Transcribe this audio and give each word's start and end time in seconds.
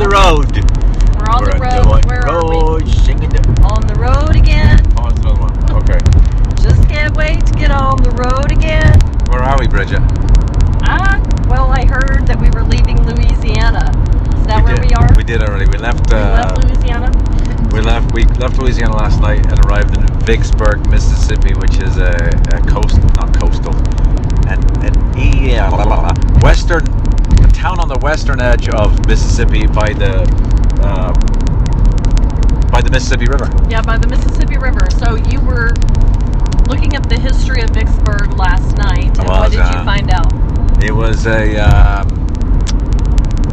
the 0.00 0.08
road. 0.08 0.48
We're 1.20 1.28
on 1.28 1.44
We're 1.44 1.52
the 1.52 1.60
road. 1.60 2.00
the 2.00 2.08
Where 2.08 2.24
are 2.24 2.40
we? 2.48 2.56
road, 2.56 2.88
the. 2.88 3.40
On 3.68 3.84
the 3.86 3.94
road 4.00 4.32
again. 4.34 4.80
Oh, 4.96 5.08
it's 5.12 5.20
another 5.20 5.40
one. 5.44 5.52
Okay. 5.84 6.00
Just 6.56 6.88
can't 6.88 7.14
wait 7.14 7.44
to 7.44 7.52
get 7.52 7.70
on 7.70 8.00
the 8.02 8.08
road 8.16 8.50
again. 8.50 8.96
Where 9.28 9.42
are 9.44 9.58
we, 9.60 9.68
Bridget? 9.68 10.00
Ah, 10.88 11.20
well, 11.48 11.68
I 11.68 11.84
heard 11.84 12.26
that 12.26 12.40
we 12.40 12.48
were 12.48 12.64
leaving 12.64 12.96
Louisiana. 13.04 13.92
Is 14.40 14.46
that 14.48 14.64
where 14.64 14.74
did, 14.74 14.88
we 14.88 14.94
are? 14.96 15.08
We 15.16 15.22
did 15.24 15.42
already. 15.42 15.66
We 15.68 15.76
left. 15.76 16.08
We 16.08 16.16
Uh, 16.16 16.48
left 16.48 16.64
Louisiana. 16.64 17.12
We 17.72 17.80
left. 17.82 18.14
We 18.14 18.24
left 18.40 18.56
Louisiana 18.56 18.96
last 18.96 19.20
night 19.20 19.44
and 19.52 19.60
arrived 19.66 19.96
in 19.98 20.06
Vicksburg, 20.24 20.88
Mississippi, 20.88 21.52
which 21.60 21.76
is 21.76 21.98
a, 21.98 22.16
a 22.56 22.60
coast, 22.64 22.96
not 23.20 23.36
coastal, 23.38 23.76
and 24.48 24.64
an 24.80 24.96
yeah, 25.12 25.68
la, 25.68 25.84
la, 25.84 26.00
la, 26.08 26.14
western, 26.40 26.84
town 27.60 27.78
on 27.78 27.88
the 27.88 27.98
western 27.98 28.40
edge 28.40 28.70
of 28.70 29.06
Mississippi 29.06 29.66
by 29.66 29.92
the 29.92 30.24
uh, 30.80 31.12
by 32.70 32.80
the 32.80 32.88
Mississippi 32.90 33.26
River. 33.26 33.50
Yeah, 33.68 33.82
by 33.82 33.98
the 33.98 34.08
Mississippi 34.08 34.56
River. 34.56 34.88
So 34.96 35.16
you 35.28 35.42
were 35.42 35.76
looking 36.72 36.96
up 36.96 37.06
the 37.10 37.20
history 37.20 37.60
of 37.60 37.68
Vicksburg 37.68 38.32
last 38.38 38.78
night. 38.78 39.12
And 39.18 39.28
what 39.28 39.42
was, 39.42 39.50
did 39.52 39.58
you 39.58 39.76
uh, 39.76 39.84
find 39.84 40.10
out? 40.10 40.32
It 40.82 40.92
was 40.92 41.26
a 41.26 41.58
um, 41.60 42.08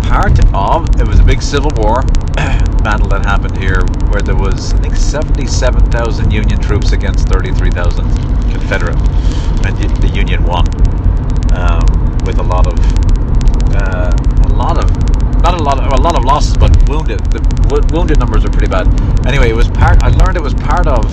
part 0.04 0.40
of. 0.56 0.88
It 1.02 1.06
was 1.06 1.20
a 1.20 1.24
big 1.24 1.42
Civil 1.42 1.72
War 1.76 2.02
battle 2.88 3.10
that 3.10 3.26
happened 3.26 3.58
here, 3.58 3.84
where 4.08 4.22
there 4.22 4.38
was 4.38 4.74
I 4.74 4.78
think 4.78 4.96
seventy-seven 4.96 5.92
thousand 5.92 6.32
Union 6.32 6.62
troops 6.62 6.94
against 6.94 7.28
thirty-three 7.28 7.72
thousand 7.72 8.08
Confederate, 8.56 8.96
and 9.68 9.76
the 10.00 10.12
Union 10.16 10.46
won 10.46 10.64
um, 11.52 11.84
with 12.24 12.40
a 12.40 12.48
lot 12.48 12.68
of 12.68 12.80
uh, 13.76 14.12
a 14.46 14.54
lot 14.54 14.78
of 14.78 14.90
not 15.44 15.60
a 15.60 15.64
lot 15.64 15.78
of 15.80 15.92
a 15.92 16.02
lot 16.02 16.16
of 16.18 16.24
losses, 16.26 16.58
but 16.58 16.72
wounded. 16.90 17.20
The 17.32 17.42
wo- 17.70 17.86
wounded 17.98 18.20
numbers 18.20 18.44
are 18.46 18.50
pretty 18.50 18.68
bad. 18.68 18.88
Anyway, 19.28 19.50
it 19.50 19.56
was 19.56 19.70
part. 19.70 20.02
I 20.04 20.10
learned 20.10 20.36
it 20.38 20.44
was 20.44 20.54
part 20.54 20.88
of 20.88 21.06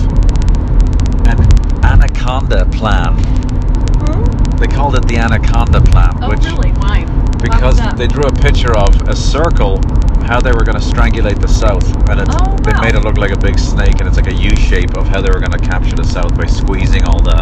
an 1.27 1.37
Anaconda 1.83 2.65
Plan. 2.71 3.15
They 4.57 4.67
called 4.67 4.95
it 4.95 5.07
the 5.07 5.17
Anaconda 5.17 5.81
Plan, 5.81 6.11
Oh, 6.23 6.29
which 6.29 6.45
really? 6.45 6.71
Why? 6.79 7.05
Because 7.41 7.77
they 7.97 8.07
drew 8.07 8.23
a 8.23 8.31
picture 8.31 8.75
of 8.75 8.89
a 9.07 9.15
circle 9.15 9.81
how 10.25 10.39
they 10.41 10.51
were 10.51 10.63
going 10.63 10.79
to 10.79 10.83
strangulate 10.83 11.39
the 11.39 11.47
south 11.47 11.85
and 12.09 12.19
it, 12.19 12.27
Oh, 12.31 12.57
they 12.65 12.73
made 12.81 12.95
it 12.95 13.01
look 13.03 13.17
like 13.17 13.31
a 13.31 13.37
big 13.37 13.59
snake 13.59 13.99
and 13.99 14.07
it's 14.07 14.17
like 14.17 14.27
a 14.27 14.33
u 14.33 14.55
shape 14.55 14.97
of 14.97 15.07
how 15.07 15.21
they 15.21 15.29
were 15.29 15.39
going 15.39 15.51
to 15.51 15.59
capture 15.59 15.95
the 15.95 16.03
south 16.03 16.35
by 16.35 16.47
squeezing 16.47 17.03
all 17.03 17.21
the 17.21 17.37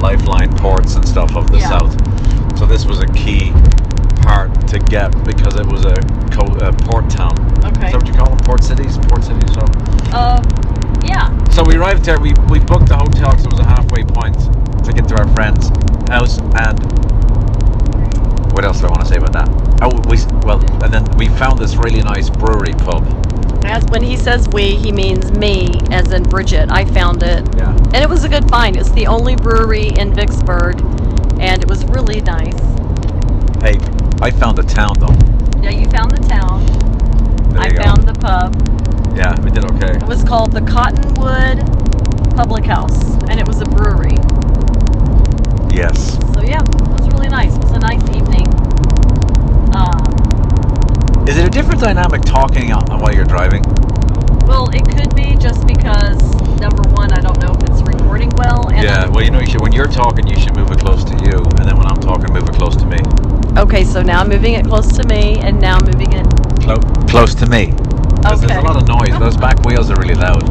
lifeline 0.00 0.54
ports 0.58 0.94
and 0.94 1.06
stuff 1.08 1.34
of 1.34 1.50
the 1.50 1.58
Yeah. 1.58 1.70
south 1.70 2.58
so 2.58 2.66
this 2.66 2.86
was 2.86 3.00
a 3.00 3.06
key 3.08 3.50
to 4.68 4.78
get 4.78 5.10
because 5.24 5.54
it 5.56 5.66
was 5.66 5.84
a, 5.84 5.94
port 6.90 7.08
town 7.10 7.34
Okay. 7.64 7.86
is 7.86 7.92
that 7.92 7.94
what 7.96 8.06
you 8.06 8.14
call 8.14 8.28
them 8.28 8.38
port 8.38 8.62
cities 8.62 8.96
port 9.08 9.22
cities 9.24 9.52
so 9.54 9.60
Uh, 10.12 10.40
yeah. 11.04 11.30
so 11.48 11.62
we 11.64 11.76
arrived 11.76 12.04
there. 12.04 12.18
We, 12.18 12.32
we 12.50 12.58
booked 12.60 12.88
the 12.88 12.96
hotel 12.96 13.30
because 13.32 13.44
it 13.46 13.50
was 13.52 13.60
a 13.60 13.64
halfway 13.64 14.04
point 14.04 14.36
to 14.84 14.92
get 14.92 15.06
to 15.08 15.16
our 15.18 15.28
friend's 15.34 15.68
house. 16.08 16.38
And 16.58 16.78
what 18.52 18.64
else 18.64 18.80
do 18.80 18.86
I 18.86 18.90
want 18.90 19.02
to 19.02 19.06
say 19.08 19.16
about 19.16 19.32
that? 19.32 19.48
Oh, 19.82 19.90
we 20.10 20.18
well, 20.46 20.58
and 20.84 20.92
then 20.92 21.04
we 21.16 21.28
found 21.38 21.58
this 21.58 21.76
really 21.76 22.02
nice 22.02 22.28
brewery 22.28 22.74
pub. 22.74 23.04
As 23.64 23.84
when 23.86 24.02
he 24.02 24.16
says 24.16 24.48
we, 24.48 24.74
he 24.76 24.90
means 24.92 25.30
me, 25.32 25.68
as 25.90 26.12
in 26.12 26.22
Bridget. 26.24 26.70
I 26.70 26.84
found 26.84 27.22
it. 27.22 27.46
Yeah. 27.56 27.70
And 27.94 27.96
it 27.96 28.08
was 28.08 28.24
a 28.24 28.28
good 28.28 28.48
find. 28.50 28.76
It's 28.76 28.90
the 28.92 29.06
only 29.06 29.36
brewery 29.36 29.88
in 29.88 30.12
Vicksburg, 30.14 30.80
and 31.40 31.62
it 31.62 31.68
was 31.68 31.84
really 31.86 32.20
nice. 32.20 32.58
Hey, 33.62 33.78
I 34.22 34.30
found 34.30 34.58
the 34.58 34.62
town 34.62 34.98
though. 34.98 35.16
Yeah, 35.62 35.70
you 35.70 35.88
found 35.88 36.10
the 36.12 36.20
town. 36.28 36.66
There 37.52 37.62
I 37.62 37.68
go. 37.70 37.82
found 37.82 38.02
the 38.06 38.12
pub. 38.12 38.52
Yeah, 39.16 39.38
we 39.40 39.50
did 39.50 39.64
okay. 39.72 39.96
It 39.96 40.06
was 40.06 40.22
called 40.24 40.52
the 40.52 40.60
Cottonwood 40.60 41.64
Public 42.36 42.66
House, 42.66 43.14
and 43.28 43.40
it 43.40 43.46
was 43.46 43.60
a 43.60 43.64
brewery. 43.64 44.16
Yes. 45.72 46.18
So 46.34 46.42
yeah, 46.42 46.60
it 46.60 47.00
was 47.00 47.08
really 47.08 47.28
nice. 47.28 47.54
It 47.56 47.62
was 47.62 47.72
a 47.72 47.78
nice 47.78 48.04
evening. 48.12 48.46
Um, 49.74 51.26
Is 51.26 51.38
it 51.38 51.46
a 51.46 51.50
different 51.50 51.80
dynamic 51.80 52.22
talking 52.22 52.70
while 52.70 53.14
you're 53.14 53.24
driving? 53.24 53.64
well, 54.50 54.68
it 54.74 54.84
could 54.84 55.14
be 55.14 55.36
just 55.36 55.64
because 55.66 56.18
number 56.60 56.82
one, 56.90 57.12
I 57.12 57.20
don't 57.20 57.38
know 57.40 57.54
if 57.54 57.62
it's 57.70 57.82
recording 57.82 58.28
well, 58.36 58.68
and 58.68 58.82
yeah. 58.82 59.08
Well, 59.08 59.24
you 59.24 59.30
know, 59.30 59.40
you 59.40 59.46
should, 59.46 59.62
when 59.62 59.72
you're 59.72 59.86
talking, 59.86 60.26
you 60.26 60.38
should 60.38 60.56
move 60.56 60.70
it 60.72 60.78
close 60.80 61.04
to 61.04 61.14
you, 61.24 61.38
and 61.56 61.64
then 61.64 61.76
when 61.78 61.86
I'm 61.86 62.00
talking, 62.00 62.32
move 62.34 62.48
it 62.48 62.54
close 62.54 62.76
to 62.76 62.84
me. 62.84 62.98
Okay, 63.58 63.84
so 63.84 64.02
now 64.02 64.20
I'm 64.20 64.28
moving 64.28 64.54
it 64.54 64.66
close 64.66 64.88
to 64.96 65.04
me, 65.06 65.38
and 65.40 65.60
now 65.60 65.78
moving 65.80 66.12
it. 66.12 66.26
Clo- 66.60 66.76
close 67.06 67.34
to 67.36 67.46
me. 67.46 67.74
'Cause 68.22 68.42
There's 68.42 68.52
a 68.52 68.60
lot 68.60 68.76
of 68.76 68.86
noise. 68.86 69.18
Those 69.18 69.36
back 69.36 69.64
wheels 69.64 69.90
are 69.90 69.96
really 69.96 70.14
loud. 70.14 70.44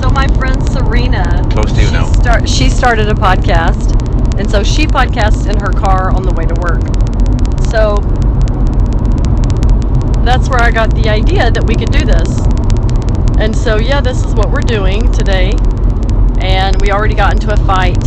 So 0.00 0.08
my 0.10 0.26
friend 0.28 0.60
Serena, 0.70 1.46
Close 1.50 1.72
to 1.72 1.80
you 1.80 1.88
she 1.88 1.92
now. 1.92 2.06
Start, 2.12 2.48
she 2.48 2.70
started 2.70 3.08
a 3.08 3.14
podcast, 3.14 3.92
and 4.38 4.50
so 4.50 4.62
she 4.62 4.86
podcasts 4.86 5.46
in 5.46 5.60
her 5.60 5.70
car 5.70 6.10
on 6.10 6.22
the 6.22 6.32
way 6.32 6.46
to 6.46 6.54
work. 6.60 6.82
So 7.70 7.96
that's 10.24 10.48
where 10.48 10.62
I 10.62 10.70
got 10.70 10.94
the 10.94 11.08
idea 11.08 11.50
that 11.50 11.64
we 11.64 11.74
could 11.74 11.92
do 11.92 12.04
this. 12.04 12.40
And 13.38 13.54
so 13.54 13.76
yeah, 13.76 14.00
this 14.00 14.24
is 14.24 14.34
what 14.34 14.50
we're 14.50 14.60
doing 14.60 15.10
today. 15.12 15.52
And 16.40 16.80
we 16.80 16.90
already 16.90 17.14
got 17.14 17.32
into 17.34 17.52
a 17.52 17.56
fight 17.58 18.02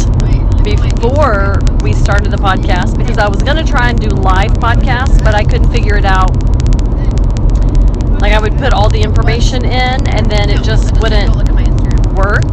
before 0.63 1.59
we 1.85 1.93
started 1.93 2.31
the 2.31 2.37
podcast 2.37 2.97
because 2.97 3.19
I 3.19 3.27
was 3.29 3.43
going 3.43 3.57
to 3.57 3.63
try 3.63 3.91
and 3.91 3.99
do 4.01 4.07
live 4.07 4.53
podcasts, 4.53 5.23
but 5.23 5.35
I 5.35 5.43
couldn't 5.43 5.71
figure 5.71 5.95
it 5.95 6.03
out. 6.03 6.33
Like 8.19 8.33
I 8.33 8.39
would 8.41 8.57
put 8.57 8.73
all 8.73 8.89
the 8.89 8.99
information 9.03 9.63
in 9.63 10.07
and 10.09 10.25
then 10.25 10.49
it 10.49 10.63
just 10.63 10.99
wouldn't 10.99 11.35
Look 11.35 11.47
at 11.47 11.53
my 11.53 11.61
Instagram. 11.63 12.15
work 12.17 12.43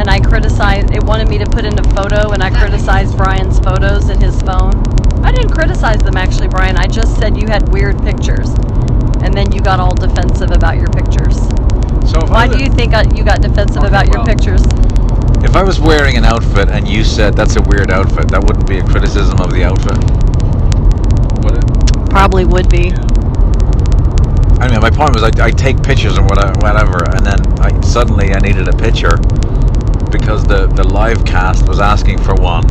and 0.00 0.10
I 0.10 0.18
criticized 0.18 0.90
it 0.90 1.04
wanted 1.04 1.28
me 1.28 1.38
to 1.38 1.46
put 1.46 1.64
in 1.64 1.78
a 1.78 1.84
photo 1.94 2.32
and 2.32 2.42
I 2.42 2.50
criticized 2.50 3.16
Brian's 3.16 3.60
photos 3.60 4.08
in 4.10 4.20
his 4.20 4.42
phone. 4.42 4.74
I 5.22 5.30
didn't 5.30 5.52
criticize 5.52 6.00
them 6.00 6.16
actually, 6.16 6.48
Brian. 6.48 6.76
I 6.76 6.88
just 6.88 7.16
said 7.16 7.40
you 7.40 7.46
had 7.46 7.68
weird 7.72 8.02
pictures. 8.02 8.50
And 9.22 9.32
then 9.34 9.52
you 9.52 9.60
got 9.60 9.78
all 9.78 9.94
defensive 9.94 10.50
about 10.50 10.78
your 10.78 10.88
pictures. 10.88 11.38
So 12.10 12.26
Why 12.26 12.48
do 12.48 12.58
you 12.58 12.70
think 12.70 12.92
I, 12.92 13.04
you 13.14 13.22
got 13.22 13.40
defensive 13.40 13.78
Okay, 13.84 13.86
about 13.86 14.08
your 14.08 14.24
well- 14.24 14.26
pictures? 14.26 14.62
If 15.42 15.54
I 15.54 15.62
was 15.62 15.78
wearing 15.78 16.16
an 16.16 16.24
outfit 16.24 16.68
and 16.68 16.86
you 16.86 17.04
said 17.04 17.34
that's 17.34 17.56
a 17.56 17.62
weird 17.62 17.90
outfit, 17.90 18.28
that 18.28 18.42
wouldn't 18.42 18.66
be 18.66 18.78
a 18.78 18.84
criticism 18.84 19.40
of 19.40 19.52
the 19.52 19.64
outfit. 19.64 19.96
Would 21.44 21.58
it? 21.58 22.10
Probably 22.10 22.44
would 22.44 22.68
be. 22.68 22.92
I 24.60 24.68
mean, 24.68 24.80
my 24.80 24.90
point 24.90 25.14
was 25.14 25.22
I, 25.22 25.30
I 25.38 25.50
take 25.50 25.80
pictures 25.82 26.18
and 26.18 26.28
whatever, 26.28 26.52
whatever, 26.58 27.04
and 27.14 27.24
then 27.24 27.40
I, 27.60 27.80
suddenly 27.82 28.34
I 28.34 28.40
needed 28.40 28.66
a 28.68 28.76
picture 28.76 29.16
because 30.10 30.42
the, 30.44 30.66
the 30.74 30.82
live 30.82 31.24
cast 31.24 31.68
was 31.68 31.78
asking 31.78 32.18
for 32.18 32.34
one. 32.34 32.64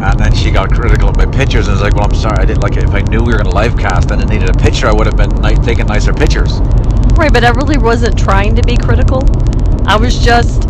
And 0.00 0.18
then 0.20 0.32
she 0.32 0.52
got 0.52 0.70
critical 0.70 1.08
of 1.08 1.16
my 1.16 1.26
pictures 1.26 1.66
and 1.66 1.74
was 1.74 1.82
like, 1.82 1.94
well, 1.94 2.04
I'm 2.04 2.14
sorry, 2.14 2.38
I 2.38 2.44
didn't 2.44 2.62
like 2.62 2.76
it. 2.76 2.84
If 2.84 2.94
I 2.94 3.00
knew 3.00 3.20
we 3.20 3.32
were 3.32 3.38
going 3.38 3.50
to 3.50 3.54
live 3.54 3.76
cast 3.76 4.12
and 4.12 4.22
it 4.22 4.28
needed 4.28 4.48
a 4.48 4.54
picture, 4.54 4.86
I 4.86 4.92
would 4.92 5.06
have 5.06 5.16
been 5.16 5.34
ni- 5.42 5.56
taking 5.64 5.86
nicer 5.86 6.12
pictures. 6.12 6.60
Right, 7.18 7.32
but 7.32 7.42
I 7.42 7.50
really 7.50 7.78
wasn't 7.78 8.16
trying 8.16 8.54
to 8.54 8.62
be 8.62 8.76
critical. 8.76 9.24
I 9.88 9.96
was 9.96 10.16
just 10.16 10.68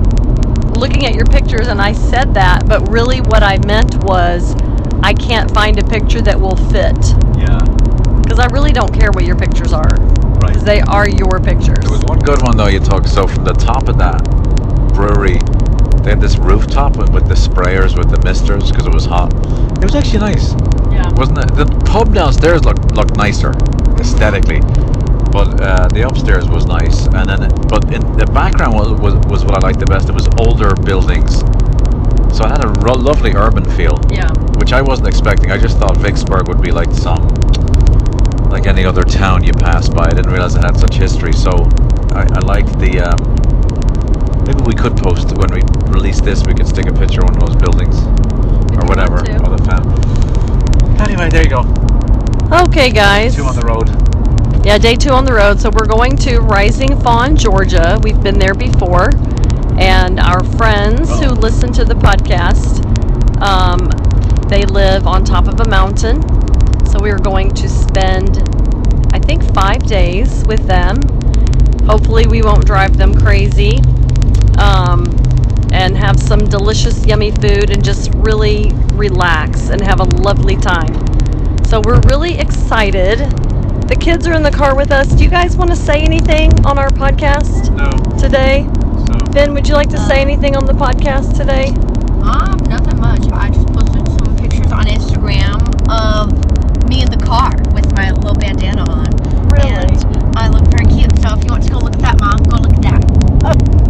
looking 0.79 1.07
at 1.07 1.15
your 1.15 1.27
pictures 1.27 1.69
and 1.69 1.81
I 1.81 1.93
said 1.93 2.35
that, 2.35 2.67
but 2.67 2.89
really 2.91 3.21
what 3.21 3.43
I 3.43 3.59
meant 3.67 4.03
was 4.05 4.55
I 5.03 5.13
can't 5.13 5.51
find 5.53 5.79
a 5.79 5.85
picture 5.85 6.21
that 6.23 6.39
will 6.41 6.57
fit. 6.57 6.97
Yeah. 7.37 7.59
Because 8.23 8.39
I 8.39 8.47
really 8.53 8.73
don't 8.73 8.93
care 8.93 9.11
what 9.13 9.25
your 9.25 9.37
pictures 9.37 9.73
are. 9.73 9.89
Right. 9.89 10.49
Because 10.49 10.65
they 10.65 10.81
are 10.83 11.09
your 11.09 11.41
pictures. 11.41 11.79
There 11.81 11.91
was 11.91 12.05
one 12.05 12.19
good 12.21 12.43
one 12.43 12.57
though 12.57 12.69
you 12.69 12.81
took. 12.81 13.07
So 13.07 13.27
from 13.27 13.45
the 13.45 13.55
top 13.55 13.89
of 13.89 13.99
that 13.99 14.23
brewery, 14.95 15.39
they 16.03 16.11
had 16.11 16.21
this 16.21 16.39
rooftop 16.39 16.97
with, 16.97 17.11
with 17.11 17.29
the 17.29 17.35
sprayers 17.35 17.97
with 17.97 18.11
the 18.11 18.21
misters 18.23 18.71
because 18.71 18.87
it 18.87 18.95
was 18.95 19.05
hot. 19.05 19.33
It 19.79 19.85
was 19.85 19.95
actually 19.95 20.21
nice, 20.21 20.53
Yeah. 20.91 21.09
wasn't 21.15 21.39
it? 21.39 21.55
The 21.55 21.67
pub 21.87 22.15
downstairs 22.15 22.65
looked 22.65 22.93
looked 22.93 23.17
nicer 23.17 23.53
aesthetically, 23.99 24.61
but 25.31 25.61
uh, 25.61 25.89
the 25.89 26.03
upstairs 26.07 26.49
was 26.49 26.67
nice. 26.67 27.07
And 27.07 27.29
then, 27.29 27.41
but 27.69 27.85
in 27.93 28.01
the 28.17 28.27
background 28.33 28.75
was, 28.75 28.89
was 29.01 29.15
was 29.27 29.45
what 29.45 29.55
I 29.55 29.61
liked 29.67 29.79
the 29.81 29.87
best. 29.87 30.09
It 30.09 30.15
was 30.15 30.29
older 30.39 30.75
buildings, 30.75 31.41
so 32.37 32.45
it 32.45 32.51
had 32.51 32.65
a 32.65 32.69
ro- 32.81 32.95
lovely 32.99 33.33
urban 33.35 33.65
feel, 33.77 33.99
Yeah. 34.11 34.31
which 34.59 34.73
I 34.73 34.83
wasn't 34.83 35.09
expecting. 35.09 35.51
I 35.51 35.59
just 35.59 35.79
thought 35.79 35.97
Vicksburg 35.99 36.49
would 36.49 36.61
be 36.63 36.71
like 36.73 36.91
some 36.93 37.27
like 38.49 38.67
any 38.67 38.85
other 38.85 39.03
town 39.03 39.45
you 39.45 39.53
pass 39.53 39.89
by. 39.89 40.05
I 40.07 40.11
didn't 40.15 40.33
realize 40.33 40.55
it 40.55 40.65
had 40.65 40.77
such 40.79 40.95
history. 40.95 41.33
So 41.33 41.51
I, 42.13 42.23
I 42.33 42.41
liked 42.41 42.79
the. 42.79 43.01
Um, 43.01 43.19
maybe 44.47 44.63
we 44.65 44.75
could 44.75 44.97
post 44.97 45.37
when 45.37 45.51
we 45.53 45.61
release 45.93 46.21
this. 46.21 46.45
We 46.47 46.55
could 46.55 46.67
stick 46.67 46.87
a 46.87 46.93
picture 46.93 47.21
of 47.21 47.29
one 47.31 47.37
of 47.43 47.49
those 47.49 47.57
buildings 47.57 47.97
If 48.73 48.79
or 48.81 48.87
whatever. 48.87 49.21
Or 49.21 49.57
the 49.57 49.63
fan. 49.69 49.85
Anyway, 51.01 51.29
there 51.29 51.43
you 51.45 51.51
go. 51.51 51.65
Okay, 52.65 52.91
guys. 52.91 53.37
Two 53.37 53.45
on 53.45 53.55
the 53.55 53.63
road. 53.63 54.08
Yeah, 54.65 54.77
day 54.77 54.97
two 54.97 55.11
on 55.11 55.25
the 55.25 55.33
road. 55.33 55.61
So 55.61 55.71
we're 55.71 55.87
going 55.87 56.17
to 56.19 56.41
Rising 56.41 57.01
Fawn, 57.01 57.37
Georgia. 57.37 57.99
We've 58.03 58.21
been 58.23 58.39
there 58.39 58.55
before. 58.55 59.11
And 59.79 60.19
our 60.21 60.43
friends 60.45 61.09
who 61.21 61.31
Oh. 61.31 61.35
listen 61.35 61.73
to 61.73 61.85
the 61.85 61.95
podcast, 61.95 62.83
um, 63.41 63.89
they 64.49 64.65
live 64.65 65.07
on 65.07 65.25
top 65.25 65.47
of 65.49 65.61
a 65.61 65.69
mountain. 65.69 66.21
So 66.87 66.99
we 67.01 67.11
are 67.11 67.19
going 67.19 67.51
to 67.55 67.69
spend, 67.69 68.43
I 69.15 69.19
think, 69.21 69.43
five 69.55 69.83
days 69.87 70.45
with 70.47 70.67
them. 70.67 70.97
Hopefully, 71.87 72.27
we 72.27 72.43
won't 72.43 72.67
drive 72.67 72.97
them 72.97 73.15
crazy. 73.15 73.81
Um, 74.59 75.05
and 75.71 75.97
have 75.97 76.19
some 76.19 76.41
delicious, 76.41 77.07
yummy 77.07 77.31
food 77.31 77.71
and 77.71 77.85
just 77.85 78.11
really 78.15 78.73
relax 78.95 79.69
and 79.69 79.81
have 79.83 80.01
a 80.01 80.05
lovely 80.05 80.57
time. 80.57 80.93
So, 81.65 81.81
we're 81.85 82.01
really 82.01 82.39
excited. 82.39 83.21
The 83.89 83.97
kids 83.99 84.27
are 84.27 84.35
in 84.35 84.43
the 84.43 84.51
car 84.51 84.77
with 84.77 84.93
us. 84.93 85.09
Do 85.09 85.25
you 85.25 85.31
guys 85.31 85.57
want 85.57 85.71
to 85.71 85.77
say 85.77 86.01
anything 86.03 86.53
on 86.67 86.79
our 86.79 86.89
podcast 86.91 87.71
No. 87.75 87.91
today? 88.19 88.67
So. 89.07 89.33
Ben, 89.33 89.55
would 89.55 89.67
you 89.67 89.75
like 89.75 89.89
to 89.91 89.99
say 89.99 90.21
anything 90.21 90.57
on 90.57 90.67
the 90.67 90.73
podcast 90.75 91.37
today? 91.37 91.69
Um, 92.23 92.59
nothing 92.69 93.01
much. 93.01 93.25
I 93.33 93.49
just 93.51 93.67
posted 93.69 94.07
some 94.21 94.37
pictures 94.37 94.71
on 94.73 94.85
Instagram 94.87 95.57
of 95.89 96.33
me 96.89 97.03
in 97.03 97.11
the 97.11 97.17
car 97.25 97.53
with 97.73 97.91
my 97.97 98.11
little 98.13 98.35
bandana 98.35 98.85
on. 98.91 99.09
Really? 99.49 99.73
And 99.73 100.37
I 100.37 100.49
look 100.49 100.67
very 100.69 100.87
cute. 100.93 101.13
So 101.21 101.33
if 101.37 101.45
you 101.45 101.51
want 101.51 101.65
to 101.65 101.71
go 101.71 101.79
look 101.79 101.95
at 101.95 102.01
that, 102.01 102.21
mom, 102.21 102.43
go 102.45 102.57
look 102.61 102.73
at 102.77 102.83
that. 102.83 103.03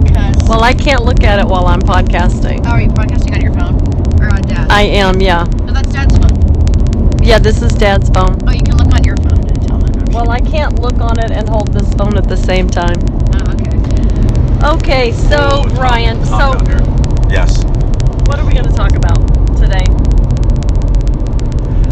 Because 0.04 0.48
Well, 0.48 0.62
I 0.62 0.74
can't 0.74 1.04
look 1.04 1.22
at 1.24 1.38
it 1.40 1.46
while 1.46 1.66
I'm 1.66 1.82
podcasting. 1.82 2.62
oh, 2.66 2.70
are 2.70 2.80
you 2.80 2.88
podcasting 2.90 3.34
on 3.34 3.40
your 3.42 3.52
phone 3.54 3.74
or 4.22 4.30
on 4.32 4.42
dad's? 4.42 4.70
I 4.70 4.82
am, 4.82 5.20
yeah. 5.20 5.44
no, 5.66 5.72
that's 5.72 5.90
dad's 5.92 6.16
phone. 6.18 6.36
Yeah, 7.22 7.38
this 7.40 7.60
is 7.62 7.72
Dad's 7.72 8.08
phone. 8.10 8.38
Oh, 8.46 8.52
you 8.52 8.62
can 8.62 8.76
look 8.78 8.94
on 8.94 9.04
your 9.04 9.16
phone 9.18 9.44
and 9.46 9.66
tell 9.66 9.78
them. 9.78 9.98
Well, 10.18 10.30
I 10.30 10.40
can't 10.40 10.80
look 10.80 10.98
on 10.98 11.20
it 11.20 11.30
and 11.30 11.48
hold 11.48 11.68
this 11.72 11.94
phone 11.94 12.16
at 12.16 12.28
the 12.28 12.36
same 12.36 12.68
time. 12.68 12.96
Oh, 13.34 13.52
okay. 13.54 14.74
Okay, 14.74 15.12
so 15.12 15.62
Ryan, 15.80 16.24
so 16.24 16.30
Calm 16.32 16.58
down. 16.64 17.30
Yes. 17.30 17.62
what 18.26 18.40
are 18.40 18.44
we 18.44 18.52
going 18.52 18.66
to 18.66 18.72
talk 18.72 18.94
about 18.96 19.16
today? 19.56 19.84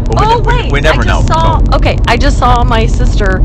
Well, 0.09 0.19
we 0.19 0.25
oh 0.25 0.39
ne- 0.39 0.41
we- 0.41 0.63
wait, 0.63 0.71
we, 0.73 0.81
never 0.81 1.03
I 1.03 1.05
know. 1.05 1.21
saw. 1.25 1.59
so- 1.59 1.75
Okay, 1.77 1.97
I 2.05 2.17
just 2.17 2.37
saw 2.37 2.65
my 2.65 2.85
sister 2.85 3.41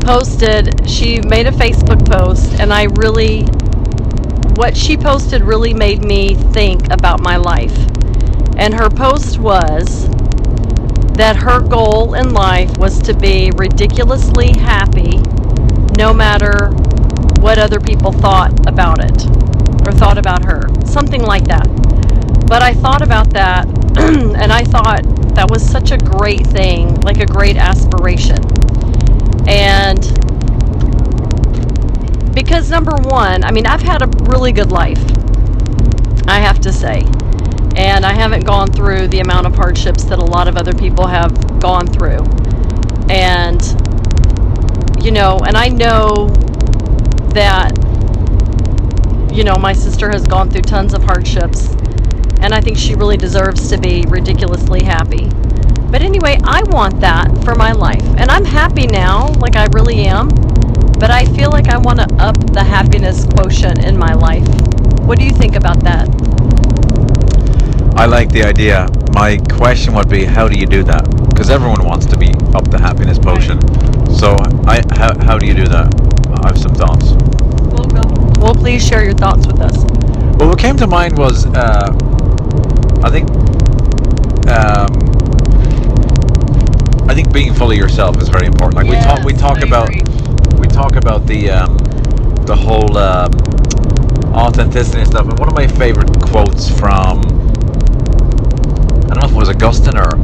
posted. 0.00 0.88
She 0.88 1.20
made 1.20 1.46
a 1.46 1.52
Facebook 1.52 2.02
post, 2.10 2.58
and 2.58 2.72
I 2.72 2.84
really, 2.96 3.42
what 4.56 4.74
she 4.74 4.96
posted 4.96 5.42
really 5.42 5.74
made 5.74 6.02
me 6.02 6.36
think 6.54 6.90
about 6.90 7.20
my 7.20 7.36
life. 7.36 7.76
And 8.56 8.72
her 8.72 8.88
post 8.88 9.38
was 9.38 10.08
that 11.20 11.36
her 11.36 11.60
goal 11.60 12.14
in 12.14 12.32
life 12.32 12.78
was 12.78 12.98
to 12.98 13.12
be 13.12 13.50
ridiculously 13.56 14.52
happy, 14.52 15.18
no 15.98 16.14
matter 16.14 16.70
what 17.40 17.58
other 17.58 17.78
people 17.78 18.10
thought 18.10 18.66
about 18.66 19.04
it 19.04 19.26
or 19.86 19.92
thought 19.92 20.16
about 20.16 20.42
her, 20.42 20.62
something 20.86 21.22
like 21.22 21.44
that. 21.44 21.66
But 22.46 22.62
I 22.62 22.72
thought 22.72 23.02
about 23.02 23.28
that, 23.34 23.68
and 23.98 24.50
I 24.50 24.64
thought 24.64 25.02
that 25.34 25.50
was 25.50 25.62
such 25.62 25.90
a 25.90 25.98
great 25.98 26.46
thing, 26.46 26.94
like 27.02 27.18
a 27.18 27.26
great 27.26 27.58
aspiration. 27.58 28.38
And 29.46 30.00
because 32.34 32.70
number 32.70 32.96
one, 32.96 33.44
I 33.44 33.50
mean, 33.50 33.66
I've 33.66 33.82
had 33.82 34.00
a 34.00 34.06
really 34.30 34.52
good 34.52 34.72
life, 34.72 35.04
I 36.26 36.38
have 36.38 36.60
to 36.60 36.72
say. 36.72 37.04
And 37.76 38.04
I 38.04 38.12
haven't 38.12 38.44
gone 38.44 38.70
through 38.70 39.08
the 39.08 39.20
amount 39.20 39.46
of 39.46 39.54
hardships 39.54 40.04
that 40.04 40.18
a 40.18 40.24
lot 40.24 40.48
of 40.48 40.56
other 40.56 40.72
people 40.72 41.06
have 41.06 41.60
gone 41.60 41.86
through. 41.86 42.24
And, 43.10 43.62
you 45.02 45.10
know, 45.10 45.38
and 45.46 45.56
I 45.56 45.68
know 45.68 46.28
that, 47.34 47.72
you 49.32 49.44
know, 49.44 49.56
my 49.56 49.72
sister 49.72 50.10
has 50.10 50.26
gone 50.26 50.50
through 50.50 50.62
tons 50.62 50.94
of 50.94 51.02
hardships 51.02 51.68
and 52.40 52.54
I 52.54 52.60
think 52.60 52.78
she 52.78 52.94
really 52.94 53.18
deserves 53.18 53.68
to 53.68 53.78
be 53.78 54.04
ridiculously 54.08 54.82
happy. 54.82 55.28
But 55.90 56.02
anyway, 56.02 56.38
I 56.42 56.62
want 56.64 57.00
that 57.00 57.44
for 57.44 57.54
my 57.54 57.72
life. 57.72 58.02
And 58.16 58.30
I'm 58.30 58.44
happy 58.44 58.86
now, 58.86 59.28
like 59.34 59.56
I 59.56 59.66
really 59.72 60.06
am. 60.06 60.28
But 60.98 61.10
I 61.10 61.24
feel 61.26 61.50
like 61.50 61.68
I 61.68 61.78
want 61.78 61.98
to 61.98 62.06
up 62.16 62.36
the 62.52 62.62
happiness 62.62 63.26
quotient 63.26 63.84
in 63.84 63.98
my 63.98 64.14
life. 64.14 64.46
What 65.00 65.18
do 65.18 65.24
you 65.24 65.32
think 65.32 65.56
about 65.56 65.80
that? 65.84 66.29
I 68.00 68.06
like 68.06 68.30
the 68.30 68.44
idea. 68.44 68.88
My 69.12 69.36
question 69.36 69.92
would 69.92 70.08
be, 70.08 70.24
how 70.24 70.48
do 70.48 70.58
you 70.58 70.64
do 70.64 70.82
that? 70.84 71.04
Because 71.28 71.50
everyone 71.50 71.84
wants 71.84 72.06
to 72.06 72.16
be 72.16 72.30
up 72.54 72.64
the 72.70 72.78
happiness 72.80 73.18
potion. 73.18 73.60
So, 74.16 74.38
I 74.66 74.80
how, 74.96 75.12
how 75.22 75.36
do 75.36 75.46
you 75.46 75.52
do 75.52 75.66
that? 75.66 75.92
I 76.42 76.48
have 76.48 76.56
some 76.56 76.72
thoughts. 76.72 77.12
Well, 77.68 77.84
go. 77.84 78.40
Well, 78.40 78.54
please 78.54 78.82
share 78.82 79.04
your 79.04 79.12
thoughts 79.12 79.46
with 79.46 79.60
us. 79.60 79.76
Well, 80.38 80.48
what 80.48 80.58
came 80.58 80.78
to 80.78 80.86
mind 80.86 81.18
was, 81.18 81.44
uh, 81.44 81.92
I 83.04 83.10
think, 83.10 83.28
um, 84.48 84.88
I 87.06 87.14
think 87.14 87.34
being 87.34 87.52
fully 87.52 87.76
yourself 87.76 88.16
is 88.22 88.30
very 88.30 88.46
important. 88.46 88.76
Like 88.76 88.88
we 88.88 88.96
talk, 89.04 89.24
we 89.26 89.34
talk 89.34 89.58
I 89.58 89.66
about, 89.66 89.90
agree. 89.90 90.58
we 90.58 90.68
talk 90.68 90.96
about 90.96 91.26
the 91.26 91.50
um, 91.50 91.76
the 92.46 92.56
whole 92.56 92.96
um, 92.96 93.30
authenticity 94.32 95.00
and 95.00 95.06
stuff. 95.06 95.28
And 95.28 95.38
one 95.38 95.48
of 95.50 95.54
my 95.54 95.66
favorite 95.66 96.18
quotes 96.22 96.66
from, 96.66 97.39
I 99.10 99.14
don't 99.14 99.22
know 99.22 99.28
if 99.28 99.32
it 99.32 99.36
was 99.36 99.48
Augustine 99.48 99.98
or 99.98 100.14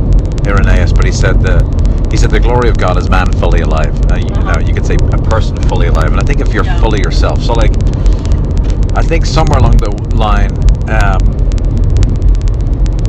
Irenaeus, 0.47 0.93
but 0.93 1.05
he 1.05 1.13
said 1.13 1.41
the 1.43 1.59
he 2.11 2.17
said 2.17 2.31
the 2.31 2.39
glory 2.39 2.69
of 2.69 2.79
God 2.79 2.97
is 2.99 3.11
man 3.11 3.31
fully 3.33 3.61
alive. 3.61 3.95
Uh, 4.11 4.17
you, 4.17 4.27
Uh-huh. 4.29 4.55
know, 4.55 4.61
you 4.67 4.73
could 4.73 4.87
say 4.87 4.95
a 4.95 5.19
person 5.19 5.57
fully 5.69 5.89
alive. 5.89 6.13
And 6.13 6.21
I 6.21 6.23
think 6.23 6.41
if 6.41 6.55
you're 6.55 6.65
Yeah. 6.65 6.79
fully 6.81 7.01
yourself, 7.01 7.43
so 7.43 7.53
like, 7.53 7.73
I 8.95 9.03
think 9.03 9.27
somewhere 9.27 9.59
along 9.59 9.79
the 9.79 9.91
line. 10.15 10.53
Um, 10.89 11.19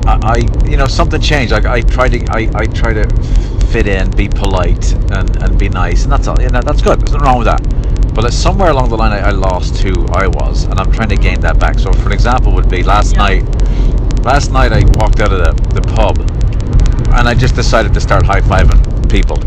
I, 0.07 0.17
I 0.33 0.67
you 0.67 0.77
know 0.77 0.87
something 0.87 1.21
changed. 1.21 1.51
Like 1.51 1.65
I 1.65 1.81
try 1.81 2.09
to 2.09 2.19
I, 2.31 2.49
I 2.55 2.65
try 2.65 2.93
to 2.93 3.05
fit 3.71 3.85
in, 3.87 4.09
be 4.11 4.27
polite, 4.29 4.93
and, 5.11 5.43
and 5.43 5.59
be 5.59 5.69
nice, 5.69 6.03
and 6.03 6.11
that's 6.11 6.27
all. 6.27 6.41
You 6.41 6.49
know 6.49 6.61
that's 6.61 6.81
good. 6.81 6.99
There's 6.99 7.11
nothing 7.11 7.25
wrong 7.27 7.37
with 7.37 7.47
that. 7.47 7.61
But 8.15 8.25
it's 8.25 8.35
somewhere 8.35 8.71
along 8.71 8.89
the 8.89 8.97
line, 8.97 9.11
I, 9.11 9.27
I 9.27 9.31
lost 9.31 9.77
who 9.83 9.93
I 10.07 10.25
was, 10.27 10.63
and 10.63 10.79
I'm 10.79 10.91
trying 10.91 11.09
to 11.09 11.17
gain 11.17 11.39
that 11.41 11.59
back. 11.59 11.77
So, 11.77 11.93
for 11.93 12.07
an 12.07 12.13
example, 12.13 12.51
would 12.55 12.67
be 12.69 12.81
last 12.81 13.13
Yeah. 13.13 13.19
night. 13.27 13.43
Last 14.23 14.51
night, 14.51 14.71
I 14.73 14.83
walked 14.99 15.19
out 15.21 15.31
of 15.31 15.39
the, 15.39 15.79
the 15.79 15.81
pub, 15.81 16.19
and 17.17 17.27
I 17.27 17.33
just 17.33 17.55
decided 17.55 17.93
to 17.93 18.01
start 18.01 18.25
high 18.25 18.41
fiving 18.41 18.81
people, 19.09 19.37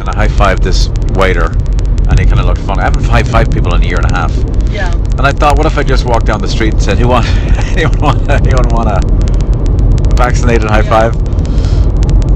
and 0.00 0.08
I 0.08 0.14
high 0.14 0.28
fived 0.28 0.62
this 0.62 0.88
waiter, 1.18 1.52
and 2.08 2.18
he 2.18 2.24
kind 2.24 2.40
of 2.40 2.46
looked 2.46 2.60
funny. 2.62 2.80
I 2.80 2.84
haven't 2.84 3.04
high 3.04 3.22
fived 3.22 3.52
people 3.52 3.74
in 3.74 3.82
a 3.82 3.86
year 3.86 3.98
and 3.98 4.06
a 4.10 4.14
half. 4.14 4.32
Yeah. 4.70 4.90
And 5.18 5.22
I 5.22 5.32
thought, 5.32 5.58
what 5.58 5.66
if 5.66 5.76
I 5.76 5.82
just 5.82 6.06
walked 6.06 6.26
down 6.26 6.40
the 6.40 6.48
street 6.48 6.72
and 6.72 6.82
said, 6.82 6.98
"Who 6.98 7.08
want 7.08 7.26
anyone 7.76 7.98
want 8.00 8.30
anyone 8.30 8.68
want 8.70 8.88
a 8.88 10.14
vaccinated 10.16 10.68
high 10.68 10.80
Yeah. 10.82 11.10
five?" 11.10 11.14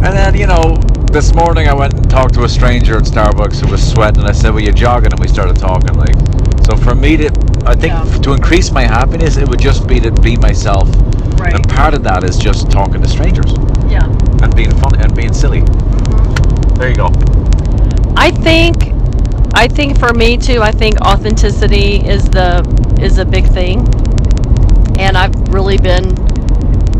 And 0.04 0.12
then 0.16 0.34
you 0.36 0.46
know, 0.46 0.76
this 1.10 1.34
morning 1.34 1.68
I 1.68 1.74
went 1.74 1.94
and 1.94 2.10
talked 2.10 2.34
to 2.34 2.44
a 2.44 2.48
stranger 2.48 2.96
at 2.98 3.04
Starbucks 3.04 3.60
who 3.60 3.70
was 3.70 3.82
sweating, 3.92 4.20
and 4.20 4.28
I 4.28 4.32
said, 4.32 4.50
"Well, 4.52 4.62
you're 4.62 4.74
jogging?" 4.74 5.12
And 5.12 5.20
we 5.20 5.28
started 5.28 5.56
talking. 5.56 5.94
Like, 5.94 6.16
so 6.66 6.76
for 6.76 6.94
me 6.94 7.16
to, 7.16 7.26
I 7.64 7.74
think 7.74 7.92
Yeah. 7.94 8.02
f- 8.04 8.20
to 8.22 8.32
increase 8.34 8.70
my 8.70 8.82
happiness, 8.82 9.38
it 9.38 9.48
would 9.48 9.60
just 9.60 9.86
be 9.86 10.00
to 10.00 10.10
be 10.10 10.36
myself. 10.36 10.88
Right. 11.42 11.54
And 11.54 11.68
part 11.68 11.94
of 11.94 12.02
that 12.04 12.24
is 12.24 12.38
just 12.38 12.70
talking 12.70 13.02
to 13.02 13.08
strangers 13.08 13.52
Yeah. 13.88 14.04
and 14.42 14.54
being 14.54 14.70
funny 14.78 15.02
and 15.02 15.14
being 15.14 15.32
silly. 15.32 15.60
Mm-hmm. 15.60 16.74
There 16.78 16.90
you 16.90 16.96
go. 16.96 17.10
I 18.16 18.30
think 18.30 18.92
I 19.54 19.68
think 19.68 19.98
for 19.98 20.12
me 20.12 20.36
too, 20.36 20.62
I 20.62 20.72
think 20.72 21.00
authenticity 21.00 21.96
is 21.96 22.28
the 22.30 22.62
is 23.00 23.18
a 23.18 23.24
big 23.24 23.46
thing. 23.46 23.80
And 24.98 25.16
I've 25.16 25.34
really 25.48 25.78
been 25.78 26.14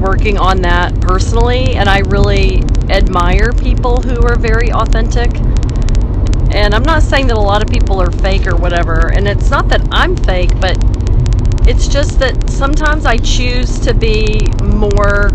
working 0.01 0.37
on 0.39 0.63
that 0.63 1.01
personally 1.01 1.75
and 1.77 1.89
I 1.89 2.01
really 2.01 2.63
admire 2.91 3.53
people 3.53 4.01
who 4.03 4.21
are 4.27 4.37
very 4.37 4.73
authentic. 4.73 5.31
And 6.55 6.75
I'm 6.75 6.83
not 6.83 7.03
saying 7.03 7.29
that 7.29 7.37
a 7.37 7.41
lot 7.41 7.63
of 7.63 7.69
people 7.69 8.01
are 8.01 8.11
fake 8.11 8.47
or 8.47 8.57
whatever, 8.57 9.11
and 9.13 9.27
it's 9.27 9.49
not 9.49 9.69
that 9.69 9.81
I'm 9.91 10.17
fake, 10.17 10.51
but 10.61 10.77
it's 11.67 11.87
just 11.89 12.19
that 12.19 12.51
sometimes 12.51 13.07
I 13.07 13.17
choose 13.19 13.79
to 13.81 13.95
be 13.95 14.49
more 14.63 15.31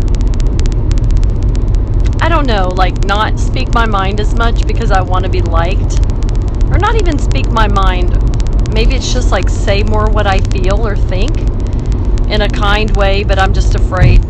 I 2.20 2.28
don't 2.28 2.46
know, 2.46 2.68
like 2.68 3.04
not 3.04 3.38
speak 3.38 3.72
my 3.72 3.86
mind 3.86 4.20
as 4.20 4.34
much 4.34 4.66
because 4.66 4.90
I 4.90 5.00
want 5.00 5.24
to 5.24 5.30
be 5.30 5.40
liked. 5.40 6.00
Or 6.70 6.78
not 6.78 6.96
even 6.96 7.18
speak 7.18 7.48
my 7.50 7.68
mind. 7.68 8.10
Maybe 8.74 8.94
it's 8.96 9.12
just 9.12 9.30
like 9.30 9.48
say 9.48 9.82
more 9.82 10.10
what 10.10 10.26
I 10.26 10.40
feel 10.40 10.86
or 10.86 10.96
think 10.96 11.38
in 12.28 12.42
a 12.42 12.48
kind 12.48 12.94
way, 12.96 13.24
but 13.24 13.38
I'm 13.38 13.54
just 13.54 13.74
afraid 13.74 14.20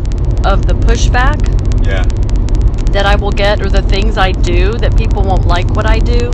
of 0.47 0.67
the 0.67 0.75
pushback 0.75 1.41
Yeah. 1.85 2.05
that 2.93 3.05
I 3.07 3.17
will 3.17 3.33
get 3.33 3.61
or 3.61 3.69
the 3.69 3.83
things 3.83 4.17
I 4.17 4.31
do 4.33 4.73
that 4.75 4.97
people 4.97 5.23
won't 5.23 5.47
like 5.47 5.69
what 5.75 5.87
I 5.87 5.99
do. 5.99 6.31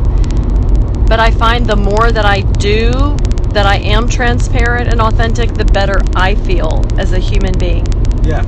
But 1.09 1.21
I 1.21 1.31
find 1.31 1.67
the 1.67 1.77
more 1.77 2.13
that 2.13 2.25
I 2.27 2.43
do, 2.43 3.17
that 3.55 3.67
I 3.67 3.77
am 3.77 4.09
transparent 4.09 4.89
and 4.91 5.01
authentic, 5.01 5.55
the 5.55 5.65
better 5.65 6.01
I 6.15 6.35
feel 6.35 6.85
as 6.99 7.13
a 7.13 7.19
human 7.19 7.57
being. 7.59 7.87
Yeah. 8.25 8.43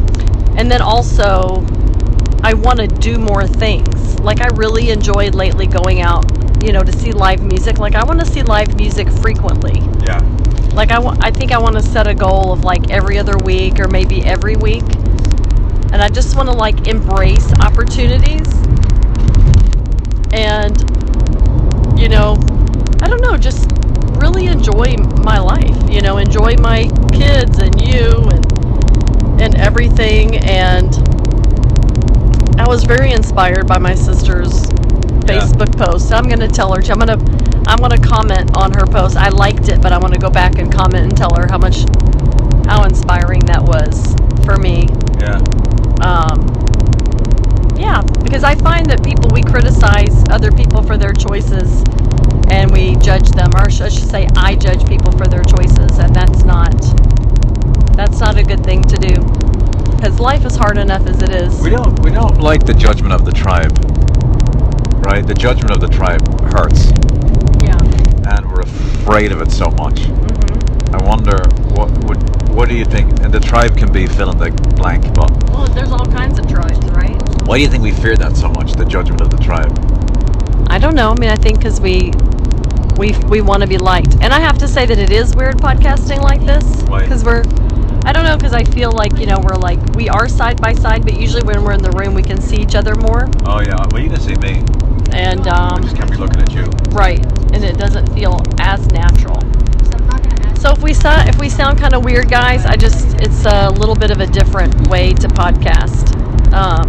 And 0.59 0.71
then 0.71 0.83
also, 0.83 1.65
I 2.43 2.55
want 2.55 2.81
to 2.81 2.87
do 2.87 3.19
more 3.19 3.47
things. 3.47 4.19
Like, 4.21 4.41
I 4.41 4.49
really 4.57 4.91
enjoyed 4.91 5.35
lately 5.35 5.67
going 5.67 6.01
out, 6.01 6.25
you 6.63 6.73
know, 6.73 6.83
to 6.83 6.93
see 6.93 7.13
live 7.13 7.43
music. 7.43 7.79
Like, 7.79 7.95
I 7.95 8.05
want 8.05 8.19
to 8.21 8.27
see 8.27 8.43
live 8.43 8.77
music 8.77 9.09
frequently. 9.09 9.81
Yeah. 10.05 10.19
Like, 10.75 10.91
I, 10.91 10.99
wa- 10.99 11.17
I 11.21 11.31
think 11.31 11.53
I 11.53 11.59
want 11.59 11.77
to 11.77 11.83
set 11.83 12.07
a 12.07 12.15
goal 12.15 12.53
of 12.53 12.65
like 12.65 12.91
every 12.91 13.17
other 13.19 13.39
week 13.39 13.79
or 13.79 13.89
maybe 13.89 14.25
every 14.25 14.57
week. 14.57 14.85
And 15.93 16.03
I 16.03 16.09
just 16.09 16.37
want 16.37 16.49
to 16.49 16.55
like 16.55 16.89
embrace 16.89 17.53
opportunities. 17.61 18.47
And 20.33 20.77
you 21.99 22.09
know, 22.09 22.37
I 23.01 23.09
don't 23.09 23.23
know, 23.23 23.37
just 23.39 23.71
really 24.21 24.47
enjoy 24.47 24.97
my 25.23 25.39
life. 25.39 25.91
You 25.91 26.03
know, 26.03 26.19
enjoy 26.19 26.57
my 26.57 26.89
kids 27.13 27.59
and 27.59 27.81
you 27.81 28.29
and 28.33 28.47
and 29.41 29.55
everything. 29.57 30.37
And 30.39 30.95
I 32.59 32.67
was 32.69 32.85
very 32.85 33.13
inspired 33.13 33.67
by 33.67 33.79
my 33.79 33.95
sister's 33.95 34.71
Yeah. 35.29 35.41
Facebook 35.41 35.77
post. 35.77 36.13
I'm 36.13 36.29
gonna 36.29 36.49
tell 36.49 36.73
her. 36.75 36.81
I'm 36.91 36.99
gonna 36.99 37.19
I'm 37.67 37.79
gonna 37.79 38.01
comment 38.01 38.57
on 38.57 38.73
her 38.75 38.87
post. 38.87 39.17
I 39.17 39.29
liked 39.31 39.69
it, 39.69 39.81
but 39.83 39.93
I 39.93 39.99
want 39.99 40.15
to 40.15 40.21
go 40.21 40.31
back 40.31 40.59
and 40.59 40.73
comment 40.73 41.05
and 41.05 41.17
tell 41.17 41.35
her 41.37 41.47
how 41.51 41.59
much 41.59 41.85
how 42.67 42.85
inspiring 42.85 43.41
that 43.47 43.63
was 43.63 44.15
for 44.45 44.57
me. 44.57 44.89
Yeah. 45.21 45.39
Um, 46.03 46.47
yeah, 47.77 48.03
because 48.23 48.45
I 48.45 48.55
find 48.57 48.87
that 48.87 49.03
people 49.05 49.31
we 49.33 49.43
criticize 49.43 50.25
other 50.31 50.51
people 50.53 50.83
for 50.83 50.97
their 50.97 51.13
choices, 51.13 51.83
and 52.51 52.71
we 52.71 52.97
judge 52.97 53.29
them, 53.31 53.51
or 53.55 53.67
I 53.67 53.69
should 53.69 53.93
say, 53.93 54.29
I 54.37 54.55
judge 54.57 54.87
people 54.89 55.13
for 55.13 55.27
their 55.27 55.43
choices, 55.45 55.99
and 55.99 56.15
that's 56.15 56.45
not 56.45 56.73
that's 57.97 58.21
not 58.21 58.37
a 58.37 58.43
good 58.43 58.63
thing 58.63 58.83
to 58.83 58.97
do. 58.97 59.15
Because 59.97 60.21
life 60.21 60.45
is 60.45 60.55
hard 60.57 60.77
enough 60.77 61.07
as 61.07 61.23
it 61.23 61.31
is. 61.31 61.61
We 61.61 61.71
don't 61.71 61.99
we 62.01 62.11
don't 62.11 62.39
like 62.41 62.67
the 62.67 62.75
judgment 62.75 63.13
of 63.13 63.25
the 63.25 63.33
tribe. 63.33 63.73
Right? 65.05 65.27
The 65.27 65.35
judgment 65.35 65.71
of 65.71 65.81
the 65.81 65.89
tribe 65.89 66.23
hurts. 66.53 66.91
Yeah. 67.63 67.79
And 68.35 68.51
we're 68.51 68.61
afraid 68.63 69.33
of 69.33 69.41
it 69.41 69.51
so 69.51 69.71
much. 69.71 70.01
Mm-hmm. 70.01 70.95
I 70.97 71.09
wonder 71.09 71.39
what 71.75 71.91
would 72.05 72.23
what 72.51 72.69
do 72.69 72.75
you 72.75 72.85
think 72.85 73.21
and 73.21 73.33
the 73.33 73.41
tribe 73.41 73.77
can 73.77 73.93
be 73.93 74.07
fill 74.07 74.31
in 74.31 74.39
the 74.39 74.51
blank, 74.77 75.15
but 75.15 75.31
Well, 75.51 75.67
there's 75.69 75.93
all 75.93 76.07
kinds 76.07 76.39
of 76.39 76.49
tribes, 76.49 76.85
right? 76.91 77.17
why 77.47 77.59
do 77.59 77.63
you 77.63 77.69
think 77.69 77.83
we 77.85 77.93
fear 77.93 78.17
that 78.17 78.37
so 78.37 78.49
much, 78.49 78.73
the 78.73 78.85
judgment 78.85 79.21
of 79.21 79.31
the 79.31 79.37
tribe? 79.37 79.73
I 80.69 80.79
don't 80.79 80.95
know. 80.95 81.11
I 81.11 81.15
mean, 81.19 81.31
I 81.31 81.37
think 81.37 81.59
because 81.59 81.81
we 81.81 82.13
we 82.99 83.13
we 83.29 83.41
want 83.41 83.63
to 83.63 83.67
be 83.69 83.79
liked, 83.79 84.15
and 84.23 84.33
I 84.33 84.41
have 84.41 84.59
to 84.59 84.69
say 84.69 84.87
that 84.87 84.99
it 84.99 85.11
is 85.11 85.35
weird 85.35 85.57
podcasting 85.57 86.23
like 86.23 86.41
this 86.45 86.65
because 87.03 87.25
we're. 87.25 87.43
I 88.05 88.13
don't 88.13 88.23
know 88.25 88.37
because 88.37 88.53
I 88.53 88.63
feel 88.63 88.93
like 88.93 89.19
you 89.19 89.27
know 89.27 89.39
we're 89.43 89.57
like 89.57 89.81
we 89.97 90.09
are 90.09 90.29
side 90.29 90.61
by 90.63 90.73
side, 90.75 91.05
but 91.05 91.19
usually 91.19 91.43
when 91.43 91.65
we're 91.65 91.73
in 91.73 91.83
the 91.83 91.91
room 91.91 92.15
we 92.15 92.23
can 92.23 92.41
see 92.41 92.57
each 92.57 92.77
other 92.77 92.95
more, 92.95 93.29
Oh 93.45 93.61
yeah, 93.61 93.85
well 93.91 94.01
you 94.01 94.09
can 94.09 94.21
see 94.21 94.37
me. 94.37 94.63
and 95.11 95.47
I 95.49 95.71
um, 95.75 95.83
just 95.83 95.97
can't 95.97 96.09
be 96.11 96.17
looking 96.17 96.41
at 96.41 96.53
you. 96.53 96.65
right, 96.93 97.19
and 97.53 97.65
it 97.65 97.77
doesn't 97.79 98.07
feel 98.15 98.41
as 98.61 98.87
natural. 98.93 99.41
So 99.41 99.97
I'm 99.99 100.07
not 100.07 100.23
gonna 100.23 100.47
ask. 100.47 100.63
So 100.63 100.71
if 100.71 100.83
we 100.83 100.95
sound 100.95 101.29
if 101.29 101.37
we 101.41 101.49
sound 101.49 101.79
kind 101.81 101.95
of 101.95 102.05
weird, 102.05 102.31
guys, 102.31 102.65
I 102.65 102.77
just 102.77 103.17
it's 103.21 103.45
a 103.45 103.71
little 103.71 103.97
bit 103.97 104.13
of 104.13 104.21
a 104.21 104.27
different 104.29 104.87
way 104.89 105.13
to 105.15 105.27
podcast. 105.27 106.15
Um, 106.53 106.87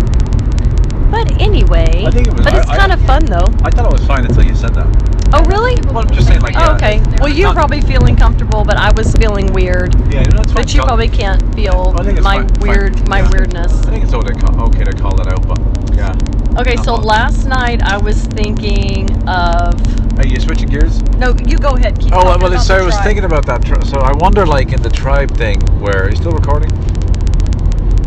but 1.10 1.42
anyway, 1.42 2.04
I 2.06 2.12
think 2.12 2.28
it 2.28 2.34
was- 2.36 2.44
but 2.46 2.54
it's 2.54 2.68
I- 2.68 2.74
I- 2.74 2.78
kind 2.78 2.92
of 2.92 3.02
fun 3.06 3.26
though. 3.26 3.48
I 3.64 3.72
thought 3.72 3.88
it 3.88 3.92
was 3.92 4.06
fine 4.06 4.24
until 4.26 4.44
you 4.44 4.54
said 4.54 4.76
that. 4.76 4.86
Oh 5.34 5.44
really? 5.46 5.76
Well, 5.88 6.00
I'm 6.00 6.10
just 6.10 6.28
saying 6.28 6.42
like 6.42 6.56
Oh, 6.58 6.74
okay. 6.76 7.02
Well, 7.20 7.28
you're 7.30 7.48
not- 7.48 7.56
probably 7.56 7.82
feeling 7.82 8.16
comfortable, 8.16 8.64
but 8.64 8.78
I 8.78 8.92
was 8.92 9.14
feeling 9.16 9.52
weird. 9.52 9.94
Yeah, 10.12 10.24
no, 10.24 10.40
it's 10.42 10.54
fine. 10.54 10.64
But 10.64 10.74
you 10.74 10.82
probably 10.84 11.10
can't 11.10 11.54
feel 11.54 11.94
I 11.98 12.04
think 12.04 12.18
it's 12.18 12.24
my 12.24 12.38
fine, 12.38 12.48
fine. 12.50 12.68
weird, 12.70 13.10
my 13.10 13.20
Yeah. 13.20 13.30
weirdness. 13.32 13.74
I 13.86 13.90
think 13.92 14.04
it's 14.06 14.14
okay 14.14 14.34
to 14.34 14.40
call, 14.40 14.62
okay 14.68 14.84
to 14.86 14.94
call 14.94 15.16
that 15.18 15.28
out, 15.28 15.46
but 15.48 15.60
yeah. 15.96 16.14
Okay, 16.60 16.78
so 16.78 16.94
Uh-huh. 16.96 17.04
last 17.04 17.46
night 17.46 17.82
I 17.84 17.98
was 17.98 18.18
thinking 18.24 19.12
of. 19.28 19.74
Hey, 20.18 20.30
you 20.30 20.40
switching 20.40 20.70
gears? 20.70 21.04
No, 21.20 21.36
you 21.46 21.58
go 21.58 21.72
ahead. 21.72 22.00
Keep 22.00 22.14
Oh, 22.14 22.24
talking 22.24 22.42
well, 22.42 22.54
about 22.54 22.62
so 22.64 22.76
the 22.78 22.82
I 22.82 22.86
was 22.86 22.94
tribe. 22.96 23.06
thinking 23.06 23.26
about 23.26 23.46
that. 23.48 23.64
Tri- 23.66 23.84
so 23.84 24.00
I 24.00 24.14
wonder, 24.14 24.46
like, 24.46 24.72
in 24.74 24.82
the 24.82 24.90
tribe 24.90 25.32
thing, 25.38 25.62
where 25.80 26.06
are 26.06 26.10
you 26.10 26.16
still 26.16 26.32
recording? 26.32 26.72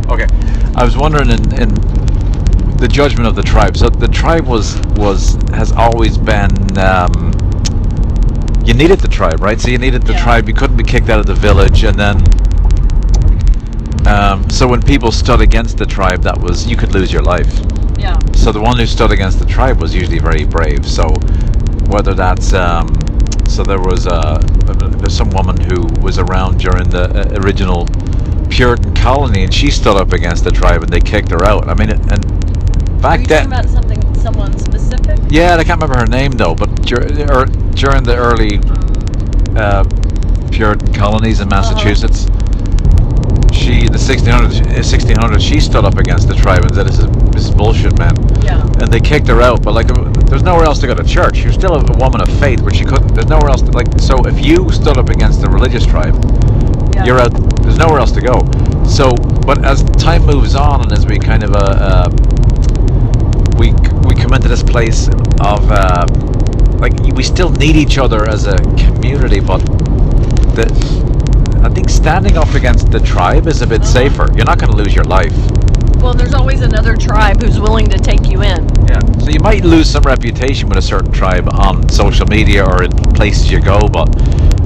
Okay, 0.09 0.27
I 0.75 0.83
was 0.85 0.97
wondering 0.97 1.31
in, 1.31 1.53
in 1.61 1.69
the 2.81 2.89
judgment 2.89 3.29
of 3.29 3.35
the 3.37 3.43
tribe. 3.43 3.77
So 3.77 3.89
the 3.91 4.09
tribe 4.09 4.47
was 4.47 4.81
was 4.97 5.37
has 5.55 5.71
always 5.73 6.17
been. 6.19 6.51
Um, 6.79 7.33
you 8.65 8.75
needed 8.75 9.01
the 9.01 9.09
tribe, 9.09 9.41
right? 9.43 9.61
So 9.61 9.69
you 9.71 9.79
needed 9.79 10.03
the 10.03 10.13
Yeah. 10.13 10.23
tribe. 10.23 10.49
You 10.49 10.55
couldn't 10.55 10.77
be 10.77 10.85
kicked 10.85 11.09
out 11.09 11.21
of 11.21 11.27
the 11.27 11.35
village, 11.35 11.85
and 11.85 11.97
then. 11.99 12.23
Um, 14.07 14.49
so 14.51 14.67
when 14.67 14.83
people 14.83 15.13
stood 15.13 15.41
against 15.41 15.77
the 15.79 15.87
tribe, 15.87 16.23
that 16.23 16.41
was 16.41 16.67
you 16.67 16.77
could 16.77 16.93
lose 16.95 17.13
your 17.13 17.23
life. 17.23 17.61
Yeah. 17.99 18.17
So 18.35 18.51
the 18.51 18.61
one 18.61 18.79
who 18.79 18.87
stood 18.87 19.13
against 19.13 19.39
the 19.39 19.45
tribe 19.47 19.81
was 19.81 19.95
usually 19.95 20.19
very 20.19 20.45
brave. 20.45 20.87
So 20.89 21.09
whether 21.89 22.15
that's 22.15 22.53
um, 22.55 22.89
so 23.47 23.63
there 23.63 23.81
was 23.81 24.07
a 24.07 24.41
there's 25.01 25.17
some 25.17 25.31
woman 25.31 25.59
who 25.61 25.87
was 26.01 26.19
around 26.19 26.59
during 26.59 26.89
the 26.89 27.05
uh, 27.11 27.41
original 27.43 27.87
Puritan 28.49 28.95
colony, 28.95 29.45
and 29.45 29.53
she 29.55 29.71
stood 29.71 29.97
up 29.97 30.13
against 30.13 30.45
the 30.45 30.51
tribe, 30.51 30.83
and 30.83 30.91
they 30.91 31.01
kicked 31.01 31.31
her 31.31 31.45
out. 31.45 31.69
I 31.69 31.75
mean, 31.75 31.91
and 31.91 32.40
back 33.01 33.27
then, 33.27 33.49
talking 33.49 33.53
about 33.53 33.69
something, 33.69 34.15
someone 34.15 34.59
specific? 34.59 35.19
yeah, 35.29 35.57
I 35.57 35.65
can't 35.65 35.81
remember 35.81 35.99
her 35.99 36.07
name 36.07 36.33
though, 36.33 36.55
but 36.55 36.69
dur- 36.83 37.03
er, 37.03 37.47
during 37.75 38.03
the 38.05 38.17
early 38.17 38.61
uh, 39.57 39.85
Puritan 40.51 40.93
colonies 40.93 41.41
in 41.41 41.49
Massachusetts. 41.49 42.27
She, 43.53 43.85
in 43.85 43.93
the 43.93 43.99
1600s, 43.99 44.61
1600s, 44.63 45.41
she 45.41 45.61
stood 45.61 45.85
up 45.85 45.99
against 45.99 46.29
the 46.29 46.35
tribe 46.35 46.63
and 46.65 46.75
said, 46.75 46.87
"This 46.87 46.99
is 46.99 47.07
this 47.31 47.45
is 47.45 47.51
bullshit, 47.51 47.97
man." 47.99 48.15
Yeah. 48.43 48.63
and 48.81 48.91
they 48.93 49.01
kicked 49.01 49.29
her 49.29 49.43
out. 49.43 49.63
But 49.63 49.75
like, 49.75 49.89
there's 50.29 50.43
nowhere 50.43 50.65
else 50.65 50.79
to 50.81 50.87
go 50.87 50.95
to 50.95 51.05
church. 51.05 51.37
She 51.37 51.47
was 51.47 51.57
still 51.57 51.75
a, 51.75 51.81
a 51.81 51.97
woman 51.99 52.21
of 52.21 52.29
faith, 52.41 52.65
but 52.65 52.75
she 52.75 52.85
couldn't. 52.85 53.15
There's 53.15 53.29
nowhere 53.29 53.51
else. 53.51 53.63
To, 53.63 53.71
like, 53.73 53.87
so 53.99 54.17
if 54.27 54.45
you 54.45 54.71
stood 54.71 54.97
up 54.97 55.11
against 55.11 55.41
the 55.43 55.49
religious 55.49 55.85
tribe, 55.85 56.15
Yeah. 56.95 57.05
you're 57.05 57.19
out. 57.21 57.33
There's 57.63 57.77
nowhere 57.79 57.99
else 57.99 58.13
to 58.13 58.21
go. 58.23 58.41
So, 58.87 59.13
but 59.45 59.63
as 59.65 59.85
time 59.99 60.25
moves 60.25 60.55
on, 60.55 60.83
and 60.83 60.93
as 60.93 61.07
we 61.07 61.19
kind 61.19 61.43
of 61.43 61.55
uh, 61.55 61.59
uh 61.59 62.40
we 63.61 63.73
we 64.09 64.15
come 64.15 64.33
into 64.33 64.49
this 64.49 64.63
place 64.63 65.09
of 65.53 65.61
uh, 65.71 66.07
like 66.79 66.95
we 67.19 67.23
still 67.23 67.51
need 67.51 67.77
each 67.77 67.99
other 67.99 68.29
as 68.29 68.47
a 68.47 68.57
community, 68.85 69.41
but 69.41 69.59
the. 70.57 70.67
I 71.63 71.69
think 71.69 71.91
standing 71.91 72.39
up 72.39 72.55
against 72.55 72.91
the 72.91 73.01
tribe 73.01 73.47
is 73.47 73.61
a 73.61 73.67
bit 73.67 73.83
Uh-huh. 73.83 73.93
safer. 73.93 74.27
You're 74.35 74.47
not 74.47 74.59
going 74.59 74.73
to 74.73 74.79
lose 74.83 74.95
your 74.95 75.05
life. 75.05 75.35
Well, 76.01 76.15
there's 76.15 76.33
always 76.33 76.63
another 76.63 76.97
tribe 76.97 77.43
who's 77.43 77.61
willing 77.61 77.87
to 77.91 77.99
take 77.99 78.31
you 78.33 78.41
in. 78.43 78.61
Yeah. 78.89 79.01
So 79.19 79.29
you 79.29 79.41
might 79.41 79.63
lose 79.63 79.91
some 79.91 80.05
reputation 80.05 80.71
with 80.71 80.79
a 80.79 80.83
certain 80.83 81.13
tribe 81.13 81.47
on 81.53 81.87
social 81.91 82.27
media 82.27 82.65
or 82.65 82.83
in 82.85 82.91
places 83.13 83.51
you 83.53 83.61
go, 83.61 83.87
but 83.89 84.09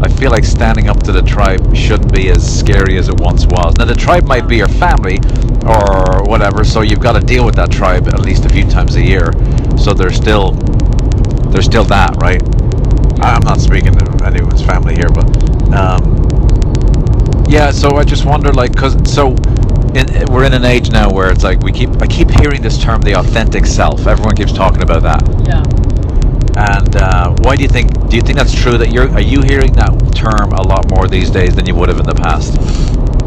I 0.03 0.09
feel 0.09 0.31
like 0.31 0.45
standing 0.45 0.89
up 0.89 1.03
to 1.05 1.13
the 1.13 1.23
tribe 1.23 1.75
shouldn't 1.75 2.13
be 2.13 2.31
as 2.31 2.43
scary 2.59 2.99
as 2.99 3.09
it 3.09 3.21
once 3.21 3.47
was. 3.47 3.77
Now 3.79 3.85
the 3.85 3.95
tribe 3.95 4.25
might 4.25 4.49
be 4.49 4.57
your 4.57 4.69
family 4.69 5.19
or 5.67 6.23
whatever, 6.25 6.65
so 6.65 6.83
you've 6.83 7.01
got 7.01 7.13
to 7.13 7.21
deal 7.21 7.45
with 7.45 7.55
that 7.57 7.71
tribe 7.71 8.09
at 8.09 8.21
least 8.21 8.45
a 8.45 8.49
few 8.49 8.65
times 8.69 8.97
a 8.97 9.03
year. 9.03 9.33
So 9.79 9.95
there's 9.95 10.17
still 10.17 10.53
there's 11.51 11.67
still 11.67 11.85
that, 11.85 12.17
right? 12.17 12.43
I'm 13.23 13.43
not 13.43 13.61
speaking 13.61 13.93
to 13.93 14.25
anyone's 14.25 14.63
family 14.63 14.95
here, 14.95 15.09
but 15.09 15.25
um, 15.73 16.27
yeah. 17.49 17.71
So 17.71 17.97
I 17.97 18.05
just 18.05 18.25
wonder, 18.25 18.53
like, 18.53 18.75
cause 18.75 18.95
so 19.11 19.37
in, 19.95 20.33
we're 20.33 20.45
in 20.45 20.53
an 20.53 20.65
age 20.65 20.91
now 20.91 21.11
where 21.11 21.31
it's 21.31 21.45
like 21.45 21.61
we 21.61 21.73
keep 21.73 21.91
I 22.03 22.07
keep 22.07 22.31
hearing 22.31 22.61
this 22.61 22.83
term, 22.83 23.01
the 23.01 23.15
authentic 23.15 23.67
self. 23.67 24.07
Everyone 24.07 24.35
keeps 24.35 24.53
talking 24.53 24.83
about 24.83 25.03
that. 25.03 25.23
Yeah. 25.47 25.84
And 26.57 26.95
uh, 26.97 27.35
why 27.41 27.57
do 27.57 27.63
you 27.63 27.69
think? 27.69 28.09
Do 28.09 28.17
you 28.17 28.23
think 28.23 28.39
that's 28.39 28.55
true? 28.55 28.79
That 28.79 28.93
you're 28.93 29.11
are 29.11 29.21
you 29.21 29.43
hearing 29.43 29.73
that 29.73 29.91
term 30.15 30.53
a 30.53 30.63
lot 30.63 30.89
more 30.91 31.09
these 31.09 31.31
days 31.31 31.55
than 31.57 31.67
you 31.67 31.75
would 31.75 31.89
have 31.89 31.99
in 31.99 32.07
the 32.07 32.15
past? 32.15 32.55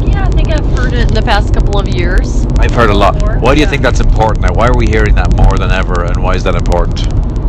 Yeah, 0.00 0.24
I 0.24 0.30
think 0.30 0.48
I've 0.50 0.64
heard 0.78 0.94
it 0.94 1.08
in 1.08 1.14
the 1.14 1.22
past 1.22 1.52
couple 1.52 1.78
of 1.78 1.88
years. 1.88 2.46
I've 2.58 2.70
heard 2.72 2.88
a 2.90 2.94
lot. 2.94 3.20
More, 3.20 3.38
Why 3.38 3.54
do 3.54 3.60
you 3.60 3.66
yeah. 3.66 3.70
think 3.70 3.82
that's 3.82 4.00
important 4.00 4.42
now? 4.46 4.54
Why 4.54 4.68
are 4.68 4.76
we 4.76 4.86
hearing 4.86 5.14
that 5.16 5.34
more 5.34 5.58
than 5.58 5.70
ever? 5.70 6.04
And 6.04 6.22
why 6.22 6.34
is 6.36 6.44
that 6.44 6.54
important? 6.54 7.06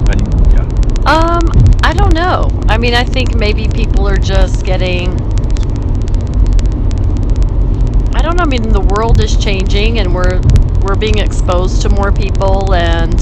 And 0.10 0.22
yeah, 0.52 0.66
Um, 1.06 1.48
I 1.82 1.94
don't 1.94 2.14
know. 2.14 2.50
I 2.68 2.78
mean, 2.78 2.94
I 2.94 3.06
think 3.06 3.36
maybe 3.36 3.68
people 3.70 4.06
are 4.08 4.18
just 4.18 4.66
getting. 4.66 5.12
I 8.14 8.22
don't 8.22 8.36
know. 8.36 8.44
I 8.44 8.48
mean, 8.48 8.70
the 8.70 8.82
world 8.82 9.22
is 9.22 9.38
changing, 9.38 10.00
and 10.00 10.14
we're 10.14 10.42
we're 10.82 10.96
being 10.96 11.20
exposed 11.20 11.82
to 11.84 11.90
more 11.90 12.12
people, 12.12 12.74
and 12.74 13.16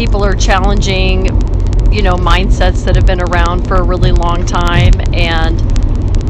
people 0.00 0.24
are 0.24 0.34
challenging, 0.34 1.26
you 1.92 2.00
know, 2.00 2.14
mindsets 2.14 2.86
that 2.86 2.96
have 2.96 3.04
been 3.04 3.20
around 3.20 3.68
for 3.68 3.74
a 3.74 3.82
really 3.82 4.12
long 4.12 4.46
time. 4.46 4.94
And 5.12 5.60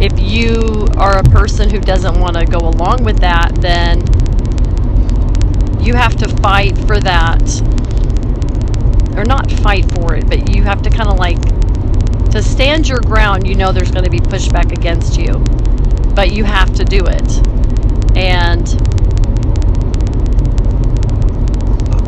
if 0.03 0.19
you 0.19 0.89
are 0.97 1.19
a 1.19 1.23
person 1.23 1.71
who 1.71 1.79
doesn't 1.79 2.19
want 2.19 2.37
to 2.37 2.45
go 2.45 2.59
along 2.59 3.05
with 3.05 3.21
that, 3.21 3.55
then 3.61 4.00
you 5.81 5.95
have 5.95 6.17
to 6.17 6.29
fight 6.39 6.77
for 6.79 6.99
that 6.99 7.41
or 9.17 9.25
not 9.25 9.49
fight 9.62 9.89
for 9.95 10.17
it, 10.17 10.29
but 10.29 10.53
you 10.53 10.65
have 10.65 10.83
to 10.83 10.91
kind 10.91 11.09
of 11.09 11.17
like 11.17 11.41
to 12.33 12.43
stand 12.43 12.89
your 12.89 12.99
ground. 12.99 13.47
You 13.47 13.55
know, 13.55 13.71
there's 13.71 13.93
going 13.93 14.05
to 14.05 14.11
be 14.11 14.19
pushback 14.19 14.73
against 14.73 15.17
you, 15.17 15.39
but 16.17 16.33
you 16.33 16.43
have 16.43 16.75
to 16.75 16.85
do 16.85 17.05
it, 17.07 18.17
and 18.17 18.67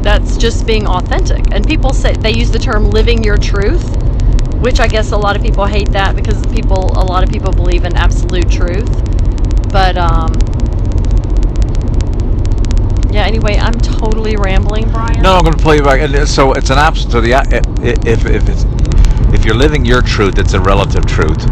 that's 0.03 0.37
just 0.37 0.67
being 0.67 0.87
authentic. 0.87 1.53
And 1.53 1.67
people 1.67 1.93
say 1.93 2.15
they 2.15 2.33
use 2.33 2.51
the 2.51 2.59
term 2.59 2.91
"living 2.91 3.25
your 3.25 3.39
truth," 3.39 3.85
which 4.63 4.81
I 4.81 4.89
guess 4.89 5.13
a 5.13 5.17
lot 5.19 5.37
of 5.37 5.43
people 5.43 5.67
hate 5.67 5.93
that 5.93 6.17
because 6.17 6.45
people, 6.49 6.93
a 6.97 7.05
lot 7.05 7.25
of 7.25 7.31
people 7.31 7.53
believe 7.53 7.85
in 7.85 7.97
absolute 7.97 8.51
truth, 8.51 8.91
but 9.73 9.97
um, 9.99 10.33
Yeah. 13.13 13.25
Anyway, 13.27 13.57
I'm 13.59 13.75
totally 13.75 14.37
rambling, 14.37 14.91
Brian. 14.91 15.23
No, 15.23 15.35
I'm 15.35 15.45
going 15.45 15.57
to 15.57 15.63
pull 15.63 15.75
you 15.75 15.83
back. 15.83 16.01
So 16.29 16.53
it's 16.55 16.71
an 16.71 16.79
abs. 16.79 17.11
So 17.11 17.21
the 17.21 17.33
if 18.05 18.27
if 18.27 18.49
it's 18.49 18.65
if 19.35 19.45
you're 19.45 19.57
living 19.57 19.85
your 19.85 20.03
truth, 20.03 20.39
it's 20.39 20.55
a 20.55 20.61
relative 20.61 21.07
truth. 21.07 21.43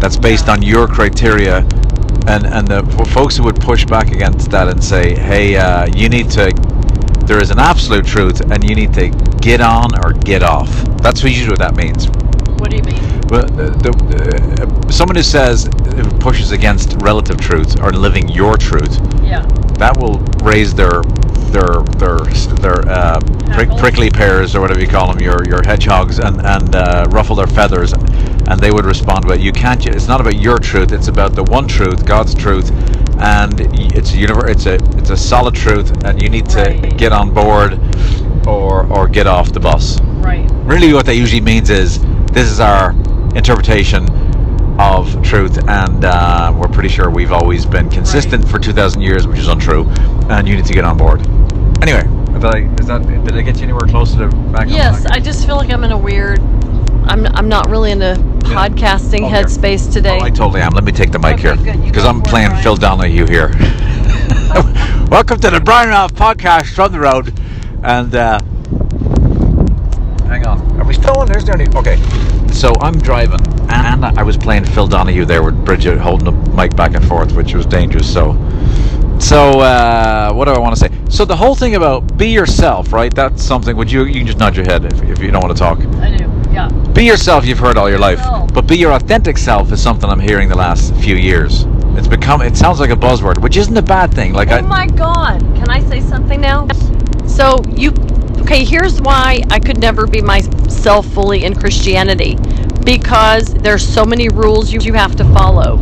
That's 0.00 0.16
based 0.16 0.48
on 0.48 0.62
your 0.62 0.88
criteria, 0.88 1.58
and 2.26 2.46
and 2.46 2.68
the 2.68 2.82
folks 3.12 3.36
who 3.36 3.44
would 3.44 3.60
push 3.60 3.84
back 3.86 4.12
against 4.12 4.50
that 4.52 4.68
and 4.68 4.82
say, 4.82 5.14
hey, 5.16 5.56
uh, 5.56 5.86
you 5.94 6.08
need 6.08 6.30
to. 6.32 6.52
There 7.26 7.40
is 7.42 7.50
an 7.50 7.58
absolute 7.58 8.04
truth, 8.06 8.40
and 8.50 8.62
you 8.68 8.74
need 8.74 8.92
to 8.94 9.08
get 9.40 9.60
on 9.60 9.90
or 10.04 10.12
get 10.12 10.42
off. 10.42 10.68
That's 11.02 11.22
what 11.22 11.32
usually 11.32 11.50
what 11.52 11.58
that 11.60 11.74
means. 11.76 12.06
What 12.60 12.70
do 12.70 12.76
you 12.76 12.82
mean? 12.82 13.00
The, 13.28 13.42
the, 13.82 14.88
uh, 14.88 14.90
someone 14.90 15.16
who 15.16 15.22
says 15.22 15.64
who 15.96 16.04
pushes 16.18 16.52
against 16.52 17.00
relative 17.02 17.38
truth 17.40 17.80
or 17.80 17.90
living 17.92 18.28
your 18.28 18.56
truth, 18.56 18.98
Yeah. 19.22 19.42
that 19.78 19.96
will 19.98 20.18
raise 20.42 20.74
their 20.74 21.02
their 21.50 21.82
their 21.98 22.18
their 22.60 22.88
uh, 22.88 23.20
prick, 23.54 23.70
prickly 23.78 24.10
pears 24.10 24.54
or 24.54 24.60
whatever 24.60 24.80
you 24.80 24.86
call 24.88 25.06
them, 25.12 25.20
your 25.20 25.44
your 25.46 25.62
hedgehogs, 25.64 26.18
and 26.18 26.44
and 26.44 26.74
uh, 26.76 27.06
ruffle 27.10 27.36
their 27.36 27.46
feathers, 27.46 27.92
and 27.92 28.60
they 28.60 28.70
would 28.70 28.84
respond. 28.84 29.24
But 29.26 29.40
you 29.40 29.52
can't. 29.52 29.84
It's 29.86 30.08
not 30.08 30.20
about 30.20 30.36
your 30.36 30.58
truth. 30.58 30.92
It's 30.92 31.08
about 31.08 31.34
the 31.34 31.44
one 31.44 31.66
truth, 31.66 32.04
God's 32.04 32.34
truth, 32.34 32.70
and 33.24 33.60
it's 33.96 34.12
a 34.12 34.16
univer- 34.16 34.48
It's 34.48 34.66
a 34.66 34.74
it's 34.98 35.10
a 35.10 35.16
solid 35.16 35.54
truth, 35.54 35.90
and 36.04 36.20
you 36.22 36.28
need 36.28 36.46
to 36.50 36.58
Right. 36.62 36.96
get 36.96 37.12
on 37.12 37.30
board, 37.30 37.78
or 38.46 38.86
or 38.90 39.08
get 39.08 39.26
off 39.26 39.52
the 39.52 39.60
bus. 39.60 39.98
Right. 40.20 40.46
Really, 40.64 40.92
what 40.92 41.06
that 41.06 41.16
usually 41.16 41.40
means 41.40 41.70
is 41.70 42.00
this 42.32 42.50
is 42.50 42.60
our 42.60 42.90
interpretation 43.34 44.06
of 44.78 45.22
truth, 45.22 45.56
and 45.68 46.04
uh, 46.04 46.52
we're 46.56 46.68
pretty 46.68 46.88
sure 46.88 47.08
we've 47.08 47.32
always 47.32 47.64
been 47.64 47.88
consistent 47.88 48.46
for 48.48 48.58
2,000 48.58 49.00
years, 49.00 49.26
which 49.26 49.38
is 49.38 49.48
untrue, 49.48 49.86
and 50.28 50.46
you 50.48 50.56
need 50.56 50.64
to 50.66 50.72
get 50.72 50.84
on 50.84 50.96
board. 50.96 51.20
Anyway, 51.80 52.02
did 52.34 52.44
I, 52.44 52.58
is 52.80 52.86
that, 52.88 53.06
did 53.24 53.36
I 53.36 53.42
get 53.42 53.56
you 53.58 53.62
anywhere 53.62 53.86
closer 53.88 54.18
to 54.28 54.36
back 54.52 54.66
Yes, 54.68 54.96
on 54.96 55.02
track? 55.02 55.12
I 55.16 55.20
just 55.20 55.46
feel 55.46 55.56
like 55.56 55.70
I'm 55.70 55.84
in 55.84 55.92
a 55.92 55.98
weird. 55.98 56.40
I'm 57.06 57.26
I'm 57.34 57.48
not 57.48 57.68
really 57.70 57.92
in 57.92 58.02
a 58.02 58.16
podcasting 58.44 59.22
Oh, 59.22 59.30
headspace 59.30 59.92
today. 59.92 60.18
Oh, 60.20 60.24
I 60.24 60.30
totally 60.30 60.60
am. 60.60 60.72
Let 60.72 60.84
me 60.84 60.92
take 60.92 61.10
the 61.10 61.18
mic 61.18 61.44
Okay, 61.44 61.56
here 61.56 61.76
because 61.86 62.04
I'm 62.04 62.22
playing 62.22 62.48
Brian. 62.50 62.62
Phil 62.62 62.76
Donahue 62.76 63.26
here. 63.26 63.48
Welcome 65.10 65.40
to 65.40 65.50
the 65.50 65.60
Brian 65.64 65.88
Ralph 65.88 66.12
podcast 66.14 66.74
from 66.74 66.92
the 66.92 67.00
road, 67.00 67.32
and 67.82 68.14
uh, 68.14 68.38
hang 70.26 70.46
on, 70.46 70.60
are 70.80 70.84
we 70.84 70.94
still 70.94 71.18
on? 71.18 71.26
There's 71.26 71.44
the 71.44 71.52
only 71.52 71.66
okay. 71.76 71.96
So 72.52 72.72
I'm 72.80 72.98
driving, 72.98 73.40
and 73.70 74.04
I 74.04 74.22
was 74.22 74.36
playing 74.36 74.64
Phil 74.64 74.86
Donahue 74.86 75.24
there 75.24 75.42
with 75.42 75.64
Bridget 75.64 75.98
holding 75.98 76.26
the 76.26 76.32
mic 76.52 76.76
back 76.76 76.94
and 76.94 77.04
forth, 77.06 77.32
which 77.32 77.54
was 77.54 77.66
dangerous. 77.66 78.12
So, 78.12 78.32
so 79.18 79.60
uh, 79.60 80.32
what 80.32 80.44
do 80.46 80.52
I 80.52 80.58
want 80.58 80.76
to 80.76 80.80
say? 80.80 80.90
So 81.08 81.24
the 81.24 81.36
whole 81.36 81.54
thing 81.54 81.74
about 81.76 82.16
be 82.16 82.28
yourself, 82.28 82.92
right? 82.92 83.12
That's 83.14 83.42
something. 83.42 83.76
Would 83.76 83.90
you? 83.90 84.04
You 84.04 84.14
can 84.20 84.26
just 84.26 84.38
nod 84.38 84.54
your 84.56 84.64
head 84.66 84.84
if, 84.84 85.02
if 85.02 85.18
you 85.20 85.30
don't 85.30 85.42
want 85.42 85.56
to 85.56 85.60
talk. 85.62 85.78
I 85.78 86.16
do. 86.16 86.33
Yeah. 86.54 86.68
Be 86.94 87.04
yourself, 87.04 87.44
you've 87.44 87.58
heard 87.58 87.76
all 87.76 87.90
your 87.90 87.98
life. 87.98 88.20
But 88.52 88.68
be 88.68 88.76
your 88.76 88.92
authentic 88.92 89.36
self 89.36 89.72
is 89.72 89.82
something 89.82 90.08
I'm 90.08 90.20
hearing 90.20 90.48
the 90.48 90.56
last 90.56 90.94
few 90.94 91.16
years. 91.16 91.64
It's 91.96 92.06
become, 92.06 92.42
it 92.42 92.56
sounds 92.56 92.78
like 92.78 92.90
a 92.90 92.96
buzzword, 92.96 93.38
which 93.38 93.56
isn't 93.56 93.76
a 93.76 93.82
bad 93.82 94.14
thing. 94.14 94.32
Like, 94.32 94.50
Oh 94.50 94.56
I, 94.56 94.60
my 94.62 94.86
God! 94.86 95.40
Can 95.56 95.68
I 95.68 95.80
say 95.88 96.00
something 96.00 96.40
now? 96.40 96.68
So 97.26 97.60
you, 97.68 97.92
okay? 98.42 98.64
Here's 98.64 99.00
why 99.00 99.42
I 99.50 99.58
could 99.58 99.80
never 99.80 100.06
be 100.06 100.22
myself 100.22 101.06
fully 101.08 101.44
in 101.44 101.54
Christianity, 101.54 102.36
because 102.84 103.52
there's 103.54 103.86
so 103.86 104.04
many 104.04 104.28
rules 104.28 104.72
you, 104.72 104.78
you 104.80 104.92
have 104.92 105.16
to 105.16 105.24
follow, 105.32 105.78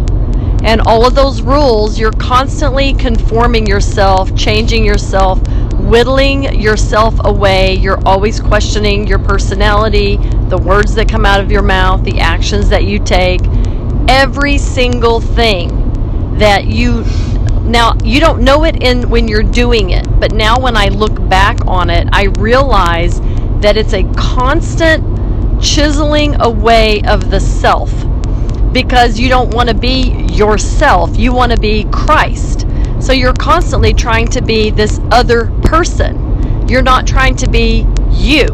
and 0.65 0.81
all 0.83 1.07
of 1.07 1.15
those 1.15 1.43
rules 1.43 1.99
you're 1.99 2.13
constantly 2.13 2.95
conforming 2.95 3.67
yourself, 3.67 4.35
changing 4.35 4.85
yourself, 4.85 5.39
whittling 5.93 6.59
yourself 6.59 7.15
away. 7.25 7.75
You're 7.75 8.01
always 8.09 8.41
questioning 8.41 9.07
your 9.07 9.19
personality, 9.19 10.17
the 10.49 10.57
words 10.57 10.95
that 10.95 11.07
come 11.07 11.27
out 11.27 11.39
of 11.39 11.53
your 11.53 11.61
mouth, 11.61 12.03
the 12.03 12.19
actions 12.19 12.71
that 12.71 12.85
you 12.85 12.99
take, 12.99 13.43
every 14.09 14.57
single 14.57 15.21
thing 15.21 15.69
that 16.39 16.65
you 16.65 17.05
now 17.65 17.93
you 18.03 18.21
don't 18.21 18.43
know 18.43 18.65
it 18.65 18.83
in 18.83 19.09
when 19.11 19.29
you're 19.29 19.43
doing 19.43 19.91
it 19.91 20.05
but 20.19 20.33
now 20.33 20.59
when 20.59 20.77
i 20.77 20.89
look 20.89 21.15
back 21.29 21.65
on 21.67 21.89
it 21.89 22.09
i 22.11 22.25
realize 22.41 23.21
that 23.61 23.77
it's 23.77 23.93
a 23.93 24.03
constant 24.15 25.05
chiseling 25.63 26.35
away 26.41 27.01
of 27.03 27.31
the 27.31 27.39
self 27.39 27.93
because 28.73 29.21
you 29.21 29.29
don't 29.29 29.55
want 29.55 29.69
to 29.69 29.75
be 29.75 30.27
yourself. 30.33 31.17
You 31.17 31.33
want 31.35 31.53
to 31.53 31.61
be 31.61 31.85
christ 31.93 32.67
so 33.03 33.13
you're 33.13 33.35
constantly 33.35 33.93
trying 33.93 34.27
to 34.27 34.41
be 34.41 34.71
this 34.71 35.01
other 35.11 35.51
person 35.63 36.69
you're 36.69 36.83
not 36.83 37.07
trying 37.07 37.37
to 37.37 37.49
be 37.49 37.87
you 38.11 38.47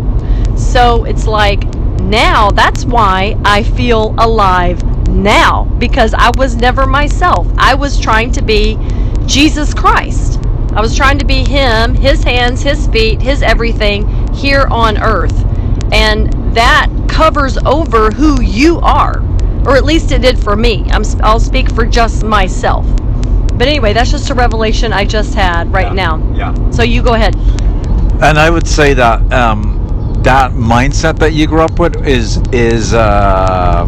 so 0.56 1.04
it's 1.04 1.26
like 1.26 1.62
now 2.00 2.50
that's 2.50 2.84
why 2.84 3.37
I 3.44 3.62
feel 3.62 4.14
alive 4.18 4.82
now 5.08 5.64
because 5.78 6.14
I 6.14 6.30
was 6.37 6.56
never 6.56 6.87
myself. 6.87 7.46
I 7.56 7.74
was 7.74 7.98
trying 7.98 8.32
to 8.32 8.42
be 8.42 8.78
Jesus 9.26 9.74
Christ. 9.74 10.40
I 10.72 10.80
was 10.80 10.96
trying 10.96 11.18
to 11.18 11.24
be 11.24 11.44
Him, 11.44 11.94
His 11.94 12.22
hands, 12.24 12.62
His 12.62 12.87
feet, 12.88 13.20
His 13.20 13.42
everything 13.42 14.32
here 14.32 14.66
on 14.70 14.98
earth. 14.98 15.44
And 15.92 16.32
that 16.54 16.88
covers 17.08 17.58
over 17.58 18.11
who 18.11 18.40
you 18.40 18.78
are, 18.80 19.20
or 19.66 19.76
at 19.76 19.84
least 19.84 20.12
it 20.12 20.22
did 20.22 20.38
for 20.38 20.56
me. 20.56 20.84
I'm, 20.90 21.04
I'll 21.22 21.40
speak 21.40 21.70
for 21.72 21.84
just 21.87 22.24
myself. 22.24 22.87
But 23.58 23.68
anyway, 23.68 23.92
that's 23.92 24.10
just 24.10 24.30
a 24.30 24.34
revelation 24.34 24.92
I 24.92 25.04
just 25.04 25.34
had 25.34 25.72
right 25.72 25.92
now. 25.94 26.18
yeah. 26.34 26.54
So 26.70 26.82
you 26.82 27.02
go 27.02 27.14
ahead. 27.14 27.34
And 28.22 28.38
I 28.38 28.50
would 28.50 28.66
say 28.66 28.94
that 28.94 29.32
um, 29.32 30.20
that 30.22 30.52
mindset 30.52 31.18
that 31.18 31.32
you 31.32 31.46
grew 31.46 31.60
up 31.62 31.78
with 31.78 32.06
is 32.06 32.40
is 32.52 32.94
uh, 32.94 33.86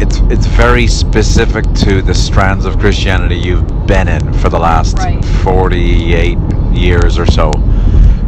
it's 0.00 0.18
it's 0.30 0.46
very 0.46 0.86
specific 0.86 1.64
to 1.74 2.02
the 2.02 2.14
strands 2.14 2.64
of 2.64 2.78
Christianity 2.78 3.36
you've 3.36 3.86
been 3.86 4.08
in 4.08 4.32
for 4.34 4.48
the 4.48 4.58
last 4.58 4.98
Right. 4.98 5.24
48 5.44 6.38
years 6.72 7.18
or 7.18 7.26
so, 7.26 7.50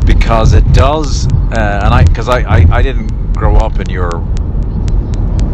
because 0.07 0.53
it 0.53 0.65
does. 0.73 1.27
Uh, 1.27 1.81
and 1.85 1.95
I 1.95 2.05
because 2.05 2.29
I, 2.29 2.41
I 2.41 2.67
I 2.71 2.83
didn't 2.83 3.33
grow 3.35 3.57
up 3.57 3.79
in 3.81 3.89
your 3.91 4.11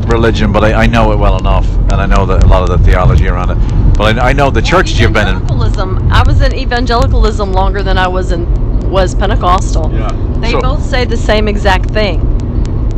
religion, 0.06 0.52
but 0.52 0.64
I, 0.64 0.84
I 0.84 0.86
know 0.86 1.12
it 1.12 1.18
well 1.18 1.38
enough, 1.38 1.66
and 1.68 1.94
I 1.94 2.06
know 2.06 2.26
that 2.26 2.44
a 2.44 2.46
lot 2.46 2.68
of 2.68 2.78
the 2.78 2.84
theology 2.84 3.28
around 3.28 3.50
it. 3.50 3.96
But 3.96 4.18
I, 4.18 4.30
I 4.30 4.32
know 4.32 4.50
the 4.50 4.62
church 4.62 4.92
you've 4.92 5.12
been 5.12 5.28
in. 5.28 5.36
Evangelicalism. 5.36 6.10
I 6.12 6.22
was 6.26 6.40
in 6.40 6.54
evangelicalism 6.54 7.52
longer 7.52 7.82
than 7.82 7.98
I 7.98 8.08
was 8.08 8.32
in 8.32 8.46
was 8.90 9.14
Pentecostal. 9.14 9.92
Yeah. 9.92 10.10
They 10.40 10.52
So- 10.52 10.60
both 10.60 10.82
say 10.84 11.04
the 11.04 11.16
same 11.16 11.48
exact 11.48 11.90
thing 11.90 12.20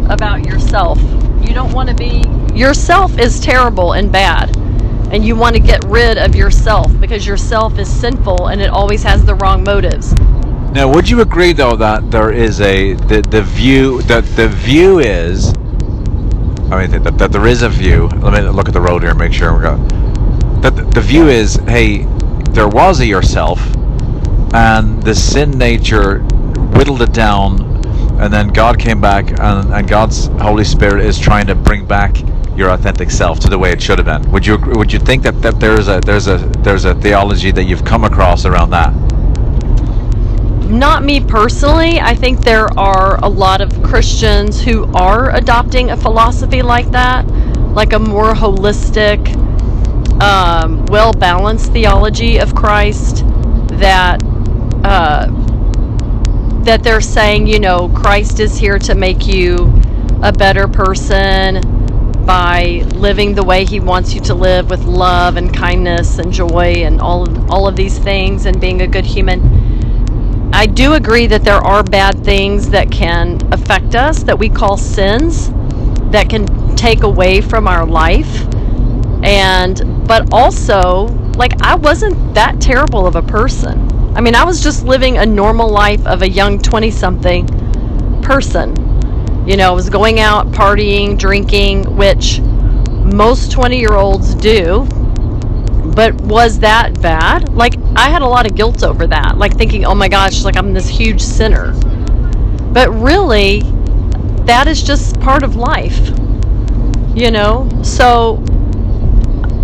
about 0.08 0.46
yourself. 0.46 0.98
You 1.40 1.54
don't 1.54 1.72
want 1.72 1.88
to 1.90 1.94
be 1.94 2.22
yourself 2.54 3.18
is 3.18 3.40
terrible 3.40 3.92
and 3.92 4.10
bad. 4.10 4.56
And 5.12 5.24
you 5.24 5.36
want 5.36 5.54
to 5.56 5.60
get 5.60 5.84
rid 5.84 6.16
of 6.16 6.34
yourself 6.34 6.98
because 6.98 7.26
yourself 7.26 7.78
is 7.78 7.88
sinful 7.88 8.46
and 8.46 8.62
it 8.62 8.70
always 8.70 9.02
has 9.02 9.24
the 9.24 9.34
wrong 9.34 9.62
motives. 9.62 10.14
Now, 10.72 10.90
would 10.90 11.10
you 11.10 11.20
agree 11.20 11.52
though 11.52 11.76
that 11.76 12.10
there 12.10 12.32
is 12.32 12.62
a 12.62 12.94
the, 12.94 13.20
the 13.20 13.42
view 13.42 14.00
that 14.02 14.24
the 14.36 14.48
view 14.48 15.00
is? 15.00 15.52
I 16.72 16.86
mean 16.86 17.02
that, 17.02 17.18
that 17.18 17.32
there 17.32 17.46
is 17.46 17.60
a 17.60 17.68
view. 17.68 18.08
Let 18.22 18.32
me 18.32 18.48
look 18.48 18.66
at 18.66 18.72
the 18.72 18.80
road 18.80 19.02
here 19.02 19.10
and 19.10 19.18
make 19.18 19.34
sure 19.34 19.52
we're 19.52 19.60
got. 19.60 19.76
That 20.62 20.74
the, 20.74 20.84
the 20.84 21.02
view 21.02 21.28
is, 21.28 21.56
hey, 21.68 22.06
there 22.52 22.66
was 22.66 23.00
a 23.00 23.06
yourself, 23.06 23.60
and 24.54 25.02
the 25.02 25.14
sin 25.14 25.50
nature 25.50 26.20
whittled 26.72 27.02
it 27.02 27.12
down, 27.12 27.60
and 28.18 28.32
then 28.32 28.48
God 28.48 28.78
came 28.78 29.02
back, 29.02 29.38
and, 29.38 29.70
and 29.70 29.86
God's 29.86 30.28
Holy 30.40 30.64
Spirit 30.64 31.04
is 31.04 31.18
trying 31.18 31.46
to 31.48 31.54
bring 31.54 31.84
back 31.84 32.16
your 32.56 32.70
authentic 32.70 33.10
self 33.10 33.38
to 33.40 33.50
the 33.50 33.58
way 33.58 33.70
it 33.70 33.82
should 33.82 33.98
have 33.98 34.06
been. 34.06 34.32
Would 34.32 34.46
you 34.46 34.56
would 34.56 34.90
you 34.90 34.98
think 34.98 35.24
that, 35.24 35.42
that 35.42 35.60
there's 35.60 35.88
a 35.88 36.00
there's 36.00 36.26
a 36.26 36.38
there's 36.60 36.86
a 36.86 36.94
theology 36.94 37.50
that 37.50 37.64
you've 37.64 37.84
come 37.84 38.04
across 38.04 38.46
around 38.46 38.70
that? 38.70 39.11
Not 40.72 41.04
me 41.04 41.20
personally. 41.20 42.00
I 42.00 42.14
think 42.14 42.40
there 42.40 42.66
are 42.78 43.22
a 43.22 43.28
lot 43.28 43.60
of 43.60 43.82
Christians 43.82 44.62
who 44.62 44.90
are 44.94 45.30
adopting 45.36 45.90
a 45.90 45.96
philosophy 45.98 46.62
like 46.62 46.90
that, 46.92 47.28
like 47.74 47.92
a 47.92 47.98
more 47.98 48.32
holistic, 48.32 49.20
um, 50.22 50.86
well 50.86 51.12
balanced 51.12 51.72
theology 51.72 52.38
of 52.38 52.54
Christ 52.54 53.22
that. 53.78 54.22
Uh, 54.82 55.28
that 56.64 56.84
they're 56.84 57.00
saying, 57.00 57.48
you 57.48 57.58
know, 57.58 57.88
Christ 57.88 58.38
is 58.38 58.56
here 58.56 58.78
to 58.78 58.94
make 58.94 59.26
you 59.26 59.72
a 60.22 60.32
better 60.32 60.68
person 60.68 61.60
by 62.24 62.84
living 62.94 63.34
the 63.34 63.42
way 63.42 63.64
he 63.64 63.80
wants 63.80 64.14
you 64.14 64.20
to 64.20 64.34
live 64.34 64.70
with 64.70 64.84
love 64.84 65.36
and 65.36 65.52
kindness 65.52 66.18
and 66.18 66.32
joy 66.32 66.84
and 66.84 67.00
all 67.00 67.50
all 67.50 67.66
of 67.66 67.74
these 67.74 67.98
things 67.98 68.46
and 68.46 68.60
being 68.60 68.80
a 68.80 68.86
good 68.86 69.04
human. 69.04 69.61
I 70.54 70.66
do 70.66 70.92
agree 70.92 71.26
that 71.28 71.44
there 71.44 71.56
are 71.56 71.82
bad 71.82 72.22
things 72.24 72.68
that 72.70 72.90
can 72.90 73.40
affect 73.52 73.94
us 73.94 74.22
that 74.24 74.38
we 74.38 74.50
call 74.50 74.76
sins 74.76 75.50
that 76.10 76.28
can 76.28 76.76
take 76.76 77.04
away 77.04 77.40
from 77.40 77.66
our 77.66 77.86
life. 77.86 78.46
And 79.24 80.06
but 80.06 80.28
also 80.30 81.06
like 81.36 81.60
I 81.62 81.74
wasn't 81.74 82.34
that 82.34 82.60
terrible 82.60 83.06
of 83.06 83.16
a 83.16 83.22
person. 83.22 83.88
I 84.14 84.20
mean, 84.20 84.34
I 84.34 84.44
was 84.44 84.62
just 84.62 84.84
living 84.84 85.16
a 85.16 85.24
normal 85.24 85.70
life 85.70 86.06
of 86.06 86.20
a 86.20 86.28
young 86.28 86.58
20 86.58 86.90
something 86.90 87.46
person. 88.20 88.76
You 89.46 89.56
know, 89.56 89.70
I 89.70 89.74
was 89.74 89.88
going 89.88 90.20
out, 90.20 90.48
partying, 90.52 91.18
drinking, 91.18 91.96
which 91.96 92.40
most 92.40 93.50
20 93.52 93.78
year 93.78 93.94
olds 93.94 94.34
do. 94.34 94.86
But 95.94 96.14
was 96.22 96.58
that 96.60 97.00
bad? 97.02 97.52
Like, 97.52 97.74
I 97.96 98.08
had 98.08 98.22
a 98.22 98.26
lot 98.26 98.46
of 98.46 98.56
guilt 98.56 98.82
over 98.82 99.06
that. 99.06 99.36
Like, 99.36 99.56
thinking, 99.56 99.84
oh 99.84 99.94
my 99.94 100.08
gosh, 100.08 100.44
like 100.44 100.56
I'm 100.56 100.72
this 100.72 100.88
huge 100.88 101.20
sinner. 101.20 101.72
But 102.72 102.88
really, 102.90 103.60
that 104.46 104.66
is 104.68 104.82
just 104.82 105.20
part 105.20 105.42
of 105.42 105.56
life. 105.56 106.08
You 107.14 107.30
know? 107.30 107.68
So, 107.82 108.42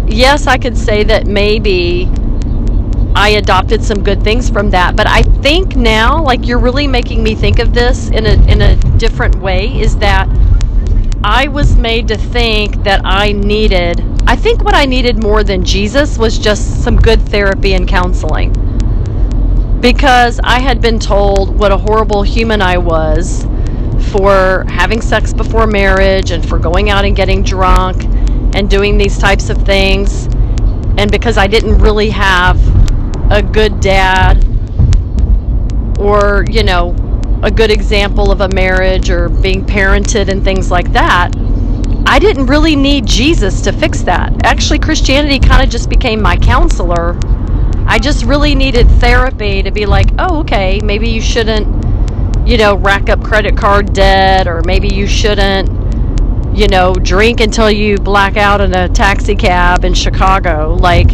yes, 0.06 0.46
I 0.46 0.58
could 0.58 0.76
say 0.76 1.02
that 1.04 1.26
maybe 1.26 2.10
I 3.14 3.30
adopted 3.30 3.82
some 3.82 4.02
good 4.04 4.22
things 4.22 4.48
from 4.48 4.70
that. 4.70 4.96
But 4.96 5.08
I 5.08 5.22
think 5.22 5.76
now, 5.76 6.22
like 6.22 6.46
you're 6.46 6.58
really 6.58 6.86
making 6.86 7.22
me 7.22 7.34
think 7.34 7.58
of 7.58 7.74
this 7.74 8.10
in 8.10 8.26
a 8.26 8.34
in 8.50 8.62
a 8.62 8.76
different 8.98 9.36
way, 9.36 9.80
is 9.80 9.96
that 9.98 10.28
I 11.24 11.48
was 11.48 11.76
made 11.76 12.08
to 12.08 12.16
think 12.16 12.84
that 12.84 13.00
I 13.04 13.32
needed 13.32 14.04
I 14.28 14.36
think 14.36 14.62
what 14.62 14.74
I 14.74 14.84
needed 14.84 15.22
more 15.22 15.42
than 15.42 15.64
Jesus 15.64 16.18
was 16.18 16.38
just 16.38 16.84
some 16.84 16.96
good 16.96 17.22
therapy 17.30 17.72
and 17.72 17.88
counseling. 17.88 18.52
Because 19.80 20.38
I 20.44 20.60
had 20.60 20.82
been 20.82 20.98
told 20.98 21.58
what 21.58 21.72
a 21.72 21.78
horrible 21.78 22.22
human 22.22 22.60
I 22.60 22.76
was 22.76 23.46
for 24.12 24.66
having 24.68 25.00
sex 25.00 25.32
before 25.32 25.66
marriage 25.66 26.30
and 26.30 26.46
for 26.46 26.58
going 26.58 26.90
out 26.90 27.06
and 27.06 27.16
getting 27.16 27.42
drunk 27.42 28.04
and 28.54 28.68
doing 28.68 28.98
these 28.98 29.16
types 29.16 29.48
of 29.48 29.56
things. 29.64 30.26
And 30.98 31.10
because 31.10 31.38
I 31.38 31.46
didn't 31.46 31.78
really 31.78 32.10
have 32.10 32.60
a 33.32 33.42
good 33.42 33.80
dad 33.80 34.44
or, 35.98 36.44
you 36.50 36.64
know, 36.64 36.94
a 37.42 37.50
good 37.50 37.70
example 37.70 38.32
of 38.32 38.40
a 38.40 38.48
marriage 38.48 39.10
or 39.10 39.28
being 39.28 39.64
parented 39.64 40.28
and 40.28 40.42
things 40.42 40.70
like 40.70 40.92
that, 40.92 41.30
I 42.06 42.18
didn't 42.18 42.46
really 42.46 42.74
need 42.74 43.06
Jesus 43.06 43.60
to 43.62 43.72
fix 43.72 44.02
that. 44.02 44.44
Actually, 44.44 44.78
Christianity 44.78 45.38
kind 45.38 45.62
of 45.62 45.68
just 45.68 45.88
became 45.90 46.20
my 46.22 46.36
counselor. 46.36 47.18
I 47.86 47.98
just 47.98 48.24
really 48.24 48.54
needed 48.54 48.88
therapy 48.92 49.62
to 49.62 49.70
be 49.70 49.86
like, 49.86 50.08
oh, 50.18 50.40
okay, 50.40 50.80
maybe 50.82 51.08
you 51.08 51.20
shouldn't, 51.20 51.68
you 52.48 52.56
know, 52.56 52.76
rack 52.76 53.08
up 53.08 53.22
credit 53.22 53.56
card 53.56 53.92
debt, 53.92 54.48
or 54.48 54.62
maybe 54.64 54.88
you 54.88 55.06
shouldn't, 55.06 55.68
you 56.56 56.66
know, 56.66 56.94
drink 56.94 57.40
until 57.40 57.70
you 57.70 57.96
black 57.98 58.36
out 58.36 58.60
in 58.60 58.74
a 58.74 58.88
taxi 58.88 59.36
cab 59.36 59.84
in 59.84 59.94
Chicago. 59.94 60.76
Like, 60.80 61.10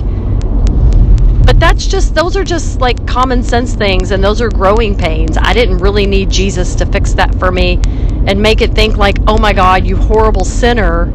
but 1.55 1.61
that's 1.61 1.87
just, 1.87 2.17
those 2.17 2.37
are 2.37 2.43
just 2.43 2.81
like 2.81 3.07
common 3.07 3.41
sense 3.41 3.75
things, 3.75 4.11
and 4.11 4.25
those 4.25 4.41
are 4.41 4.49
growing 4.49 4.97
pains. 4.97 5.37
I 5.37 5.53
didn't 5.53 5.79
really 5.79 6.05
need 6.05 6.29
Jesus 6.29 6.75
to 6.75 6.87
fix 6.87 7.13
that 7.13 7.33
for 7.39 7.53
me 7.53 7.81
and 8.27 8.43
make 8.43 8.61
it 8.61 8.73
think 8.73 8.97
like, 8.97 9.19
oh 9.29 9.39
my 9.39 9.53
God, 9.53 9.87
you 9.87 9.97
horrible 9.97 10.45
sinner, 10.45 11.15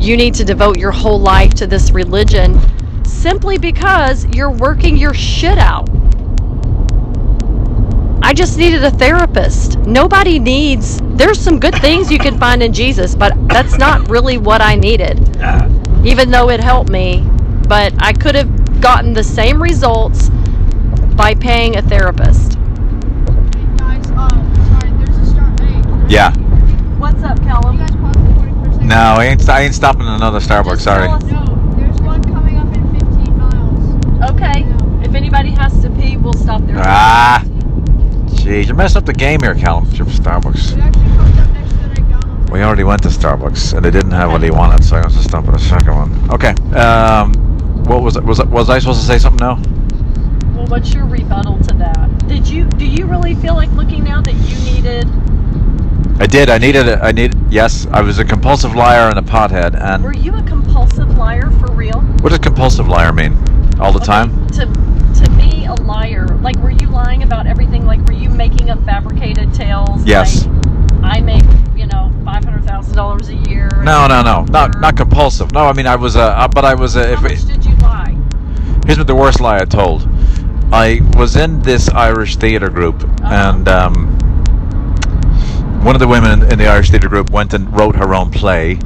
you 0.00 0.16
need 0.16 0.32
to 0.36 0.44
devote 0.44 0.78
your 0.78 0.90
whole 0.90 1.20
life 1.20 1.52
to 1.54 1.66
this 1.66 1.90
religion 1.90 2.58
simply 3.04 3.58
because 3.58 4.24
you're 4.34 4.50
working 4.50 4.96
your 4.96 5.12
shit 5.12 5.58
out. 5.58 5.86
I 8.22 8.32
just 8.32 8.56
needed 8.56 8.84
a 8.84 8.90
therapist. 8.90 9.76
Nobody 9.80 10.38
needs, 10.38 10.98
there's 11.02 11.38
some 11.38 11.60
good 11.60 11.74
things 11.82 12.10
you 12.10 12.18
can 12.18 12.38
find 12.38 12.62
in 12.62 12.72
Jesus, 12.72 13.14
but 13.14 13.34
that's 13.48 13.76
not 13.76 14.08
really 14.08 14.38
what 14.38 14.62
I 14.62 14.76
needed, 14.76 15.18
even 16.06 16.30
though 16.30 16.48
it 16.48 16.60
helped 16.60 16.88
me. 16.88 17.22
But 17.68 17.92
I 17.98 18.14
could 18.14 18.34
have 18.34 18.63
gotten 18.84 19.14
the 19.14 19.24
same 19.24 19.62
results 19.62 20.28
by 21.16 21.34
paying 21.34 21.74
a 21.76 21.80
therapist. 21.82 22.58
Guys, 23.78 24.10
uh, 24.10 24.28
sorry, 24.68 24.92
there's 24.98 25.16
a 25.16 25.24
start. 25.26 25.58
Yeah. 26.10 26.32
What's 26.98 27.22
up, 27.22 27.38
you 27.38 27.44
Callum? 27.46 27.78
guys 27.78 27.90
pause 27.92 28.14
for 28.14 28.80
a? 28.80 28.84
No, 28.84 28.94
I 29.18 29.24
ain't, 29.24 29.48
I 29.48 29.62
ain't 29.62 29.74
stopping 29.74 30.02
at 30.02 30.16
another 30.16 30.38
Starbucks. 30.38 30.72
Just 30.72 30.84
Sorry. 30.84 31.06
tell 31.06 31.14
us- 31.16 31.22
No, 31.24 31.74
there's 31.78 32.02
one 32.02 32.22
coming 32.24 32.58
up 32.58 32.66
in 32.76 33.00
15 33.00 33.38
miles. 33.38 34.30
Okay. 34.32 34.66
If 35.02 35.14
anybody 35.14 35.52
has 35.52 35.80
to 35.80 35.88
pee, 35.88 36.18
we'll 36.18 36.34
stop 36.34 36.60
there. 36.66 36.76
Ah. 36.78 37.42
Jeez, 38.26 38.66
you're 38.66 38.76
messing 38.76 38.98
up 38.98 39.06
the 39.06 39.14
game 39.14 39.40
here, 39.40 39.54
Callum. 39.54 39.86
You're 39.92 40.04
from 40.04 40.12
Starbucks. 40.22 40.76
It 40.76 40.80
actually 40.80 41.16
comes 41.16 41.38
up 41.38 41.48
next 41.54 41.70
to 41.70 41.76
the 41.78 41.88
McDonald's. 42.02 42.50
We 42.52 42.62
already 42.62 42.84
went 42.84 43.02
to 43.04 43.08
Starbucks 43.08 43.72
and 43.74 43.82
they 43.82 43.90
didn't 43.90 44.10
have 44.10 44.30
what 44.30 44.42
he 44.42 44.50
wanted, 44.50 44.84
so 44.84 44.96
I 44.96 45.06
was 45.06 45.16
to 45.16 45.22
stop 45.22 45.48
at 45.48 45.54
a 45.54 45.58
second 45.58 45.94
one. 45.94 46.30
Okay. 46.30 46.50
Um, 46.76 47.32
what 47.86 48.02
was 48.02 48.16
it? 48.16 48.24
Was 48.24 48.40
it, 48.40 48.48
was 48.48 48.70
I 48.70 48.78
supposed 48.78 49.00
to 49.00 49.06
say 49.06 49.18
something 49.18 49.44
now? 49.44 49.56
Well, 50.54 50.66
what's 50.66 50.92
your 50.94 51.04
rebuttal 51.06 51.58
to 51.60 51.74
that? 51.74 52.28
Did 52.28 52.48
you 52.48 52.64
do 52.66 52.86
you 52.86 53.06
really 53.06 53.34
feel 53.34 53.54
like 53.54 53.70
looking 53.72 54.04
now 54.04 54.20
that 54.22 54.34
you 54.34 54.72
needed? 54.72 55.06
I 56.20 56.26
did. 56.26 56.48
I 56.48 56.58
needed. 56.58 56.88
A, 56.88 57.02
I 57.04 57.12
need. 57.12 57.34
Yes, 57.50 57.86
I 57.90 58.00
was 58.00 58.18
a 58.18 58.24
compulsive 58.24 58.74
liar 58.74 59.08
and 59.10 59.18
a 59.18 59.22
pothead. 59.22 59.74
And 59.80 60.02
Were 60.04 60.14
you 60.14 60.34
a 60.36 60.42
compulsive 60.44 61.18
liar 61.18 61.50
for 61.58 61.72
real? 61.72 62.00
what 62.20 62.30
does 62.30 62.38
compulsive 62.38 62.86
liar 62.88 63.12
mean? 63.12 63.32
All 63.80 63.92
the 63.92 63.98
Okay, 63.98 64.06
time? 64.06 64.46
To 64.48 64.66
to 64.66 65.30
me, 65.32 65.66
a 65.66 65.74
liar. 65.74 66.26
Like, 66.40 66.56
were 66.58 66.70
you 66.70 66.88
lying 66.88 67.22
about 67.24 67.46
everything? 67.46 67.84
Like, 67.84 68.00
were 68.06 68.12
you 68.14 68.30
making 68.30 68.70
up 68.70 68.82
fabricated 68.84 69.52
tales? 69.52 70.04
Yes. 70.04 70.46
Like, 70.46 71.16
I 71.16 71.20
make 71.20 71.42
you 71.76 71.86
know 71.86 72.12
five 72.24 72.44
hundred 72.44 72.64
thousand 72.64 72.94
dollars 72.94 73.28
a 73.28 73.34
year. 73.34 73.68
No, 73.82 74.06
no, 74.06 74.22
no, 74.22 74.44
not 74.44 74.80
not 74.80 74.96
compulsive. 74.96 75.52
No, 75.52 75.66
I 75.66 75.72
mean 75.72 75.86
I 75.86 75.96
was 75.96 76.14
a. 76.16 76.20
Uh, 76.22 76.48
but 76.48 76.64
I 76.64 76.74
was 76.74 76.94
a. 76.96 77.12
If 77.12 77.18
How 77.18 77.26
it, 77.26 77.32
much 77.32 77.44
did 77.46 77.64
you 77.64 77.76
lie? 77.78 78.16
Here's 78.86 78.98
what 78.98 79.06
the 79.06 79.14
worst 79.14 79.40
lie 79.40 79.56
I 79.58 79.64
told. 79.64 80.08
I 80.72 81.00
was 81.16 81.36
in 81.36 81.60
this 81.62 81.88
Irish 81.90 82.36
theatre 82.36 82.68
group, 82.70 83.02
Uh-huh. 83.04 83.52
and 83.54 83.68
um, 83.68 84.06
one 85.84 85.94
of 85.94 86.00
the 86.00 86.08
women 86.08 86.42
in, 86.50 86.58
the 86.58 86.66
Irish 86.66 86.90
theatre 86.90 87.08
group 87.08 87.30
went 87.30 87.54
and 87.54 87.72
wrote 87.76 87.96
her 87.96 88.14
own 88.14 88.30
play, 88.30 88.78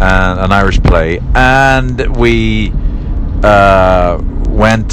uh, 0.00 0.36
an 0.38 0.52
Irish 0.52 0.80
play, 0.82 1.20
and 1.34 2.16
we 2.16 2.72
uh, 3.42 4.18
went. 4.48 4.92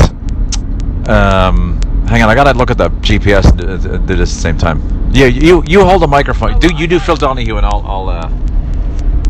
Um, 1.10 1.80
hang 2.08 2.22
on, 2.22 2.30
I 2.30 2.36
gotta 2.36 2.58
look 2.58 2.72
at 2.72 2.78
the 2.78 2.90
GPS 2.90 3.50
and 3.50 3.58
do, 3.60 3.98
do 4.08 4.16
this 4.16 4.32
at 4.32 4.36
the 4.36 4.42
same 4.42 4.58
time. 4.58 4.82
Yeah, 5.12 5.26
you 5.26 5.62
you 5.68 5.84
hold 5.84 6.02
the 6.02 6.08
microphone. 6.08 6.54
Oh, 6.56 6.60
do 6.60 6.74
you 6.76 6.88
do 6.88 7.00
Phil 7.00 7.18
Donahue 7.18 7.58
and 7.58 7.66
I'll 7.66 7.84
I'll. 7.86 8.10
Uh, 8.10 8.30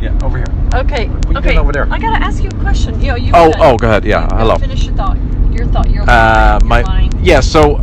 yeah, 0.04 0.18
over 0.24 0.38
here. 0.38 0.48
Okay. 0.76 1.08
What 1.08 1.38
okay. 1.38 1.58
over 1.58 1.72
there? 1.72 1.88
I 1.92 1.98
gotta 2.00 2.24
ask 2.24 2.44
you 2.44 2.50
a 2.50 2.60
question. 2.62 3.00
You 3.02 3.08
know, 3.08 3.16
you. 3.16 3.32
Oh, 3.34 3.52
gotta- 3.52 3.64
oh, 3.64 3.78
go 3.78 3.88
ahead. 3.88 4.06
Yeah, 4.06 4.28
hello. 4.38 4.58
Finish 4.58 4.86
your 4.86 4.96
thought. 4.96 5.18
Your 5.52 5.66
thought. 5.68 5.90
Your 5.90 6.04
Uh, 6.10 6.60
your 6.62 6.68
my 6.68 6.82
line. 6.82 7.12
yeah. 7.22 7.40
So, 7.40 7.76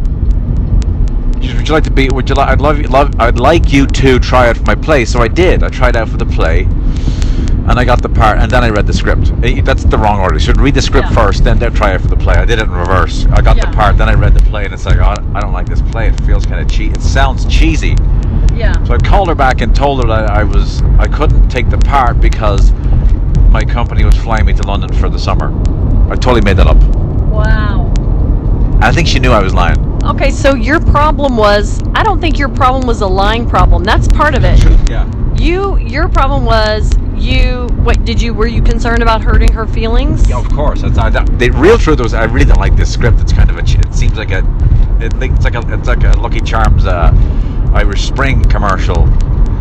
would 1.41 1.69
you 1.69 1.75
like 1.75 1.85
to 1.85 1.91
be? 1.91 2.09
Would 2.11 2.29
you 2.29 2.35
like? 2.35 2.49
I'd 2.49 2.61
love 2.61 2.79
you. 2.79 2.89
Love. 2.89 3.13
I'd 3.19 3.39
like 3.39 3.73
you 3.73 3.87
to 3.87 4.19
try 4.19 4.49
out 4.49 4.57
for 4.57 4.65
my 4.65 4.75
play. 4.75 5.05
So 5.05 5.21
I 5.21 5.29
did. 5.29 5.63
I 5.63 5.69
tried 5.69 5.97
out 5.97 6.09
for 6.09 6.17
the 6.19 6.27
play, 6.27 6.63
and 6.63 7.79
I 7.79 7.85
got 7.85 8.03
the 8.03 8.09
part. 8.09 8.39
And 8.39 8.51
then 8.51 8.63
I 8.65 8.69
read 8.71 8.87
the 8.87 8.93
script. 8.93 9.33
Eh, 9.43 9.61
That's 9.63 9.85
the 9.85 9.97
wrong 9.99 10.21
order. 10.21 10.35
You 10.35 10.41
should 10.41 10.61
read 10.61 10.75
the 10.75 10.83
script 10.83 11.09
Yeah. 11.09 11.15
first, 11.15 11.45
then 11.45 11.59
try 11.73 11.95
out 11.95 12.01
for 12.03 12.09
the 12.09 12.17
play. 12.17 12.35
I 12.35 12.45
did 12.45 12.59
it 12.59 12.65
in 12.65 12.71
reverse. 12.71 13.27
I 13.33 13.41
got 13.41 13.57
Yeah. 13.57 13.67
the 13.67 13.73
part, 13.77 13.97
then 13.97 14.09
I 14.09 14.15
read 14.15 14.35
the 14.35 14.43
play, 14.51 14.65
and 14.65 14.75
it's 14.75 14.85
like, 14.85 14.99
oh, 14.99 15.15
I 15.35 15.41
don't 15.41 15.53
like 15.53 15.69
this 15.69 15.81
play. 15.83 16.09
It 16.09 16.21
feels 16.23 16.45
kind 16.45 16.61
of 16.61 16.69
cheap. 16.69 16.95
It 16.95 17.03
sounds 17.03 17.47
cheesy. 17.47 17.97
Yeah. 18.61 18.85
So 18.85 18.93
I 18.93 18.99
called 18.99 19.29
her 19.29 19.35
back 19.35 19.63
and 19.63 19.75
told 19.75 20.03
her 20.03 20.09
that 20.09 20.31
I 20.31 20.45
was 20.45 20.83
I 20.99 21.07
couldn't 21.07 21.49
take 21.49 21.71
the 21.71 21.79
part 21.79 22.21
because 22.21 22.73
my 23.49 23.65
company 23.65 24.05
was 24.05 24.15
flying 24.17 24.45
me 24.45 24.53
to 24.53 24.63
London 24.63 24.93
for 24.93 25.09
the 25.09 25.19
summer. 25.19 25.49
I 26.13 26.15
totally 26.15 26.43
made 26.43 26.59
that 26.59 26.67
up. 26.67 26.77
Wow. 27.31 27.91
I 28.83 28.93
think 28.93 29.09
she 29.09 29.19
knew 29.19 29.31
I 29.31 29.43
was 29.43 29.55
lying. 29.55 29.79
Okay, 30.05 30.31
so 30.31 30.55
your 30.55 30.79
problem 30.79 31.39
was 31.39 31.83
I 31.95 32.03
don't 32.03 32.21
think 32.21 32.39
your 32.39 32.51
problem 32.51 32.87
was 32.87 33.01
a 33.01 33.07
lying 33.07 33.49
problem. 33.49 33.83
That's 33.83 34.07
part 34.09 34.35
of 34.35 34.45
it. 34.45 34.63
Yeah. 34.91 35.11
You 35.37 35.79
your 35.79 36.11
problem 36.11 36.45
was 36.45 36.93
you 37.17 37.67
what 37.83 38.05
did 38.05 38.21
you 38.21 38.35
were 38.35 38.47
you 38.47 38.63
concerned 38.63 39.03
about 39.03 39.23
hurting 39.25 39.53
her 39.53 39.67
feelings? 39.67 40.29
Yeah, 40.29 40.39
of 40.39 40.51
course. 40.51 40.83
That's 40.83 40.97
not, 40.97 41.15
that, 41.15 41.39
the 41.39 41.49
real 41.53 41.79
truth 41.79 42.01
was 42.01 42.13
I 42.13 42.25
really 42.25 42.45
don't 42.45 42.61
like 42.61 42.77
this 42.77 42.93
script. 42.93 43.21
It's 43.21 43.33
kind 43.33 43.49
of 43.49 43.57
a. 43.57 43.63
It 43.63 43.95
seems 43.95 44.19
like 44.19 44.33
a. 44.33 44.41
It, 45.01 45.15
it's 45.23 45.45
like 45.45 45.55
a. 45.55 45.63
It's 45.73 45.89
like 45.89 46.05
a 46.05 46.13
Lucky 46.19 46.41
Charms 46.41 46.85
uh, 46.85 47.11
Irish 47.75 48.07
Spring 48.07 48.43
commercial. 48.45 49.07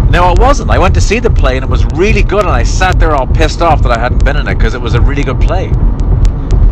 No, 0.09 0.31
it 0.31 0.39
wasn't. 0.39 0.71
I 0.71 0.79
went 0.79 0.93
to 0.95 1.01
see 1.01 1.19
the 1.19 1.29
play 1.29 1.55
and 1.57 1.63
it 1.63 1.69
was 1.69 1.85
really 1.93 2.23
good, 2.23 2.41
and 2.41 2.49
I 2.49 2.63
sat 2.63 2.99
there 2.99 3.15
all 3.15 3.27
pissed 3.27 3.61
off 3.61 3.81
that 3.83 3.91
I 3.91 3.99
hadn't 3.99 4.23
been 4.25 4.37
in 4.37 4.47
it 4.47 4.55
because 4.55 4.73
it 4.73 4.81
was 4.81 4.95
a 4.95 5.01
really 5.01 5.23
good 5.23 5.39
play. 5.39 5.69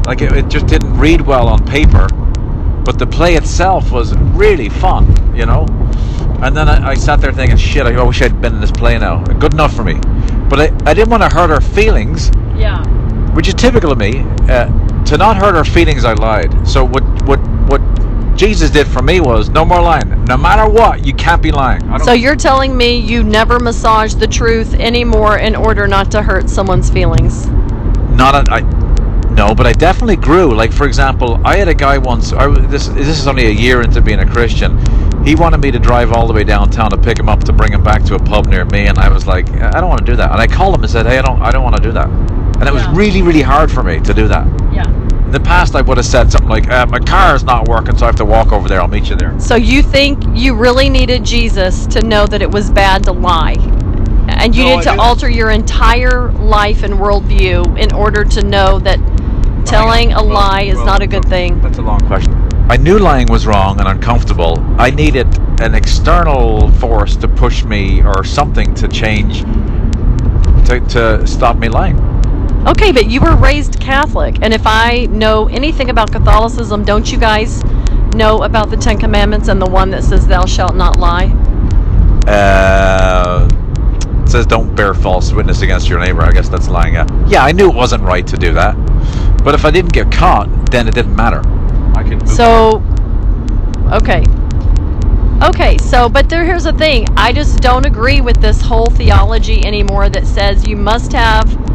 Like 0.07 0.21
it, 0.21 0.31
it 0.33 0.47
just 0.47 0.67
didn't 0.67 0.97
read 0.97 1.21
well 1.21 1.47
on 1.47 1.65
paper, 1.65 2.07
but 2.83 2.97
the 2.97 3.05
play 3.05 3.35
itself 3.35 3.91
was 3.91 4.15
really 4.17 4.69
fun, 4.69 5.35
you 5.35 5.45
know. 5.45 5.65
And 6.41 6.55
then 6.55 6.69
I, 6.69 6.89
I 6.91 6.93
sat 6.95 7.19
there 7.19 7.31
thinking, 7.33 7.57
shit, 7.57 7.85
I 7.85 8.01
wish 8.03 8.21
I'd 8.21 8.41
been 8.41 8.55
in 8.55 8.61
this 8.61 8.71
play 8.71 8.97
now. 8.97 9.23
Good 9.23 9.53
enough 9.53 9.75
for 9.75 9.83
me. 9.83 9.95
But 10.49 10.59
I, 10.59 10.65
I 10.89 10.93
didn't 10.93 11.09
want 11.09 11.23
to 11.23 11.29
hurt 11.29 11.49
her 11.49 11.59
feelings 11.61 12.31
Yeah. 12.55 12.81
which 13.33 13.47
is 13.47 13.53
typical 13.53 13.91
of 13.91 13.97
me. 13.97 14.19
Uh, 14.49 14.65
to 15.05 15.17
not 15.17 15.37
hurt 15.37 15.55
her 15.55 15.63
feelings, 15.65 16.05
I 16.05 16.13
lied. 16.13 16.67
So 16.67 16.83
what 16.85 17.03
what 17.23 17.39
what 17.39 17.39
Jesus 18.37 18.69
did 18.69 18.87
for 18.87 19.01
me 19.01 19.19
was 19.19 19.49
no 19.49 19.65
more 19.65 19.81
lying. 19.81 20.23
No 20.25 20.37
matter 20.37 20.69
what, 20.71 21.03
you 21.03 21.13
can't 21.13 21.41
be 21.41 21.51
lying. 21.51 21.81
So 22.03 22.13
you're 22.13 22.35
telling 22.35 22.77
me 22.77 22.95
you 22.95 23.23
never 23.23 23.59
massage 23.59 24.13
the 24.13 24.27
truth 24.27 24.75
anymore 24.75 25.39
in 25.39 25.55
order 25.55 25.87
not 25.87 26.11
to 26.11 26.21
hurt 26.21 26.47
someone's 26.47 26.89
feelings. 26.89 27.47
not 28.15 28.35
a, 28.35 28.51
I, 28.51 28.61
No, 29.31 29.55
but 29.55 29.65
I 29.65 29.73
definitely 29.73 30.17
grew. 30.17 30.53
Like 30.53 30.71
for 30.71 30.85
example, 30.85 31.41
I 31.43 31.57
had 31.57 31.67
a 31.67 31.73
guy 31.73 31.97
once. 31.97 32.31
I, 32.31 32.47
this 32.67 32.87
this 32.89 33.19
is 33.19 33.27
only 33.27 33.47
a 33.47 33.51
year 33.51 33.81
into 33.81 34.01
being 34.01 34.19
a 34.19 34.25
Christian. 34.25 34.77
He 35.25 35.33
wanted 35.35 35.57
me 35.57 35.71
to 35.71 35.79
drive 35.79 36.11
all 36.11 36.27
the 36.27 36.33
way 36.33 36.43
downtown 36.43 36.91
to 36.91 36.97
pick 36.97 37.19
him 37.19 37.27
up 37.29 37.43
to 37.45 37.53
bring 37.53 37.73
him 37.73 37.83
back 37.83 38.03
to 38.05 38.15
a 38.15 38.19
pub 38.19 38.45
near 38.47 38.65
me, 38.65 38.87
and 38.87 38.97
I 38.99 39.09
was 39.09 39.25
like, 39.25 39.49
I 39.49 39.81
don't 39.81 39.89
want 39.89 39.99
to 39.99 40.05
do 40.05 40.15
that. 40.15 40.31
And 40.31 40.39
I 40.39 40.47
called 40.47 40.75
him 40.75 40.83
and 40.83 40.91
said, 40.91 41.05
Hey, 41.07 41.17
I 41.17 41.21
don't, 41.23 41.41
I 41.41 41.51
don't 41.51 41.63
want 41.63 41.75
to 41.75 41.81
do 41.81 41.91
that. 41.91 42.07
And 42.07 42.63
it 42.67 42.73
was 42.73 42.85
really, 42.89 43.21
really 43.23 43.41
hard 43.41 43.71
for 43.71 43.83
me 43.83 43.99
to 43.99 44.13
do 44.13 44.27
that. 44.27 44.45
Yeah. 44.73 45.06
In 45.27 45.33
the 45.33 45.41
past, 45.41 45.75
I 45.75 45.81
would 45.81 45.97
have 45.97 46.05
said 46.05 46.31
something 46.31 46.49
like, 46.49 46.71
uh, 46.71 46.85
"My 46.85 46.99
car 46.99 47.35
is 47.35 47.43
not 47.43 47.67
working, 47.67 47.97
so 47.97 48.05
I 48.05 48.07
have 48.07 48.15
to 48.15 48.23
walk 48.23 48.53
over 48.53 48.69
there. 48.69 48.79
I'll 48.79 48.87
meet 48.87 49.09
you 49.09 49.17
there." 49.17 49.33
So 49.39 49.55
you 49.55 49.81
think 49.81 50.23
you 50.33 50.55
really 50.55 50.89
needed 50.89 51.25
Jesus 51.25 51.85
to 51.87 52.01
know 52.01 52.25
that 52.27 52.41
it 52.41 52.49
was 52.49 52.69
bad 52.69 53.03
to 53.03 53.11
lie? 53.11 53.57
And 54.29 54.55
you 54.55 54.63
No, 54.63 54.69
needed 54.69 54.79
I 54.79 54.83
to 54.83 54.89
didn't. 54.91 54.99
alter 55.01 55.29
your 55.29 55.49
entire 55.49 56.31
life 56.31 56.81
and 56.81 56.93
worldview 56.93 57.77
in 57.77 57.91
order 57.91 58.23
to 58.23 58.41
know 58.41 58.79
that 58.79 58.99
telling 59.65 60.13
a 60.13 60.21
lie 60.21 60.61
is 60.61 60.77
well, 60.77 60.85
not 60.85 61.01
a 61.01 61.07
good 61.07 61.25
thing. 61.25 61.59
That's 61.61 61.77
a 61.77 61.81
long 61.81 61.99
question. 62.07 62.33
I 62.69 62.77
knew 62.77 62.97
lying 62.97 63.27
was 63.27 63.45
wrong 63.45 63.79
and 63.81 63.87
uncomfortable. 63.89 64.63
I 64.77 64.91
needed 64.91 65.27
an 65.59 65.75
external 65.75 66.71
force 66.71 67.17
to 67.17 67.27
push 67.27 67.65
me 67.65 68.01
or 68.01 68.23
something 68.23 68.73
to 68.75 68.87
change 68.87 69.43
to, 70.67 70.79
to 70.79 71.27
stop 71.27 71.57
me 71.57 71.67
lying. 71.67 72.06
Okay, 72.67 72.91
but 72.91 73.09
you 73.09 73.21
were 73.21 73.33
raised 73.37 73.79
Catholic, 73.79 74.39
and 74.41 74.53
if 74.53 74.63
I 74.65 75.05
know 75.05 75.47
anything 75.47 75.89
about 75.89 76.11
Catholicism, 76.11 76.83
don't 76.83 77.09
you 77.09 77.17
guys 77.17 77.63
know 78.13 78.43
about 78.43 78.69
the 78.69 78.75
Ten 78.75 78.97
Commandments 78.99 79.47
and 79.47 79.61
the 79.61 79.69
one 79.69 79.89
that 79.91 80.03
says 80.03 80.27
"Thou 80.27 80.45
shalt 80.45 80.75
not 80.75 80.99
lie"? 80.99 81.27
Uh, 82.27 83.47
it 84.21 84.29
says 84.29 84.45
don't 84.45 84.75
bear 84.75 84.93
false 84.93 85.31
witness 85.31 85.61
against 85.61 85.87
your 85.87 85.99
neighbor. 85.99 86.23
I 86.23 86.33
guess 86.33 86.49
that's 86.49 86.67
lying. 86.67 86.95
Yeah, 86.95 87.07
yeah, 87.27 87.45
I 87.45 87.53
knew 87.53 87.69
it 87.69 87.75
wasn't 87.75 88.03
right 88.03 88.27
to 88.27 88.35
do 88.35 88.51
that. 88.55 88.75
But 89.45 89.55
if 89.55 89.63
I 89.63 89.71
didn't 89.71 89.93
get 89.93 90.11
caught, 90.11 90.49
then 90.69 90.89
it 90.89 90.93
didn't 90.93 91.15
matter. 91.15 91.39
I 91.95 92.03
could 92.03 92.19
move 92.19 92.27
So, 92.27 92.83
okay. 93.93 94.25
Okay, 95.41 95.77
so, 95.77 96.09
but 96.09 96.27
there, 96.27 96.43
here's 96.43 96.65
the 96.65 96.73
thing. 96.73 97.05
I 97.15 97.31
just 97.31 97.61
don't 97.61 97.85
agree 97.85 98.19
with 98.19 98.41
this 98.41 98.59
whole 98.59 98.87
theology 98.87 99.65
anymore 99.65 100.09
that 100.09 100.27
says 100.27 100.67
you 100.67 100.75
must 100.75 101.13
have 101.13 101.66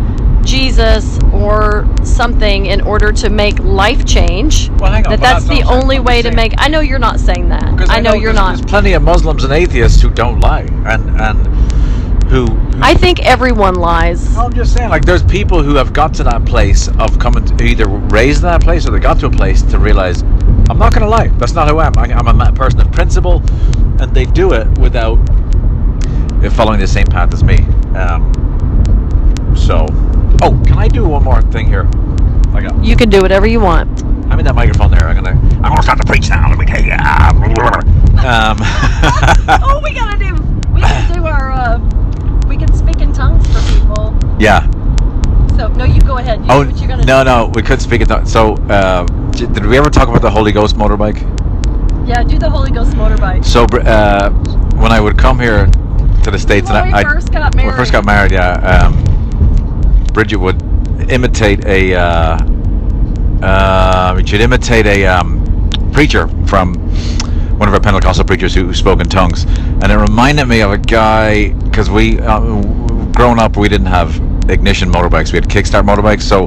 Jesus 0.44 1.18
or 1.33 1.87
something 2.05 2.66
in 2.66 2.81
order 2.81 3.12
to 3.12 3.31
make 3.31 3.59
life 3.61 4.05
change. 4.05 4.70
Well, 4.78 4.92
hang 4.92 5.07
on, 5.07 5.11
that 5.11 5.20
that's 5.20 5.44
the 5.44 5.61
not 5.61 5.64
what 5.66 5.74
I'm 5.74 5.83
only 5.83 6.00
way 6.00 6.22
to 6.22 6.33
make. 6.33 6.55
I 6.59 6.68
know 6.68 6.81
you're 6.81 6.98
not 6.98 7.20
saying 7.20 7.48
that. 7.50 7.70
Because 7.72 7.90
I 7.90 8.00
know 8.00 8.14
you're 8.14 8.33
not. 8.33 8.57
There's 8.57 8.66
plenty 8.66 8.92
of 8.92 9.02
Muslims 9.02 9.44
and 9.44 9.52
atheists 9.52 10.00
who 10.02 10.11
don't 10.11 10.40
lie, 10.40 10.66
and 10.87 11.11
and 11.20 11.46
who. 12.31 12.46
who 12.46 12.83
I 12.83 12.94
think 12.94 13.20
everyone 13.20 13.74
lies. 13.74 14.37
I'm 14.37 14.52
just 14.52 14.74
saying, 14.74 14.88
like, 14.88 15.05
there's 15.05 15.22
people 15.22 15.62
who 15.62 15.74
have 15.74 15.92
got 15.92 16.14
to 16.14 16.24
that 16.24 16.44
place 16.44 16.88
of 16.88 17.18
coming 17.18 17.44
to 17.44 17.64
either 17.64 17.87
raised 17.88 18.38
in 18.38 18.50
that 18.50 18.62
place 18.62 18.87
or 18.87 18.90
they 18.90 18.98
got 18.98 19.20
to 19.20 19.26
a 19.26 19.31
place 19.31 19.62
to 19.62 19.78
realize, 19.78 20.22
I'm 20.70 20.78
not 20.78 20.92
going 20.92 21.02
to 21.02 21.09
lie. 21.09 21.28
That's 21.38 21.52
not 21.52 21.68
who 21.68 21.78
I 21.78 21.87
am. 21.87 21.92
I, 21.96 22.12
I'm 22.12 22.40
a 22.40 22.52
person 22.52 22.81
of 22.81 22.90
principle, 22.90 23.42
and 24.00 24.14
they 24.14 24.24
do 24.24 24.52
it 24.52 24.66
without 24.78 25.16
following 26.52 26.81
the 26.81 26.88
same 26.88 27.07
path 27.07 27.33
as 27.33 27.44
me. 27.44 27.59
Um, 27.94 28.33
so, 29.57 29.87
oh, 30.42 30.62
can 30.66 30.78
I 30.78 30.88
do 30.88 31.05
one 31.05 31.22
more 31.24 31.40
thing 31.42 31.66
here? 31.66 31.88
I 32.55 32.61
got. 32.61 32.85
You 32.85 32.96
can 32.96 33.09
do 33.09 33.20
whatever 33.22 33.46
you 33.46 33.61
want. 33.61 34.02
I'm 34.31 34.38
in 34.38 34.44
that 34.46 34.55
microphone 34.55 34.90
there. 34.90 35.05
I'm 35.07 35.14
gonna. 35.16 35.38
I'm 35.62 35.70
gonna 35.70 35.83
start 35.83 35.98
to 36.00 36.07
preach 36.07 36.28
now. 36.28 36.48
Let 36.48 36.59
me 36.59 36.66
tell 36.66 36.83
you. 36.83 36.92
Um, 36.92 38.57
oh, 39.62 39.81
we 39.83 39.92
gotta 39.92 40.18
do. 40.18 40.35
We 40.72 40.81
gotta 40.81 41.12
do 41.14 41.24
our. 41.26 41.50
Uh, 41.50 41.78
we 42.48 42.57
can 42.57 42.72
speak 42.74 43.00
in 43.00 43.12
tongues 43.12 43.46
for 43.48 43.61
people. 43.72 44.16
yeah. 44.38 44.68
So 45.57 45.68
no, 45.68 45.85
you 45.85 46.00
go 46.00 46.18
ahead. 46.18 46.40
You 46.40 46.46
Oh 46.50 46.64
what 46.66 46.78
you're 46.78 46.88
gonna 46.88 47.05
no, 47.05 47.20
do. 47.20 47.24
no, 47.24 47.50
we 47.55 47.62
could 47.62 47.81
speak 47.81 48.00
it. 48.00 48.09
down. 48.09 48.26
So, 48.26 48.55
uh, 48.68 49.05
did 49.33 49.64
we 49.66 49.76
ever 49.78 49.90
talk 49.90 50.09
about 50.09 50.22
the 50.22 50.31
Holy 50.31 50.50
Ghost 50.52 50.76
motorbike? 50.76 51.20
Yeah, 52.09 52.22
do 52.24 52.38
the 52.38 52.50
Holy 52.50 52.70
Ghost 52.70 52.92
motorbike. 52.92 53.44
So, 53.44 53.64
uh, 53.64 54.31
when 54.81 54.92
I 54.92 55.00
would 55.00 55.16
come 55.18 55.38
here 55.38 55.66
to 55.66 56.31
the 56.31 56.38
states, 56.38 56.68
When 56.70 56.83
and 56.87 56.94
I, 56.94 57.00
I 57.00 57.02
first 57.05 57.31
got 57.33 57.55
when 57.55 57.66
we 57.66 57.72
first 57.72 57.92
got 57.92 58.05
married, 58.05 58.33
yeah, 58.33 58.55
um, 58.87 58.94
Bridget 60.12 60.37
would 60.37 60.61
imitate 61.11 61.64
a. 61.64 61.94
Uh, 61.94 62.38
uh, 63.42 64.25
she'd 64.25 64.40
imitate 64.40 64.87
a 64.87 65.07
um, 65.07 65.70
preacher 65.92 66.29
from 66.46 66.75
one 67.59 67.68
of 67.68 67.75
our 67.75 67.81
Pentecostal 67.81 68.25
preachers 68.25 68.55
who, 68.55 68.66
who 68.66 68.75
spoke 68.75 69.01
in 69.01 69.09
tongues, 69.09 69.44
and 69.44 69.90
it 69.90 69.96
reminded 69.96 70.46
me 70.46 70.61
of 70.61 70.70
a 70.70 70.79
guy 70.79 71.53
because 71.53 71.90
we, 71.90 72.18
uh, 72.20 72.40
growing 73.12 73.38
up, 73.38 73.57
we 73.57 73.68
didn't 73.68 73.87
have 73.87 74.16
ignition 74.48 74.90
motorbikes; 74.90 75.33
we 75.33 75.37
had 75.37 75.48
kickstart 75.48 75.85
motorbikes, 75.85 76.22
so 76.22 76.44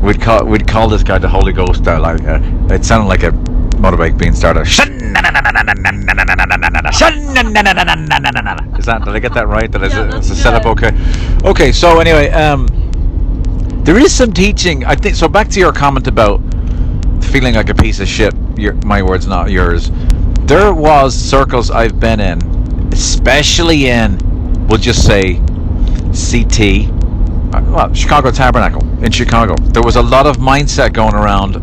we'd 0.00 0.20
call 0.20 0.44
we'd 0.44 0.66
call 0.66 0.88
this 0.88 1.02
guy 1.02 1.18
the 1.18 1.28
Holy 1.28 1.52
Ghost. 1.52 1.86
Uh, 1.86 2.00
like 2.00 2.22
uh, 2.24 2.40
it 2.74 2.84
sounded 2.84 3.08
like 3.08 3.22
a 3.22 3.32
motorbike 3.80 4.16
being 4.18 4.32
started. 4.34 4.66
Is 8.78 8.86
that 8.86 9.04
did 9.04 9.14
I 9.14 9.18
get 9.18 9.34
that 9.34 9.48
right? 9.48 9.70
That 9.70 9.82
is 9.82 9.92
Yeah, 9.92 10.04
it, 10.04 10.10
that's 10.12 10.30
is 10.30 10.36
the 10.36 10.42
setup 10.42 10.66
okay? 10.66 10.92
Okay, 11.44 11.72
so 11.72 12.00
anyway, 12.00 12.30
um, 12.30 12.66
there 13.84 13.98
is 13.98 14.14
some 14.14 14.32
teaching. 14.32 14.84
I 14.84 14.94
think 14.94 15.14
so. 15.14 15.28
Back 15.28 15.48
to 15.48 15.60
your 15.60 15.72
comment 15.72 16.06
about 16.06 16.40
feeling 17.22 17.54
like 17.54 17.68
a 17.68 17.74
piece 17.74 18.00
of 18.00 18.08
shit. 18.08 18.34
Your, 18.56 18.74
my 18.84 19.02
words, 19.02 19.26
not 19.26 19.50
yours. 19.50 19.90
There 20.46 20.72
was 20.72 21.14
circles 21.14 21.70
I've 21.70 21.98
been 21.98 22.20
in, 22.20 22.40
especially 22.92 23.88
in, 23.88 24.18
we'll 24.68 24.78
just 24.78 25.04
say, 25.04 25.34
CT, 26.14 26.88
uh, 27.54 27.62
well, 27.70 27.92
Chicago 27.92 28.30
Tabernacle 28.30 28.82
in 29.04 29.10
Chicago. 29.10 29.54
There 29.56 29.82
was 29.82 29.96
a 29.96 30.02
lot 30.02 30.26
of 30.26 30.36
mindset 30.38 30.92
going 30.92 31.14
around 31.14 31.62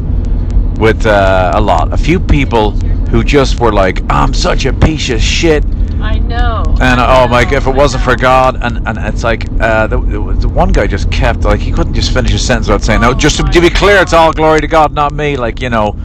with 0.79 1.05
uh, 1.05 1.53
a 1.55 1.61
lot, 1.61 1.93
a 1.93 1.97
few 1.97 2.19
people 2.19 2.71
who 3.13 3.23
just 3.23 3.59
were 3.59 3.71
like, 3.71 4.01
"I'm 4.09 4.33
such 4.33 4.65
a 4.65 4.73
piece 4.73 5.11
of 5.11 5.21
shit," 5.21 5.63
I 6.01 6.17
know. 6.17 6.63
and 6.81 6.99
I 6.99 7.23
oh 7.23 7.27
my, 7.27 7.43
know, 7.43 7.57
if 7.57 7.67
it 7.67 7.69
I 7.69 7.77
wasn't 7.77 8.03
for. 8.03 8.15
God, 8.15 8.57
and 8.63 8.87
and 8.87 8.97
it's 8.97 9.23
like 9.23 9.45
uh, 9.59 9.85
the, 9.85 9.97
the, 9.97 10.49
one 10.49 10.71
guy 10.71 10.87
just 10.87 11.11
kept 11.11 11.43
like 11.43 11.59
he 11.59 11.71
couldn't 11.71 11.93
just 11.93 12.11
finish 12.11 12.31
his 12.31 12.43
sentence 12.43 12.67
without 12.67 12.81
saying, 12.81 13.01
"No, 13.01 13.11
Oh 13.11 13.13
just 13.13 13.37
to, 13.37 13.43
to 13.43 13.61
be 13.61 13.69
clear, 13.69 14.01
it's 14.01 14.13
all 14.13 14.33
glory 14.33 14.61
to 14.61 14.67
God, 14.67 14.93
not 14.93 15.11
me." 15.13 15.37
Like 15.37 15.61
you 15.61 15.69
know, 15.69 15.95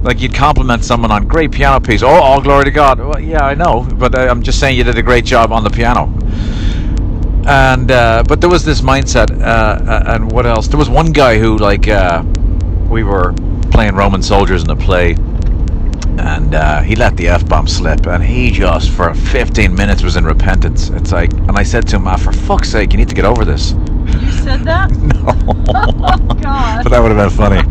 like 0.00 0.18
you'd 0.20 0.32
compliment 0.32 0.82
someone 0.82 1.10
on 1.10 1.28
great 1.28 1.52
piano 1.52 1.78
piece. 1.78 2.02
Oh, 2.02 2.08
all 2.08 2.40
glory 2.40 2.64
to 2.64 2.70
God. 2.70 3.00
Well, 3.00 3.20
yeah, 3.20 3.44
I 3.44 3.52
know, 3.52 3.86
but 3.96 4.18
I, 4.18 4.28
I'm 4.28 4.42
just 4.42 4.58
saying 4.58 4.78
you 4.78 4.84
did 4.84 4.96
a 4.96 5.02
great 5.02 5.26
job 5.26 5.52
on 5.52 5.62
the 5.62 5.70
piano. 5.70 6.10
And 7.46 7.90
uh, 7.90 8.24
but 8.26 8.40
there 8.40 8.50
was 8.50 8.64
this 8.64 8.80
mindset, 8.80 9.30
uh, 9.40 9.44
uh, 9.44 10.14
and 10.14 10.32
what 10.32 10.46
else? 10.46 10.68
There 10.68 10.78
was 10.78 10.88
one 10.88 11.12
guy 11.12 11.38
who 11.38 11.58
like 11.58 11.86
uh, 11.86 12.22
we 12.88 13.04
were 13.04 13.34
playing 13.70 13.94
Roman 13.94 14.22
soldiers 14.22 14.64
in 14.64 14.70
a 14.70 14.76
play, 14.76 15.16
and 16.18 16.54
uh, 16.54 16.80
he 16.82 16.96
let 16.96 17.16
the 17.16 17.28
f 17.28 17.46
bomb 17.48 17.66
slip, 17.66 18.06
and 18.06 18.22
he 18.22 18.50
just 18.50 18.90
for 18.90 19.12
15 19.14 19.74
minutes 19.74 20.02
was 20.02 20.16
in 20.16 20.24
repentance. 20.24 20.90
It's 20.90 21.12
like, 21.12 21.32
and 21.32 21.52
I 21.56 21.62
said 21.62 21.86
to 21.88 21.96
him, 21.96 22.06
ah, 22.06 22.16
"For 22.16 22.32
fuck's 22.32 22.70
sake, 22.70 22.92
you 22.92 22.98
need 22.98 23.08
to 23.08 23.14
get 23.14 23.24
over 23.24 23.44
this." 23.44 23.72
You 23.72 24.32
said 24.32 24.64
that? 24.64 24.90
No. 25.16 25.34
Oh, 25.74 26.34
God. 26.40 26.84
but 26.84 26.90
that 26.90 27.00
would 27.02 27.12
have 27.12 27.30
been 27.30 27.36
funny. 27.36 27.62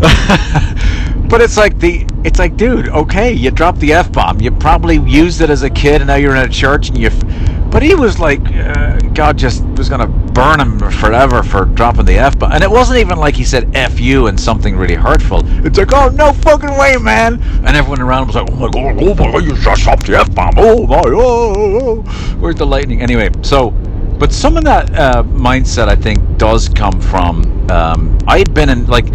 but 1.28 1.40
it's 1.40 1.56
like 1.56 1.78
the 1.78 2.06
it's 2.24 2.38
like 2.38 2.56
dude 2.56 2.88
okay 2.88 3.32
you 3.32 3.50
dropped 3.50 3.78
the 3.80 3.92
f-bomb 3.92 4.40
you 4.40 4.50
probably 4.50 4.98
used 5.00 5.40
it 5.40 5.50
as 5.50 5.62
a 5.62 5.70
kid 5.70 6.00
and 6.00 6.06
now 6.08 6.14
you're 6.14 6.34
in 6.34 6.42
a 6.42 6.48
church 6.48 6.88
and 6.88 6.98
you 6.98 7.08
f- 7.08 7.22
but 7.70 7.82
he 7.82 7.94
was 7.94 8.18
like 8.18 8.40
uh, 8.54 8.98
god 9.14 9.36
just 9.36 9.64
was 9.76 9.88
gonna 9.88 10.06
burn 10.06 10.60
him 10.60 10.78
forever 10.78 11.42
for 11.42 11.64
dropping 11.64 12.04
the 12.04 12.16
f-bomb 12.16 12.52
and 12.52 12.62
it 12.62 12.70
wasn't 12.70 12.96
even 12.98 13.18
like 13.18 13.34
he 13.34 13.44
said 13.44 13.68
f 13.74 13.98
you 13.98 14.26
and 14.26 14.38
something 14.38 14.76
really 14.76 14.94
hurtful 14.94 15.40
it's 15.66 15.78
like 15.78 15.92
oh 15.92 16.08
no 16.10 16.32
fucking 16.32 16.76
way 16.78 16.96
man 16.96 17.42
and 17.64 17.76
everyone 17.76 18.00
around 18.00 18.26
was 18.26 18.36
like 18.36 18.48
oh 18.50 18.56
my 18.56 18.68
god 18.70 19.02
oh 19.02 19.14
my 19.14 19.32
god 19.32 19.44
you 19.44 19.56
just 19.56 19.82
dropped 19.82 20.06
the 20.06 20.16
f-bomb 20.16 20.54
oh 20.56 20.86
my 20.86 21.02
oh, 21.06 21.54
oh, 21.56 21.80
oh. 21.80 22.02
where's 22.38 22.56
the 22.56 22.66
lightning 22.66 23.02
anyway 23.02 23.28
so 23.42 23.74
but 24.18 24.32
some 24.32 24.56
of 24.56 24.64
that 24.64 24.92
uh, 24.94 25.22
mindset, 25.22 25.88
I 25.88 25.94
think, 25.94 26.38
does 26.38 26.68
come 26.68 27.00
from. 27.00 27.70
Um, 27.70 28.18
I 28.26 28.38
had 28.38 28.52
been 28.52 28.68
in 28.68 28.86
like 28.86 29.06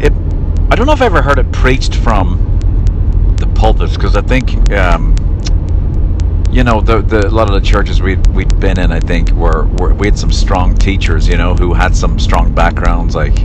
it. 0.00 0.12
I 0.70 0.76
don't 0.76 0.86
know 0.86 0.92
if 0.92 1.02
I 1.02 1.06
ever 1.06 1.20
heard 1.20 1.38
it 1.38 1.52
preached 1.52 1.94
from 1.96 2.40
the 3.38 3.46
pulpits 3.48 3.94
because 3.94 4.16
I 4.16 4.22
think, 4.22 4.72
um, 4.72 5.14
you 6.54 6.62
know, 6.62 6.80
the, 6.80 7.02
the 7.02 7.26
a 7.26 7.30
lot 7.30 7.48
of 7.48 7.60
the 7.60 7.68
churches 7.68 8.00
we 8.00 8.14
would 8.14 8.26
we'd 8.28 8.60
been 8.60 8.78
in, 8.78 8.92
I 8.92 9.00
think, 9.00 9.30
were, 9.32 9.66
were 9.80 9.92
we 9.92 10.06
had 10.06 10.16
some 10.16 10.30
strong 10.30 10.76
teachers, 10.76 11.26
you 11.26 11.36
know, 11.36 11.54
who 11.54 11.74
had 11.74 11.96
some 11.96 12.20
strong 12.20 12.54
backgrounds, 12.54 13.16
like 13.16 13.36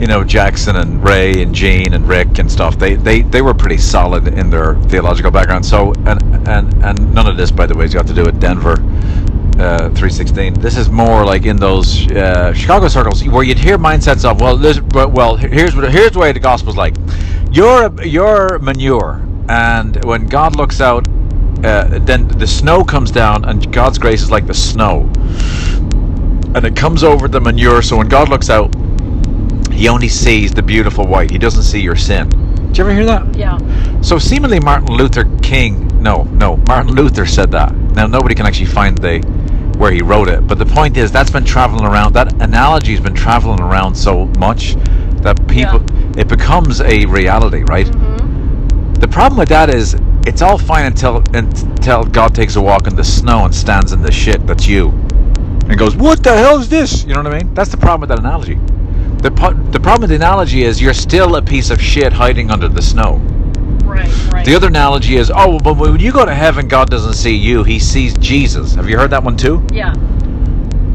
you 0.00 0.06
know 0.06 0.24
Jackson 0.24 0.76
and 0.76 1.04
Ray 1.04 1.42
and 1.42 1.54
Gene 1.54 1.92
and 1.92 2.08
Rick 2.08 2.38
and 2.38 2.50
stuff. 2.50 2.78
They 2.78 2.94
they 2.94 3.20
they 3.20 3.42
were 3.42 3.52
pretty 3.52 3.76
solid 3.76 4.26
in 4.26 4.48
their 4.48 4.76
theological 4.84 5.30
background. 5.30 5.66
So 5.66 5.92
and 6.06 6.48
and 6.48 6.72
and 6.82 7.14
none 7.14 7.26
of 7.26 7.36
this, 7.36 7.50
by 7.50 7.66
the 7.66 7.74
way, 7.74 7.84
has 7.84 7.92
got 7.92 8.06
to 8.06 8.14
do 8.14 8.24
with 8.24 8.40
Denver. 8.40 8.76
Uh, 9.54 9.88
316. 9.90 10.54
This 10.54 10.76
is 10.76 10.90
more 10.90 11.24
like 11.24 11.44
in 11.44 11.56
those 11.56 12.10
uh, 12.10 12.52
Chicago 12.52 12.88
circles 12.88 13.22
where 13.28 13.44
you'd 13.44 13.56
hear 13.56 13.78
mindsets 13.78 14.28
of, 14.28 14.40
well, 14.40 14.56
this, 14.56 14.80
well, 14.80 15.36
here's 15.36 15.76
what 15.76 15.88
here's 15.92 16.10
the 16.10 16.18
way 16.18 16.32
the 16.32 16.40
gospel's 16.40 16.76
like. 16.76 16.96
You're 17.52 17.86
a, 17.86 18.04
you're 18.04 18.58
manure, 18.58 19.24
and 19.48 20.04
when 20.04 20.26
God 20.26 20.56
looks 20.56 20.80
out, 20.80 21.06
uh, 21.62 21.98
then 22.00 22.28
the 22.28 22.46
snow 22.46 22.82
comes 22.84 23.10
down, 23.10 23.44
and 23.44 23.72
God's 23.72 23.98
grace 23.98 24.22
is 24.22 24.30
like 24.30 24.46
the 24.46 24.54
snow. 24.54 25.10
and 26.54 26.64
it 26.64 26.76
comes 26.76 27.02
over 27.02 27.26
the 27.26 27.40
manure. 27.40 27.82
So 27.82 27.96
when 27.96 28.08
God 28.08 28.28
looks 28.28 28.48
out, 28.48 28.74
He 29.72 29.88
only 29.88 30.08
sees 30.08 30.52
the 30.52 30.62
beautiful 30.62 31.06
white. 31.06 31.30
He 31.30 31.38
doesn't 31.38 31.64
see 31.64 31.80
your 31.80 31.96
sin. 31.96 32.28
Did 32.68 32.78
you 32.78 32.84
ever 32.84 32.94
hear 32.94 33.04
that? 33.06 33.36
Yeah. 33.36 33.58
So 34.00 34.18
seemingly 34.18 34.60
Martin 34.60 34.96
Luther 34.96 35.24
King, 35.42 36.02
no, 36.02 36.24
no, 36.24 36.56
Martin 36.68 36.92
Luther 36.94 37.26
said 37.26 37.50
that. 37.52 37.74
Now 37.74 38.06
nobody 38.06 38.34
can 38.34 38.46
actually 38.46 38.66
find 38.66 38.96
the 38.98 39.18
where 39.78 39.90
he 39.90 40.02
wrote 40.02 40.28
it, 40.28 40.46
but 40.46 40.58
the 40.58 40.66
point 40.66 40.96
is 40.96 41.10
that's 41.10 41.30
been 41.32 41.44
traveling 41.44 41.84
around. 41.84 42.12
That 42.12 42.40
analogy's 42.40 43.00
been 43.00 43.14
traveling 43.14 43.60
around 43.60 43.94
so 43.96 44.26
much 44.38 44.76
that 45.22 45.48
people 45.48 45.84
it 46.16 46.28
becomes 46.28 46.80
a 46.80 47.04
reality, 47.06 47.62
right? 47.64 47.86
Mm-hmm. 47.86 48.94
The 48.94 49.08
problem 49.08 49.38
with 49.38 49.48
that 49.48 49.70
is 49.70 49.94
it's 50.26 50.42
all 50.42 50.58
fine 50.58 50.86
until 50.86 51.16
until 51.34 52.04
God 52.04 52.34
takes 52.34 52.56
a 52.56 52.60
walk 52.60 52.86
in 52.86 52.96
the 52.96 53.04
snow 53.04 53.44
and 53.44 53.54
stands 53.54 53.92
in 53.92 54.02
the 54.02 54.12
shit 54.12 54.46
that's 54.46 54.66
you, 54.66 54.88
and 55.68 55.78
goes, 55.78 55.96
"What 55.96 56.22
the 56.22 56.36
hell 56.36 56.58
is 56.60 56.68
this?" 56.68 57.04
You 57.04 57.14
know 57.14 57.22
what 57.22 57.34
I 57.34 57.38
mean? 57.38 57.54
That's 57.54 57.70
the 57.70 57.76
problem 57.76 58.00
with 58.00 58.08
that 58.10 58.18
analogy. 58.20 58.58
The 59.22 59.30
po- 59.30 59.54
the 59.54 59.80
problem 59.80 60.02
with 60.02 60.10
the 60.10 60.16
analogy 60.16 60.64
is 60.64 60.80
you're 60.82 60.94
still 60.94 61.36
a 61.36 61.42
piece 61.42 61.70
of 61.70 61.80
shit 61.80 62.12
hiding 62.12 62.50
under 62.50 62.68
the 62.68 62.82
snow. 62.82 63.20
Right. 63.84 64.10
Right. 64.32 64.44
The 64.44 64.54
other 64.54 64.68
analogy 64.68 65.16
is, 65.16 65.30
oh, 65.34 65.58
but 65.58 65.76
when 65.76 65.98
you 66.00 66.12
go 66.12 66.24
to 66.26 66.34
heaven, 66.34 66.68
God 66.68 66.90
doesn't 66.90 67.14
see 67.14 67.34
you; 67.34 67.62
He 67.64 67.78
sees 67.78 68.14
Jesus. 68.18 68.74
Have 68.74 68.88
you 68.88 68.98
heard 68.98 69.10
that 69.10 69.22
one 69.22 69.36
too? 69.36 69.62
Yeah. 69.72 69.94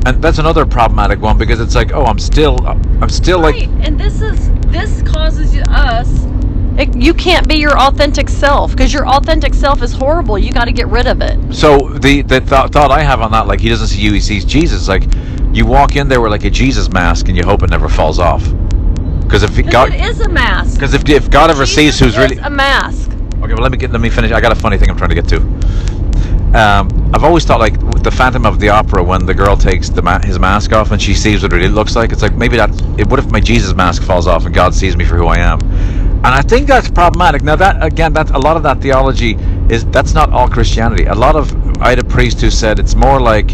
And 0.05 0.21
that's 0.23 0.37
another 0.39 0.65
problematic 0.65 1.19
one 1.21 1.37
because 1.37 1.59
it's 1.59 1.75
like, 1.75 1.91
oh, 1.93 2.05
I'm 2.05 2.19
still, 2.19 2.57
I'm 2.65 3.09
still 3.09 3.39
like, 3.39 3.55
Right, 3.55 3.69
and 3.81 3.99
this 3.99 4.21
is 4.21 4.49
this 4.67 5.01
causes 5.03 5.53
you- 5.53 5.61
us. 5.63 5.88
You 6.99 7.13
can't 7.13 7.47
be 7.47 7.55
your 7.55 7.79
authentic 7.79 8.27
self 8.29 8.71
because 8.71 8.91
your 8.93 9.07
authentic 9.07 9.53
self 9.53 9.81
is 9.81 9.93
horrible. 9.93 10.38
You 10.38 10.51
got 10.51 10.65
to 10.65 10.71
get 10.73 10.88
rid 10.88 11.07
of 11.07 11.21
it. 11.21 11.53
So 11.53 11.77
the 11.99 12.21
the 12.23 12.39
th- 12.41 12.71
thought 12.71 12.91
I 12.91 13.01
have 13.01 13.21
on 13.21 13.31
that, 13.31 13.47
like 13.47 13.62
he 13.62 13.69
doesn't 13.69 13.88
see 13.88 14.01
you, 14.01 14.12
he 14.13 14.19
sees 14.19 14.43
Jesus. 14.43 14.88
Like 14.89 15.03
you 15.53 15.65
walk 15.65 15.95
in 15.95 16.09
there 16.09 16.19
with 16.21 16.31
like 16.31 16.43
a 16.43 16.49
Jesus 16.49 16.89
mask, 16.89 17.27
and 17.29 17.38
you 17.38 17.43
hope 17.43 17.63
it 17.63 17.69
never 17.69 17.88
falls 17.88 18.19
off. 18.19 18.43
Because 19.21 19.43
if 19.43 19.55
Because 19.55 19.71
God, 19.71 19.93
it 19.93 20.01
is 20.01 20.19
a 20.19 20.29
mask. 20.29 20.75
because 20.75 20.93
if 20.93 21.07
if 21.07 21.29
God 21.29 21.49
ever 21.49 21.65
sees 21.65 21.97
who's 21.99 22.17
really 22.17 22.38
a 22.38 22.49
mask. 22.49 23.12
okay, 23.12 23.53
well 23.53 23.62
let 23.63 23.71
me 23.71 23.77
get 23.77 23.91
let 23.91 24.01
me 24.01 24.09
finish. 24.09 24.31
I 24.31 24.41
got 24.41 24.51
a 24.51 24.55
funny 24.55 24.77
thing 24.77 24.89
I'm 24.89 24.97
trying 24.97 25.09
to 25.12 25.15
get 25.15 25.27
to. 25.29 25.38
Um, 26.49 27.12
I've 27.13 27.23
always 27.23 27.45
thought 27.45 27.59
like 27.59 27.79
with 27.93 28.03
the 28.03 28.12
Phantom 28.12 28.45
of 28.45 28.59
the 28.59 28.69
Opera 28.69 29.03
when 29.03 29.25
the 29.25 29.35
girl 29.35 29.55
takes 29.55 29.88
the 29.89 30.01
ma- 30.01 30.19
his 30.19 30.39
mask 30.39 30.73
off 30.73 30.91
and 30.91 30.99
she 31.01 31.13
sees 31.13 31.43
what 31.43 31.53
it 31.53 31.55
really 31.55 31.69
looks 31.69 31.95
like. 31.95 32.12
It's 32.12 32.23
like 32.23 32.33
maybe 32.35 32.57
that. 32.57 32.71
It, 32.99 33.07
what 33.07 33.19
if 33.19 33.29
my 33.31 33.39
Jesus 33.39 33.73
mask 33.73 34.01
falls 34.03 34.25
off 34.27 34.45
and 34.45 34.53
God 34.53 34.73
sees 34.73 34.97
me 34.97 35.05
for 35.05 35.15
who 35.15 35.27
I 35.27 35.38
am? 35.38 35.59
And 36.21 36.27
I 36.27 36.41
think 36.41 36.67
that's 36.67 36.89
problematic. 36.89 37.43
Now 37.43 37.55
that 37.55 37.82
again, 37.84 38.13
that 38.13 38.32
a 38.32 38.39
lot 38.39 38.58
of 38.58 38.63
that 38.63 38.82
theology 38.82 39.38
is 39.69 39.86
that's 39.86 40.13
not 40.13 40.32
all 40.32 40.49
Christianity. 40.49 41.05
A 41.05 41.15
lot 41.15 41.36
of 41.36 41.53
I 41.82 41.89
had 41.91 41.99
a 41.99 42.03
priest 42.03 42.41
who 42.41 42.49
said 42.49 42.77
it's 42.77 42.95
more 42.95 43.21
like 43.21 43.51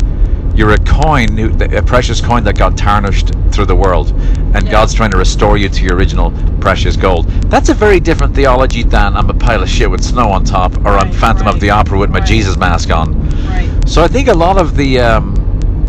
you're 0.55 0.71
a 0.71 0.77
coin, 0.79 1.37
a 1.61 1.83
precious 1.83 2.21
coin 2.21 2.43
that 2.45 2.57
got 2.57 2.77
tarnished 2.77 3.31
through 3.51 3.65
the 3.65 3.75
world, 3.75 4.11
and 4.55 4.65
Yeah. 4.65 4.71
God's 4.71 4.93
trying 4.93 5.11
to 5.11 5.17
restore 5.17 5.57
you 5.57 5.69
to 5.69 5.83
your 5.83 5.95
original 5.95 6.31
precious 6.59 6.95
gold. 6.95 7.27
That's 7.51 7.69
a 7.69 7.73
very 7.73 7.99
different 7.99 8.33
theology 8.33 8.81
than 8.81 9.15
I'm 9.15 9.29
a 9.29 9.33
pile 9.33 9.61
of 9.61 9.69
shit 9.69 9.91
with 9.91 10.03
snow 10.03 10.29
on 10.29 10.43
top, 10.43 10.75
or 10.85 10.97
I'm 10.97 11.07
Right, 11.09 11.15
Phantom 11.15 11.47
of 11.47 11.59
the 11.59 11.69
Opera 11.69 11.99
with 11.99 12.09
my 12.09 12.19
right. 12.19 12.27
Jesus 12.27 12.57
mask 12.57 12.89
on. 12.89 13.13
Right. 13.47 13.69
So 13.85 14.01
I 14.01 14.07
think 14.07 14.27
a 14.29 14.33
lot 14.33 14.57
of 14.57 14.75
the 14.75 14.99
um, 15.01 15.35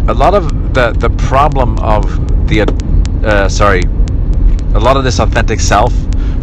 a 0.08 0.14
lot 0.14 0.34
of 0.34 0.74
the 0.74 0.92
the 0.92 1.10
problem 1.10 1.78
of 1.78 2.02
the 2.48 2.66
uh, 3.24 3.48
sorry, 3.48 3.82
a 4.74 4.80
lot 4.80 4.96
of 4.96 5.04
this 5.04 5.20
authentic 5.20 5.60
self. 5.60 5.94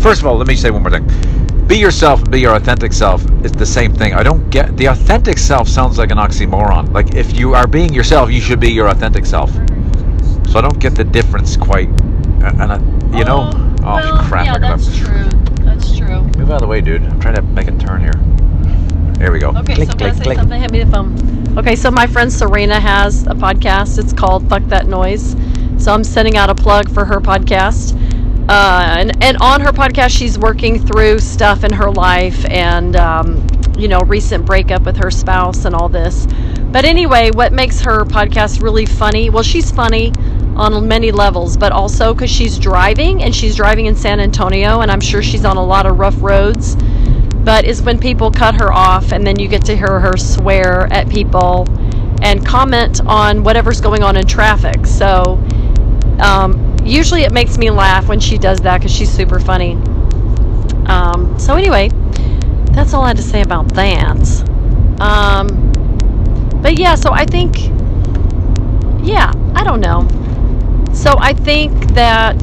First 0.03 0.21
of 0.21 0.27
all, 0.27 0.35
let 0.37 0.47
me 0.47 0.55
say 0.55 0.69
one 0.69 0.81
more 0.83 0.91
thing. 0.91 1.07
Be 1.65 1.77
yourself 1.77 2.21
and 2.21 2.29
be 2.31 2.41
your 2.41 2.55
authentic 2.55 2.91
self 2.91 3.23
is 3.43 3.53
the 3.53 3.65
same 3.65 3.93
thing. 3.93 4.13
I 4.13 4.21
don't 4.21 4.49
get 4.49 4.75
the 4.75 4.87
authentic 4.87 5.37
self 5.37 5.67
sounds 5.69 5.97
like 5.97 6.11
an 6.11 6.17
oxymoron. 6.17 6.91
Like 6.93 7.15
if 7.15 7.33
you 7.39 7.53
are 7.55 7.67
being 7.67 7.93
yourself, 7.93 8.29
you 8.29 8.41
should 8.41 8.59
be 8.59 8.69
your 8.69 8.89
authentic 8.89 9.25
self. 9.25 9.49
So 10.49 10.59
I 10.59 10.61
don't 10.61 10.77
get 10.79 10.93
the 10.95 11.05
difference 11.05 11.55
quite. 11.55 11.89
Uh, 12.43 12.51
And 12.59 12.71
I, 12.73 12.77
you 13.17 13.23
know, 13.23 13.49
oh 13.81 13.95
well, 13.95 14.23
crap! 14.27 14.45
Yeah, 14.45 14.55
I 14.55 14.59
gotta- 14.59 14.83
that's 14.83 14.97
true. 14.97 15.65
That's 15.65 15.97
true. 15.97 16.21
Move 16.37 16.49
out 16.51 16.55
of 16.55 16.61
the 16.61 16.67
way, 16.67 16.81
dude. 16.81 17.01
I'm 17.03 17.19
trying 17.21 17.35
to 17.35 17.41
make 17.41 17.67
a 17.69 17.77
turn 17.77 18.01
here. 18.01 18.13
There 19.17 19.31
we 19.31 19.39
go. 19.39 19.51
Okay, 19.51 19.75
Click, 19.75 19.87
so 19.87 19.93
I'm 19.93 19.97
click, 19.99 20.13
say 20.15 20.23
click. 20.23 20.37
something. 20.37 20.61
Hit 20.61 20.71
me 20.71 20.83
the 20.83 20.91
phone. 20.91 21.57
Okay, 21.57 21.75
so 21.77 21.89
my 21.89 22.07
friend 22.07 22.31
Serena 22.31 22.77
has 22.79 23.23
a 23.27 23.35
podcast. 23.35 23.97
It's 23.97 24.11
called 24.11 24.49
"Fuck 24.49 24.63
That 24.65 24.87
Noise." 24.87 25.37
So 25.77 25.93
I'm 25.93 26.03
sending 26.03 26.35
out 26.35 26.49
a 26.49 26.55
plug 26.55 26.89
for 26.93 27.05
her 27.05 27.21
podcast. 27.21 27.95
Uh, 28.49 28.95
and, 28.97 29.23
and 29.23 29.37
on 29.37 29.61
her 29.61 29.71
podcast, 29.71 30.09
she's 30.09 30.37
working 30.37 30.85
through 30.85 31.19
stuff 31.19 31.63
in 31.63 31.71
her 31.71 31.89
life 31.91 32.45
and, 32.49 32.95
um, 32.95 33.45
you 33.77 33.87
know, 33.87 33.99
recent 34.01 34.45
breakup 34.45 34.83
with 34.83 34.97
her 34.97 35.09
spouse 35.09 35.65
and 35.65 35.73
all 35.73 35.87
this. 35.89 36.27
But 36.71 36.85
anyway, 36.85 37.31
what 37.31 37.53
makes 37.53 37.79
her 37.81 38.03
podcast 38.03 38.61
really 38.61 38.85
funny? 38.85 39.29
Well, 39.29 39.43
she's 39.43 39.71
funny 39.71 40.11
on 40.55 40.87
many 40.87 41.11
levels, 41.11 41.57
but 41.57 41.71
also 41.71 42.13
because 42.13 42.29
she's 42.29 42.59
driving 42.59 43.23
and 43.23 43.33
she's 43.33 43.55
driving 43.55 43.85
in 43.85 43.95
San 43.95 44.19
Antonio, 44.19 44.81
and 44.81 44.91
I'm 44.91 45.01
sure 45.01 45.23
she's 45.23 45.45
on 45.45 45.57
a 45.57 45.63
lot 45.63 45.85
of 45.85 45.99
rough 45.99 46.15
roads 46.19 46.75
but 47.43 47.65
is 47.65 47.81
when 47.81 47.99
people 47.99 48.31
cut 48.31 48.55
her 48.55 48.71
off 48.71 49.11
and 49.11 49.27
then 49.27 49.37
you 49.37 49.47
get 49.47 49.65
to 49.65 49.75
hear 49.75 49.99
her 49.99 50.15
swear 50.15 50.87
at 50.93 51.09
people 51.09 51.65
and 52.21 52.45
comment 52.45 53.01
on 53.05 53.43
whatever's 53.43 53.81
going 53.81 54.01
on 54.01 54.15
in 54.15 54.25
traffic. 54.25 54.85
So 54.85 55.37
um, 56.21 56.72
usually 56.83 57.23
it 57.23 57.31
makes 57.31 57.57
me 57.57 57.69
laugh 57.69 58.07
when 58.07 58.19
she 58.19 58.37
does 58.37 58.59
that 58.61 58.77
because 58.79 58.93
she's 58.93 59.11
super 59.11 59.39
funny. 59.39 59.73
Um, 60.87 61.35
so 61.39 61.55
anyway, 61.55 61.89
that's 62.71 62.93
all 62.93 63.03
I 63.03 63.09
had 63.09 63.17
to 63.17 63.23
say 63.23 63.41
about 63.41 63.73
that. 63.75 64.49
Um, 64.99 65.71
but 66.61 66.77
yeah, 66.79 66.95
so 66.95 67.11
I 67.11 67.25
think, 67.25 67.57
yeah, 69.05 69.31
I 69.55 69.63
don't 69.63 69.81
know. 69.81 70.07
So 70.93 71.15
I 71.19 71.33
think 71.33 71.93
that 71.93 72.41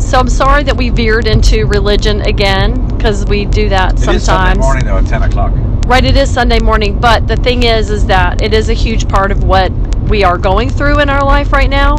so 0.00 0.18
I'm 0.18 0.28
sorry 0.28 0.62
that 0.62 0.76
we 0.76 0.88
veered 0.90 1.26
into 1.26 1.66
religion 1.66 2.22
again 2.22 2.86
because 2.96 3.26
we 3.26 3.44
do 3.44 3.68
that 3.68 3.92
It 3.94 3.98
is 3.98 4.04
Sunday 4.04 4.18
sometimes. 4.20 4.58
morning 4.58 4.84
though 4.86 4.98
at 4.98 5.06
10 5.06 5.22
o'clock. 5.24 5.52
Right, 5.86 6.04
it 6.04 6.16
is 6.16 6.32
Sunday 6.32 6.60
morning, 6.60 6.98
but 6.98 7.26
the 7.26 7.36
thing 7.36 7.64
is, 7.64 7.90
is 7.90 8.06
that 8.06 8.40
it 8.42 8.54
is 8.54 8.68
a 8.68 8.74
huge 8.74 9.08
part 9.08 9.30
of 9.32 9.44
what 9.44 9.72
we 10.08 10.24
are 10.24 10.38
going 10.38 10.70
through 10.70 11.00
in 11.00 11.10
our 11.10 11.24
life 11.24 11.52
right 11.52 11.68
now, 11.68 11.96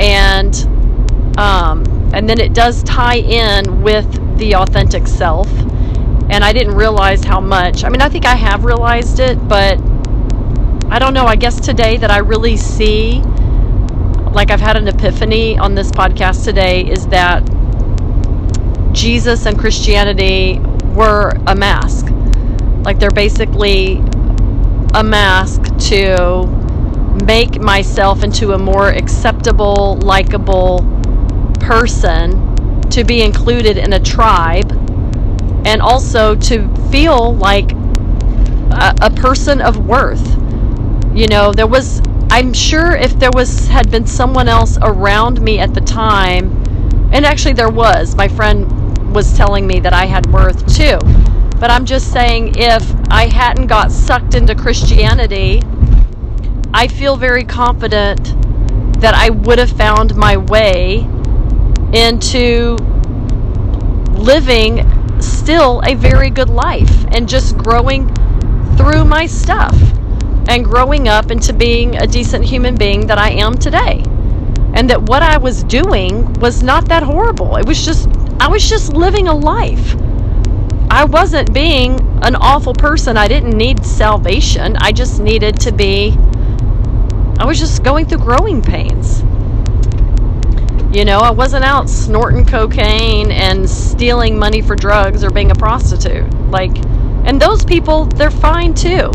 and 0.00 0.56
um, 1.38 1.84
and 2.12 2.28
then 2.28 2.40
it 2.40 2.54
does 2.54 2.82
tie 2.82 3.18
in 3.18 3.82
with 3.82 4.38
the 4.38 4.56
authentic 4.56 5.06
self. 5.06 5.48
And 6.30 6.44
I 6.44 6.52
didn't 6.52 6.74
realize 6.74 7.22
how 7.22 7.40
much. 7.40 7.84
I 7.84 7.88
mean, 7.88 8.00
I 8.00 8.08
think 8.08 8.24
I 8.24 8.34
have 8.34 8.64
realized 8.64 9.20
it, 9.20 9.36
but 9.48 9.80
I 10.90 10.98
don't 10.98 11.12
know. 11.12 11.26
I 11.26 11.36
guess 11.36 11.60
today 11.60 11.96
that 11.98 12.10
I 12.10 12.18
really 12.18 12.56
see, 12.56 13.20
like 14.32 14.50
I've 14.50 14.60
had 14.60 14.76
an 14.76 14.88
epiphany 14.88 15.58
on 15.58 15.74
this 15.74 15.90
podcast 15.90 16.44
today, 16.44 16.84
is 16.84 17.06
that 17.08 17.40
Jesus 18.92 19.46
and 19.46 19.58
Christianity 19.58 20.60
were 20.94 21.32
a 21.46 21.54
mask. 21.54 22.06
Like 22.84 22.98
they're 22.98 23.10
basically 23.10 23.96
a 24.94 25.02
mask 25.04 25.62
to 25.88 26.46
make 27.30 27.60
myself 27.60 28.24
into 28.24 28.54
a 28.54 28.58
more 28.58 28.88
acceptable, 28.88 29.96
likable 30.02 30.80
person, 31.60 32.28
to 32.90 33.04
be 33.04 33.22
included 33.22 33.78
in 33.78 33.92
a 33.92 34.00
tribe, 34.00 34.72
and 35.64 35.80
also 35.80 36.34
to 36.34 36.68
feel 36.90 37.36
like 37.36 37.70
a, 38.72 38.96
a 39.02 39.10
person 39.14 39.60
of 39.60 39.86
worth. 39.86 40.26
You 41.14 41.28
know, 41.28 41.52
there 41.52 41.68
was, 41.68 42.02
I'm 42.32 42.52
sure 42.52 42.96
if 42.96 43.16
there 43.20 43.30
was, 43.32 43.68
had 43.68 43.92
been 43.92 44.08
someone 44.08 44.48
else 44.48 44.76
around 44.82 45.40
me 45.40 45.60
at 45.60 45.72
the 45.72 45.82
time, 45.82 46.50
and 47.12 47.24
actually 47.24 47.54
there 47.54 47.70
was, 47.70 48.16
my 48.16 48.26
friend 48.26 49.14
was 49.14 49.36
telling 49.36 49.68
me 49.68 49.78
that 49.78 49.92
I 49.92 50.06
had 50.06 50.26
worth 50.32 50.66
too. 50.66 50.98
But 51.60 51.70
I'm 51.70 51.84
just 51.84 52.12
saying, 52.12 52.56
if 52.56 52.82
I 53.08 53.26
hadn't 53.26 53.68
got 53.68 53.92
sucked 53.92 54.34
into 54.34 54.56
Christianity, 54.56 55.62
I 56.72 56.86
feel 56.86 57.16
very 57.16 57.44
confident 57.44 58.34
that 59.00 59.14
I 59.14 59.30
would 59.30 59.58
have 59.58 59.70
found 59.70 60.14
my 60.14 60.36
way 60.36 61.06
into 61.92 62.76
living 64.12 64.86
still 65.20 65.82
a 65.84 65.94
very 65.94 66.30
good 66.30 66.48
life 66.48 67.06
and 67.12 67.28
just 67.28 67.56
growing 67.58 68.06
through 68.76 69.04
my 69.04 69.26
stuff 69.26 69.74
and 70.48 70.64
growing 70.64 71.08
up 71.08 71.30
into 71.30 71.52
being 71.52 71.96
a 71.96 72.06
decent 72.06 72.44
human 72.44 72.76
being 72.76 73.06
that 73.06 73.18
I 73.18 73.30
am 73.30 73.54
today. 73.54 74.04
And 74.74 74.88
that 74.90 75.02
what 75.02 75.22
I 75.22 75.38
was 75.38 75.64
doing 75.64 76.32
was 76.34 76.62
not 76.62 76.88
that 76.88 77.02
horrible. 77.02 77.56
It 77.56 77.66
was 77.66 77.84
just, 77.84 78.08
I 78.38 78.48
was 78.48 78.68
just 78.68 78.92
living 78.92 79.26
a 79.26 79.34
life. 79.34 79.96
I 80.90 81.04
wasn't 81.04 81.52
being 81.52 82.00
an 82.22 82.36
awful 82.36 82.74
person. 82.74 83.16
I 83.16 83.26
didn't 83.26 83.56
need 83.56 83.84
salvation. 83.84 84.76
I 84.78 84.92
just 84.92 85.20
needed 85.20 85.58
to 85.60 85.72
be, 85.72 86.16
I 87.40 87.46
was 87.46 87.58
just 87.58 87.82
going 87.82 88.06
through 88.06 88.18
growing 88.18 88.60
pains. 88.60 89.22
You 90.94 91.06
know, 91.06 91.20
I 91.20 91.30
wasn't 91.30 91.64
out 91.64 91.88
snorting 91.88 92.44
cocaine 92.44 93.30
and 93.30 93.68
stealing 93.68 94.38
money 94.38 94.60
for 94.60 94.76
drugs 94.76 95.24
or 95.24 95.30
being 95.30 95.50
a 95.50 95.54
prostitute. 95.54 96.30
Like, 96.50 96.76
and 97.24 97.40
those 97.40 97.64
people, 97.64 98.04
they're 98.04 98.30
fine 98.30 98.74
too. 98.74 99.10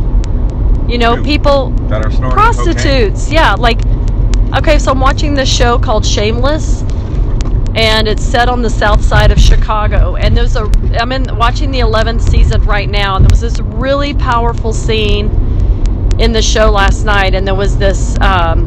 You 0.87 0.97
know, 0.97 1.17
Who? 1.17 1.23
people 1.23 1.69
That 1.87 2.03
are 2.03 2.09
snorting 2.09 2.35
prostitutes. 2.35 3.31
Yeah, 3.31 3.53
like 3.53 3.79
okay, 4.57 4.79
so 4.79 4.91
I'm 4.91 4.99
watching 4.99 5.35
this 5.35 5.49
show 5.49 5.77
called 5.77 6.03
Shameless, 6.03 6.81
and 7.75 8.07
it's 8.07 8.23
set 8.23 8.49
on 8.49 8.63
the 8.63 8.71
south 8.71 9.03
side 9.03 9.29
of 9.29 9.39
Chicago. 9.39 10.15
And 10.15 10.35
there's 10.35 10.55
a 10.55 10.71
I'm 10.99 11.11
in 11.11 11.37
watching 11.37 11.69
the 11.69 11.81
11th 11.81 12.21
season 12.21 12.63
right 12.63 12.89
now, 12.89 13.17
and 13.17 13.23
there 13.23 13.29
was 13.31 13.41
this 13.41 13.59
really 13.59 14.15
powerful 14.15 14.73
scene 14.73 15.29
in 16.19 16.31
the 16.31 16.41
show 16.41 16.71
last 16.71 17.03
night, 17.05 17.33
and 17.35 17.45
there 17.45 17.55
was 17.55 17.77
this 17.77 18.17
um, 18.21 18.65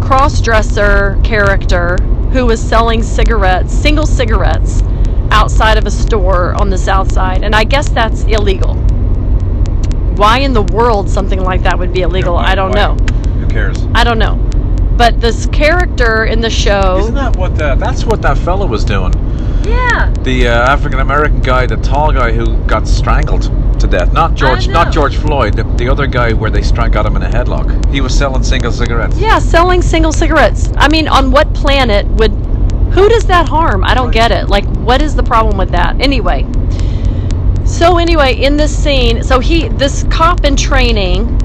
cross-dresser 0.00 1.18
character 1.22 1.96
who 2.32 2.46
was 2.46 2.60
selling 2.60 3.02
cigarettes, 3.02 3.72
single 3.72 4.06
cigarettes, 4.06 4.82
outside 5.30 5.76
of 5.76 5.86
a 5.86 5.90
store 5.90 6.54
on 6.60 6.70
the 6.70 6.78
south 6.78 7.12
side, 7.12 7.42
and 7.42 7.54
I 7.54 7.64
guess 7.64 7.88
that's 7.88 8.24
illegal. 8.24 8.74
Why 10.16 10.38
in 10.38 10.52
the 10.52 10.62
world 10.62 11.08
something 11.10 11.40
like 11.40 11.62
that 11.64 11.78
would 11.78 11.92
be 11.92 12.02
illegal? 12.02 12.36
I 12.36 12.54
don't 12.54 12.72
know. 12.72 12.94
Who 13.40 13.46
cares? 13.48 13.84
I 13.94 14.04
don't 14.04 14.18
know. 14.18 14.36
But 14.96 15.20
this 15.20 15.46
character 15.46 16.24
in 16.24 16.40
the 16.40 16.50
show, 16.50 16.98
Isn't 16.98 17.14
that 17.14 17.36
what 17.36 17.56
that? 17.56 17.80
that's 17.80 18.04
what 18.04 18.22
that 18.22 18.38
fellow 18.38 18.66
was 18.66 18.84
doing? 18.84 19.12
Yeah, 19.64 20.10
The 20.22 20.48
uh, 20.48 20.72
African 20.72 21.00
American 21.00 21.40
guy, 21.40 21.66
the 21.66 21.76
tall 21.76 22.12
guy 22.12 22.32
who 22.32 22.56
got 22.66 22.86
strangled 22.86 23.42
to 23.80 23.86
death. 23.86 24.12
Not 24.12 24.34
George, 24.34 24.68
not 24.68 24.92
George 24.92 25.16
Floyd. 25.16 25.54
The, 25.54 25.64
the 25.64 25.88
other 25.88 26.06
guy 26.06 26.32
where 26.32 26.50
they 26.50 26.62
strang- 26.62 26.90
got 26.90 27.06
him 27.06 27.16
in 27.16 27.22
a 27.22 27.28
headlock. 27.28 27.92
He 27.92 28.00
was 28.00 28.16
selling 28.16 28.42
single 28.42 28.72
cigarettes. 28.72 29.18
yeah, 29.18 29.38
selling 29.38 29.82
single 29.82 30.12
cigarettes. 30.12 30.70
I 30.76 30.88
mean, 30.88 31.08
on 31.08 31.30
what 31.30 31.52
planet 31.54 32.06
would? 32.06 32.32
Who 32.94 33.08
does 33.08 33.26
that 33.26 33.48
harm? 33.48 33.82
I 33.84 33.94
don't 33.94 34.12
get 34.12 34.30
it. 34.30 34.48
Like, 34.48 34.64
what 34.76 35.02
is 35.02 35.16
the 35.16 35.22
problem 35.22 35.58
with 35.58 35.70
that? 35.70 36.00
Anyway. 36.00 36.46
So 37.66 37.98
anyway, 37.98 38.34
in 38.36 38.56
this 38.56 38.76
scene, 38.76 39.22
so 39.22 39.40
he, 39.40 39.68
this 39.68 40.04
cop 40.10 40.44
in 40.44 40.54
training, 40.54 41.40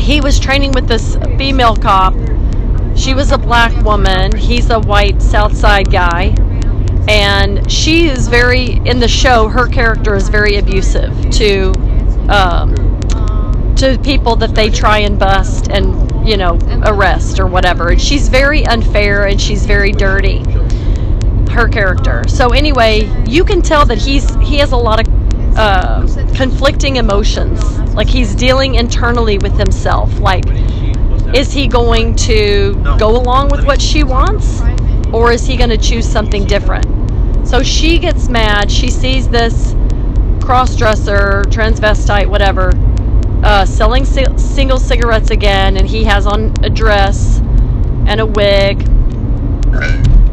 he 0.00 0.20
was 0.20 0.38
training 0.38 0.72
with 0.72 0.86
this 0.88 1.16
female 1.36 1.76
cop. 1.76 2.14
She 2.96 3.14
was 3.14 3.30
a 3.32 3.36
black 3.38 3.72
woman. 3.84 4.34
He's 4.36 4.70
a 4.70 4.78
white 4.80 5.20
South 5.20 5.56
Side 5.56 5.90
guy. 5.90 6.34
And 7.08 7.70
she 7.70 8.08
is 8.08 8.28
very, 8.28 8.72
in 8.86 9.00
the 9.00 9.08
show, 9.08 9.48
her 9.48 9.66
character 9.66 10.14
is 10.14 10.28
very 10.28 10.56
abusive 10.56 11.30
to 11.30 11.72
um, 12.28 12.74
to 13.76 13.96
people 14.00 14.34
that 14.36 14.54
they 14.54 14.68
try 14.68 14.98
and 14.98 15.18
bust 15.18 15.70
and, 15.70 16.28
you 16.28 16.36
know, 16.36 16.58
arrest 16.84 17.38
or 17.38 17.46
whatever. 17.46 17.90
And 17.90 18.00
she's 18.00 18.28
very 18.28 18.66
unfair 18.66 19.26
and 19.26 19.40
she's 19.40 19.64
very 19.64 19.92
dirty. 19.92 20.44
Her 21.50 21.68
character. 21.68 22.24
So 22.28 22.48
anyway, 22.48 23.08
you 23.26 23.44
can 23.44 23.62
tell 23.62 23.86
that 23.86 23.98
he's 23.98 24.34
he 24.36 24.58
has 24.58 24.72
a 24.72 24.76
lot 24.76 25.00
of 25.00 25.14
uh, 25.56 26.06
conflicting 26.34 26.96
emotions. 26.96 27.78
Like 27.94 28.08
he's 28.08 28.34
dealing 28.34 28.74
internally 28.74 29.38
with 29.38 29.56
himself. 29.56 30.18
Like, 30.20 30.44
is 31.34 31.52
he 31.52 31.68
going 31.68 32.16
to 32.16 32.74
go 32.98 33.16
along 33.16 33.48
with 33.48 33.64
what 33.64 33.80
she 33.80 34.04
wants, 34.04 34.60
or 35.12 35.32
is 35.32 35.46
he 35.46 35.56
going 35.56 35.70
to 35.70 35.78
choose 35.78 36.06
something 36.06 36.44
different? 36.44 36.97
So 37.48 37.62
she 37.62 37.98
gets 37.98 38.28
mad. 38.28 38.70
She 38.70 38.90
sees 38.90 39.26
this 39.26 39.74
cross-dresser, 40.42 41.44
transvestite, 41.48 42.26
whatever, 42.26 42.72
uh, 43.42 43.64
selling 43.64 44.04
si- 44.04 44.26
single 44.36 44.78
cigarettes 44.78 45.30
again, 45.30 45.78
and 45.78 45.88
he 45.88 46.04
has 46.04 46.26
on 46.26 46.52
a 46.62 46.68
dress 46.68 47.38
and 48.06 48.20
a 48.20 48.26
wig, 48.26 48.86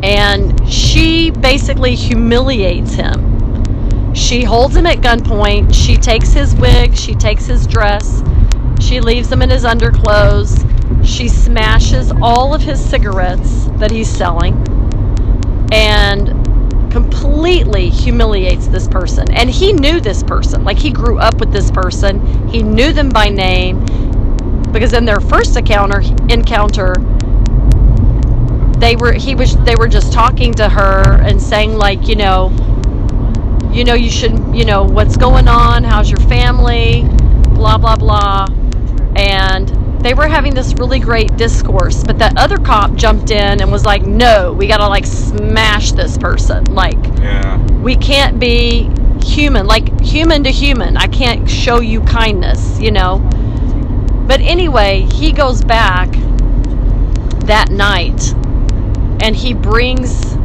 and 0.04 0.70
she 0.70 1.32
basically 1.32 1.96
humiliates 1.96 2.96
him. 2.96 4.14
She 4.14 4.44
holds 4.44 4.76
him 4.76 4.86
at 4.86 4.98
gunpoint. 4.98 5.74
She 5.74 5.96
takes 5.96 6.34
his 6.34 6.54
wig. 6.56 6.98
She 6.98 7.16
takes 7.16 7.46
his 7.46 7.66
dress. 7.66 8.24
She 8.82 9.00
leaves 9.00 9.32
him 9.32 9.42
in 9.42 9.50
his 9.50 9.64
underclothes. 9.64 10.66
She 11.02 11.30
smashes 11.30 12.12
all 12.22 12.54
of 12.54 12.62
his 12.62 12.84
cigarettes 12.84 13.68
that 13.78 13.90
he's 13.90 14.10
selling 14.10 14.54
and 15.72 16.35
completely 16.96 17.90
humiliates 17.90 18.68
this 18.68 18.88
person. 18.88 19.30
And 19.34 19.50
he 19.50 19.74
knew 19.74 20.00
this 20.00 20.24
person. 20.24 20.64
Like 20.64 20.78
he 20.78 20.92
grew 20.92 21.18
up 21.18 21.42
with 21.42 21.52
this 21.52 21.70
person. 21.70 22.48
He 22.48 22.64
knew 22.64 22.94
them 22.94 23.10
by 23.10 23.28
name 23.28 23.84
because 24.72 24.94
in 24.94 25.04
their 25.04 25.20
first 25.20 25.58
encounter 25.58 26.02
encounter 26.30 26.96
they 28.78 28.96
were 28.96 29.12
he 29.12 29.36
was 29.36 29.58
they 29.66 29.76
were 29.76 29.90
just 29.90 30.14
talking 30.14 30.54
to 30.54 30.70
her 30.70 31.20
and 31.22 31.42
saying 31.42 31.76
like, 31.76 32.08
you 32.08 32.16
know, 32.16 32.50
you 33.74 33.84
know 33.84 33.94
you 33.94 34.10
should, 34.10 34.56
you 34.56 34.64
know, 34.64 34.84
what's 34.84 35.18
going 35.18 35.50
on? 35.50 35.84
How's 35.84 36.10
your 36.10 36.22
family? 36.30 37.04
blah 37.56 37.78
blah 37.78 37.96
blah. 37.96 38.46
And 39.18 39.70
they 40.06 40.14
were 40.14 40.28
having 40.28 40.54
this 40.54 40.76
really 40.76 41.00
great 41.00 41.36
discourse, 41.36 42.04
but 42.04 42.20
that 42.20 42.38
other 42.38 42.58
cop 42.60 42.94
jumped 42.94 43.32
in 43.32 43.60
and 43.60 43.72
was 43.72 43.86
like, 43.86 44.06
"No, 44.06 44.54
we 44.54 44.68
got 44.68 44.78
to 44.78 44.88
like 44.88 45.04
smash 45.04 45.94
this 45.94 46.16
person. 46.16 46.64
Like 46.66 47.04
Yeah. 47.20 47.58
we 47.82 47.96
can't 47.96 48.40
be 48.40 48.92
human, 49.24 49.66
like 49.66 50.00
human 50.02 50.44
to 50.44 50.52
human. 50.52 50.96
I 50.96 51.08
can't 51.08 51.50
show 51.50 51.80
you 51.80 52.02
kindness, 52.02 52.80
you 52.80 52.92
know." 52.92 53.18
But 54.28 54.42
anyway, 54.42 55.08
he 55.12 55.32
goes 55.32 55.64
back 55.64 56.12
that 57.46 57.72
night 57.72 58.34
and 59.22 59.36
he 59.36 59.56
brings 59.56 60.36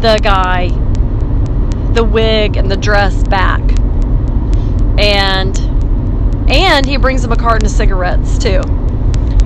the 0.00 0.18
guy 0.22 0.70
the 1.92 2.02
wig 2.02 2.56
and 2.56 2.68
the 2.68 2.76
dress 2.76 3.22
back. 3.22 3.62
And 4.98 5.56
and 6.50 6.84
he 6.84 6.96
brings 6.96 7.24
him 7.24 7.30
a 7.30 7.36
carton 7.36 7.66
of 7.66 7.70
cigarettes 7.70 8.38
too. 8.38 8.60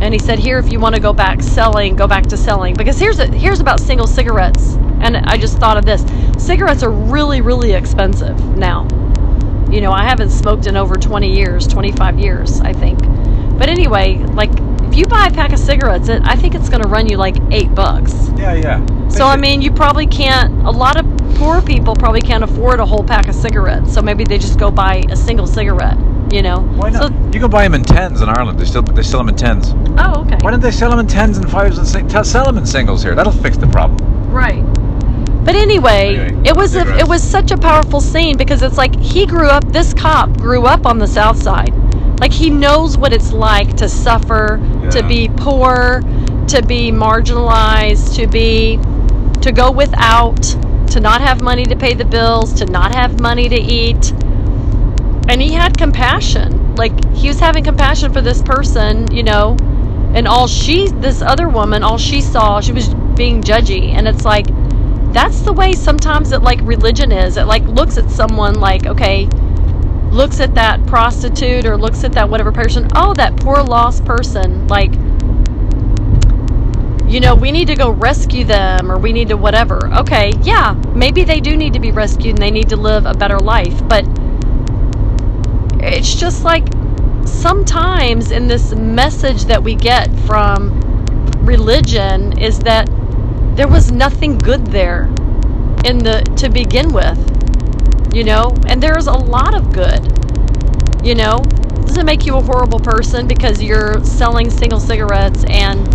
And 0.03 0.12
he 0.12 0.18
said, 0.18 0.40
"Here, 0.40 0.59
if 0.59 0.72
you 0.72 0.80
want 0.80 0.96
to 0.96 1.00
go 1.00 1.12
back 1.12 1.40
selling, 1.42 1.94
go 1.94 2.09
back 2.09 2.26
to 2.26 2.36
selling." 2.36 2.74
Because 2.74 2.98
here's 2.98 3.20
a, 3.20 3.26
here's 3.28 3.61
about 3.61 3.78
single 3.78 4.09
cigarettes. 4.09 4.74
And 5.00 5.16
I 5.16 5.38
just 5.38 5.59
thought 5.59 5.76
of 5.76 5.84
this: 5.84 6.05
cigarettes 6.44 6.82
are 6.82 6.90
really, 6.90 7.40
really 7.40 7.72
expensive 7.72 8.36
now. 8.59 8.88
You 9.70 9.80
know, 9.80 9.92
I 9.92 10.03
haven't 10.03 10.30
smoked 10.30 10.66
in 10.66 10.76
over 10.76 10.96
20 10.96 11.32
years, 11.32 11.68
25 11.68 12.18
years, 12.18 12.61
I 12.61 12.72
think. 12.72 12.98
But 13.57 13.68
anyway, 13.68 14.16
like 14.34 14.50
if 14.82 14.96
you 14.96 15.07
buy 15.07 15.28
a 15.28 15.30
pack 15.30 15.53
of 15.53 15.61
cigarettes, 15.61 16.09
it, 16.09 16.20
I 16.24 16.34
think 16.34 16.57
it's 16.57 16.68
going 16.68 16.82
to 16.82 16.88
run 16.88 17.09
you 17.09 17.16
like 17.16 17.36
eight 17.53 17.72
bucks. 17.72 18.12
Yeah, 18.36 18.55
yeah. 18.55 19.09
So 19.09 19.24
I 19.24 19.36
mean, 19.36 19.62
you 19.62 19.70
probably 19.70 20.09
can't. 20.09 20.66
A 20.66 20.70
lot 20.70 20.98
of 20.98 21.07
poor 21.36 21.62
people 21.62 21.94
probably 21.94 22.20
can't 22.20 22.42
afford 22.42 22.80
a 22.80 22.86
whole 22.86 23.05
pack 23.05 23.28
of 23.28 23.36
cigarettes. 23.36 23.94
So 23.94 24.03
maybe 24.03 24.24
they 24.24 24.38
just 24.38 24.59
go 24.59 24.70
buy 24.70 25.05
a 25.11 25.16
single 25.16 25.46
cigarette. 25.46 25.96
You 26.33 26.43
know? 26.43 26.61
Why 26.61 26.89
not? 26.91 27.12
So, 27.12 27.30
you 27.33 27.41
can 27.41 27.51
buy 27.51 27.62
them 27.62 27.74
in 27.74 27.85
tens 27.85 28.22
in 28.22 28.28
Ireland. 28.28 28.59
They 28.59 28.64
still 28.64 28.83
they 28.83 29.03
sell 29.03 29.20
them 29.20 29.28
in 29.28 29.37
tens. 29.37 29.74
oh, 29.99 30.24
okay. 30.24 30.39
Why 30.41 30.51
don't 30.51 30.61
they 30.61 30.70
sell 30.70 30.89
them 30.91 30.99
in 30.99 31.07
tens 31.07 31.37
and 31.37 31.51
fives 31.51 31.76
and 31.76 32.26
sell 32.26 32.45
them 32.47 32.57
in 32.57 32.64
singles 32.64 33.03
here? 33.03 33.14
That'll 33.14 33.33
fix 33.33 33.59
the 33.59 33.66
problem. 33.66 33.99
Right. 34.30 34.64
But 35.45 35.57
anyway, 35.57 36.16
Anyway, 36.16 36.49
it 36.49 36.57
was 36.57 36.76
a, 36.76 36.99
it 36.99 37.09
was 37.09 37.22
such 37.22 37.51
a 37.51 37.57
powerful 37.59 38.01
scene 38.01 38.37
because 38.37 38.62
it's 38.62 38.78
like 38.78 38.95
he 38.99 39.26
grew 39.26 39.49
up. 39.49 39.64
This 39.72 39.93
cop 39.93 40.37
grew 40.39 40.64
up 40.64 40.87
on 40.87 40.99
the 40.99 41.07
South 41.07 41.37
Side. 41.43 41.74
Like 42.20 42.33
he 42.33 42.49
knows 42.49 42.97
what 42.97 43.12
it's 43.12 43.33
like 43.33 43.76
to 43.78 43.89
suffer, 43.89 44.59
to 44.93 45.03
be 45.07 45.28
poor, 45.37 46.01
to 46.49 46.62
be 46.62 46.93
marginalized, 46.93 48.14
to 48.16 48.26
be 48.26 48.78
to 49.41 49.51
go 49.53 49.70
without, 49.70 50.41
to 50.93 51.01
not 51.01 51.20
have 51.20 51.43
money 51.43 51.64
to 51.64 51.76
pay 51.76 51.95
the 51.95 52.05
bills, 52.05 52.55
to 52.55 52.64
not 52.66 52.95
have 52.95 53.20
money 53.20 53.49
to 53.49 53.57
eat. 53.61 54.12
And 55.29 55.41
he 55.41 55.53
had 55.53 55.77
compassion. 55.77 56.75
Like 56.77 56.93
he 57.14 57.29
was 57.29 57.41
having 57.41 57.64
compassion 57.64 58.12
for 58.12 58.20
this 58.20 58.43
person, 58.43 59.11
you 59.12 59.23
know. 59.23 59.57
And 60.14 60.29
all 60.29 60.47
she 60.47 60.89
this 60.89 61.23
other 61.23 61.49
woman, 61.49 61.83
all 61.83 61.99
she 61.99 62.20
saw, 62.20 62.61
she 62.61 62.73
was 62.73 62.93
being 63.16 63.43
judgy 63.43 63.91
and 63.91 64.09
it's 64.09 64.25
like 64.25 64.47
that's 65.12 65.41
the 65.41 65.53
way 65.53 65.73
sometimes 65.75 66.31
that 66.31 66.43
like 66.43 66.61
religion 66.62 67.12
is. 67.12 67.37
It 67.37 67.45
like 67.45 67.62
looks 67.64 67.99
at 67.99 68.11
someone 68.11 68.55
like, 68.55 68.87
okay, 68.87 69.29
looks 70.11 70.41
at 70.41 70.55
that 70.55 70.85
prostitute 70.87 71.66
or 71.66 71.77
looks 71.77 72.05
at 72.05 72.12
that 72.12 72.29
whatever 72.29 72.53
person, 72.53 72.89
oh, 72.95 73.14
that 73.14 73.37
poor 73.37 73.62
lost 73.62 74.05
person, 74.05 74.66
like 74.68 74.93
you 77.12 77.20
know, 77.20 77.35
we 77.35 77.53
need 77.53 77.66
to 77.66 77.75
go 77.75 77.91
rescue 77.91 78.43
them 78.43 78.91
or 78.91 78.99
we 78.99 79.12
need 79.12 79.29
to 79.29 79.37
whatever. 79.37 79.79
Okay, 79.99 80.33
yeah, 80.43 80.73
maybe 80.95 81.25
they 81.25 81.41
do 81.41 81.59
need 81.59 81.75
to 81.75 81.81
be 81.81 81.91
rescued 81.91 82.37
and 82.37 82.39
they 82.39 82.51
need 82.51 82.70
to 82.70 82.77
live 82.77 83.05
a 83.05 83.12
better 83.12 83.39
life, 83.39 83.87
but 83.87 84.07
it's 86.03 86.16
just 86.16 86.42
like 86.42 86.66
sometimes 87.24 88.32
in 88.32 88.48
this 88.48 88.74
message 88.74 89.44
that 89.44 89.62
we 89.62 89.76
get 89.76 90.11
from 90.26 90.80
religion 91.46 92.36
is 92.40 92.59
that 92.59 92.88
there 93.55 93.68
was 93.68 93.92
nothing 93.92 94.36
good 94.36 94.66
there 94.66 95.05
in 95.84 95.98
the 95.98 96.20
to 96.36 96.48
begin 96.48 96.92
with 96.92 97.16
you 98.12 98.24
know? 98.24 98.53
And 98.66 98.82
there's 98.82 99.07
a 99.07 99.12
lot 99.12 99.55
of 99.55 99.72
good 99.72 100.03
you 101.07 101.14
know? 101.14 101.38
Doesn't 101.86 102.05
make 102.05 102.26
you 102.26 102.36
a 102.36 102.42
horrible 102.42 102.80
person 102.80 103.28
because 103.28 103.62
you're 103.62 104.03
selling 104.03 104.50
single 104.50 104.80
cigarettes 104.80 105.44
and 105.48 105.86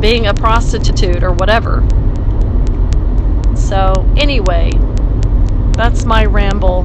being 0.00 0.26
a 0.26 0.32
prostitute 0.32 1.22
or 1.22 1.32
whatever. 1.32 1.86
So 3.54 4.10
anyway 4.16 4.70
that's 5.76 6.06
my 6.06 6.24
ramble 6.24 6.84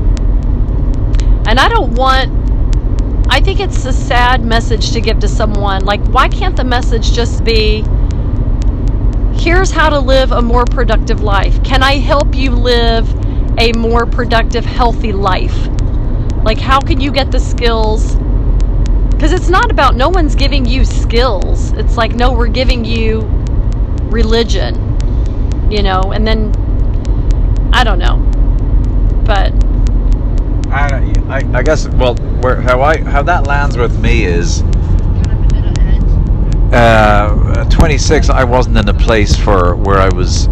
and 1.47 1.59
i 1.59 1.67
don't 1.67 1.93
want 1.93 2.31
I 3.27 3.41
think 3.41 3.59
it's 3.59 3.83
a 3.85 3.91
sad 3.91 4.45
message 4.45 4.91
to 4.91 5.01
give 5.01 5.19
to 5.19 5.27
someone. 5.27 5.83
Like, 5.83 5.99
why 6.07 6.29
can't 6.29 6.55
the 6.55 6.63
message 6.63 7.11
just 7.11 7.43
be 7.43 7.83
here's 9.33 9.71
how 9.71 9.89
to 9.89 9.99
live 9.99 10.31
a 10.31 10.41
more 10.41 10.65
productive 10.65 11.21
life? 11.21 11.61
Can 11.63 11.83
I 11.83 11.97
help 11.97 12.33
you 12.33 12.51
live 12.51 13.13
a 13.59 13.73
more 13.73 14.05
productive, 14.05 14.63
healthy 14.63 15.11
life? 15.11 15.67
Like, 16.43 16.59
how 16.59 16.79
can 16.79 17.01
you 17.01 17.11
get 17.11 17.31
the 17.31 17.39
skills? 17.39 18.15
Because 19.09 19.33
it's 19.33 19.49
not 19.49 19.71
about 19.71 19.95
no 19.95 20.09
one's 20.09 20.35
giving 20.35 20.65
you 20.65 20.85
skills. 20.85 21.73
It's 21.73 21.97
like, 21.97 22.15
no, 22.15 22.31
we're 22.31 22.47
giving 22.47 22.85
you 22.85 23.21
religion, 24.09 24.75
you 25.69 25.83
know, 25.83 26.13
and 26.13 26.25
then 26.25 26.51
I 27.73 27.83
don't 27.83 27.99
know. 27.99 28.17
But 29.25 29.51
I, 30.71 31.14
I, 31.27 31.37
I 31.53 31.63
guess 31.63 31.87
well, 31.89 32.15
where 32.41 32.61
how 32.61 32.81
I 32.81 33.01
how 33.01 33.23
that 33.23 33.47
lands 33.47 33.77
with 33.77 33.99
me 33.99 34.25
is 34.25 34.61
uh, 36.71 37.65
26. 37.69 38.29
I 38.29 38.43
wasn't 38.43 38.77
in 38.77 38.87
a 38.89 38.93
place 38.93 39.35
for 39.35 39.75
where 39.75 39.97
I 39.97 40.09
was. 40.09 40.47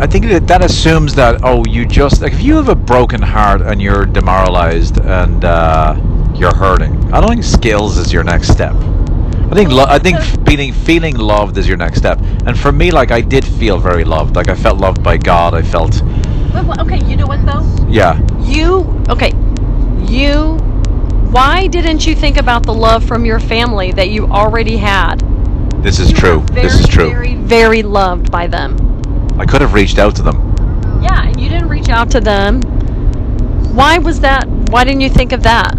I 0.00 0.06
think 0.06 0.26
that 0.26 0.46
that 0.46 0.64
assumes 0.64 1.14
that 1.16 1.40
oh 1.42 1.64
you 1.66 1.84
just 1.84 2.20
like 2.20 2.32
if 2.32 2.40
you 2.40 2.54
have 2.56 2.68
a 2.68 2.74
broken 2.74 3.20
heart 3.20 3.62
and 3.62 3.82
you're 3.82 4.06
demoralized 4.06 5.00
and 5.00 5.44
uh, 5.44 5.96
you're 6.34 6.54
hurting. 6.54 7.12
I 7.12 7.20
don't 7.20 7.30
think 7.30 7.44
skills 7.44 7.98
is 7.98 8.12
your 8.12 8.24
next 8.24 8.48
step. 8.48 8.74
I 8.74 9.54
think 9.54 9.70
lo- 9.70 9.86
I 9.88 9.98
think 9.98 10.18
feeling 10.46 10.72
feeling 10.72 11.16
loved 11.16 11.56
is 11.56 11.66
your 11.66 11.76
next 11.76 11.98
step. 11.98 12.20
And 12.46 12.58
for 12.58 12.70
me, 12.70 12.90
like 12.90 13.10
I 13.10 13.20
did 13.20 13.44
feel 13.44 13.78
very 13.78 14.04
loved. 14.04 14.36
Like 14.36 14.48
I 14.48 14.54
felt 14.54 14.78
loved 14.78 15.02
by 15.02 15.16
God. 15.16 15.54
I 15.54 15.62
felt 15.62 16.02
Okay, 16.80 17.04
you 17.04 17.16
know 17.16 17.26
what 17.26 17.44
though? 17.44 17.64
yeah. 17.88 18.20
You 18.40 19.04
okay? 19.08 19.32
You. 20.06 20.56
Why 21.30 21.66
didn't 21.66 22.06
you 22.06 22.14
think 22.14 22.38
about 22.38 22.62
the 22.64 22.72
love 22.72 23.04
from 23.04 23.24
your 23.26 23.38
family 23.38 23.92
that 23.92 24.08
you 24.08 24.26
already 24.26 24.78
had? 24.78 25.20
This 25.82 25.98
is 25.98 26.08
You 26.08 26.14
were 26.14 26.20
true. 26.20 26.46
This 26.52 26.80
is 26.80 26.88
true. 26.88 27.10
Very, 27.10 27.34
very 27.34 27.82
loved 27.82 28.30
by 28.30 28.46
them. 28.46 28.76
I 29.38 29.44
could 29.44 29.60
have 29.60 29.74
reached 29.74 29.98
out 29.98 30.16
to 30.16 30.22
them. 30.22 30.54
Yeah, 31.02 31.28
and 31.28 31.38
you 31.38 31.48
didn't 31.48 31.68
reach 31.68 31.90
out 31.90 32.10
to 32.12 32.20
them. 32.20 32.62
Why 33.74 33.98
was 33.98 34.20
that? 34.20 34.48
Why 34.48 34.84
didn't 34.84 35.02
you 35.02 35.10
think 35.10 35.32
of 35.32 35.42
that? 35.42 35.76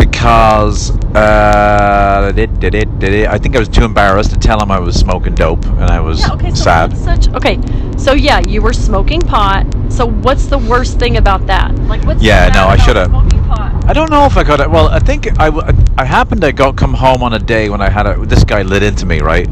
because 0.00 0.90
uh, 1.14 2.32
did, 2.32 2.60
did 2.60 2.74
it, 2.74 2.98
did 2.98 3.12
it, 3.12 3.28
I 3.28 3.38
think 3.38 3.56
I 3.56 3.58
was 3.58 3.68
too 3.68 3.84
embarrassed 3.84 4.30
to 4.30 4.38
tell 4.38 4.62
him 4.62 4.70
I 4.70 4.78
was 4.78 4.96
smoking 4.96 5.34
dope 5.34 5.64
and 5.66 5.84
I 5.84 6.00
was 6.00 6.20
Yeah. 6.20 6.34
Okay. 6.34 6.50
So 6.50 6.62
sad. 6.64 6.96
such? 6.96 7.28
Okay. 7.34 7.60
So 7.96 8.12
yeah, 8.12 8.40
you 8.46 8.62
were 8.62 8.72
smoking 8.72 9.20
pot. 9.20 9.66
So 9.88 10.06
what's 10.06 10.46
the 10.46 10.58
worst 10.58 10.98
thing 10.98 11.16
about 11.16 11.46
that? 11.46 11.74
Like 11.86 12.04
what's 12.04 12.22
Yeah, 12.22 12.50
no, 12.54 12.66
I 12.66 12.76
Smoking 12.76 13.44
pot. 13.44 13.84
I 13.86 13.92
don't 13.92 14.10
know 14.10 14.24
if 14.24 14.36
I 14.36 14.44
got 14.44 14.60
it. 14.60 14.70
Well, 14.70 14.88
I 14.88 15.00
think 15.00 15.28
I, 15.40 15.48
I 15.98 16.04
happened 16.04 16.42
to 16.42 16.52
go 16.52 16.72
come 16.72 16.94
home 16.94 17.22
on 17.22 17.34
a 17.34 17.38
day 17.38 17.68
when 17.68 17.80
I 17.80 17.90
had 17.90 18.06
a 18.06 18.14
this 18.24 18.44
guy 18.44 18.62
lit 18.62 18.82
into 18.82 19.04
me 19.04 19.20
right 19.20 19.48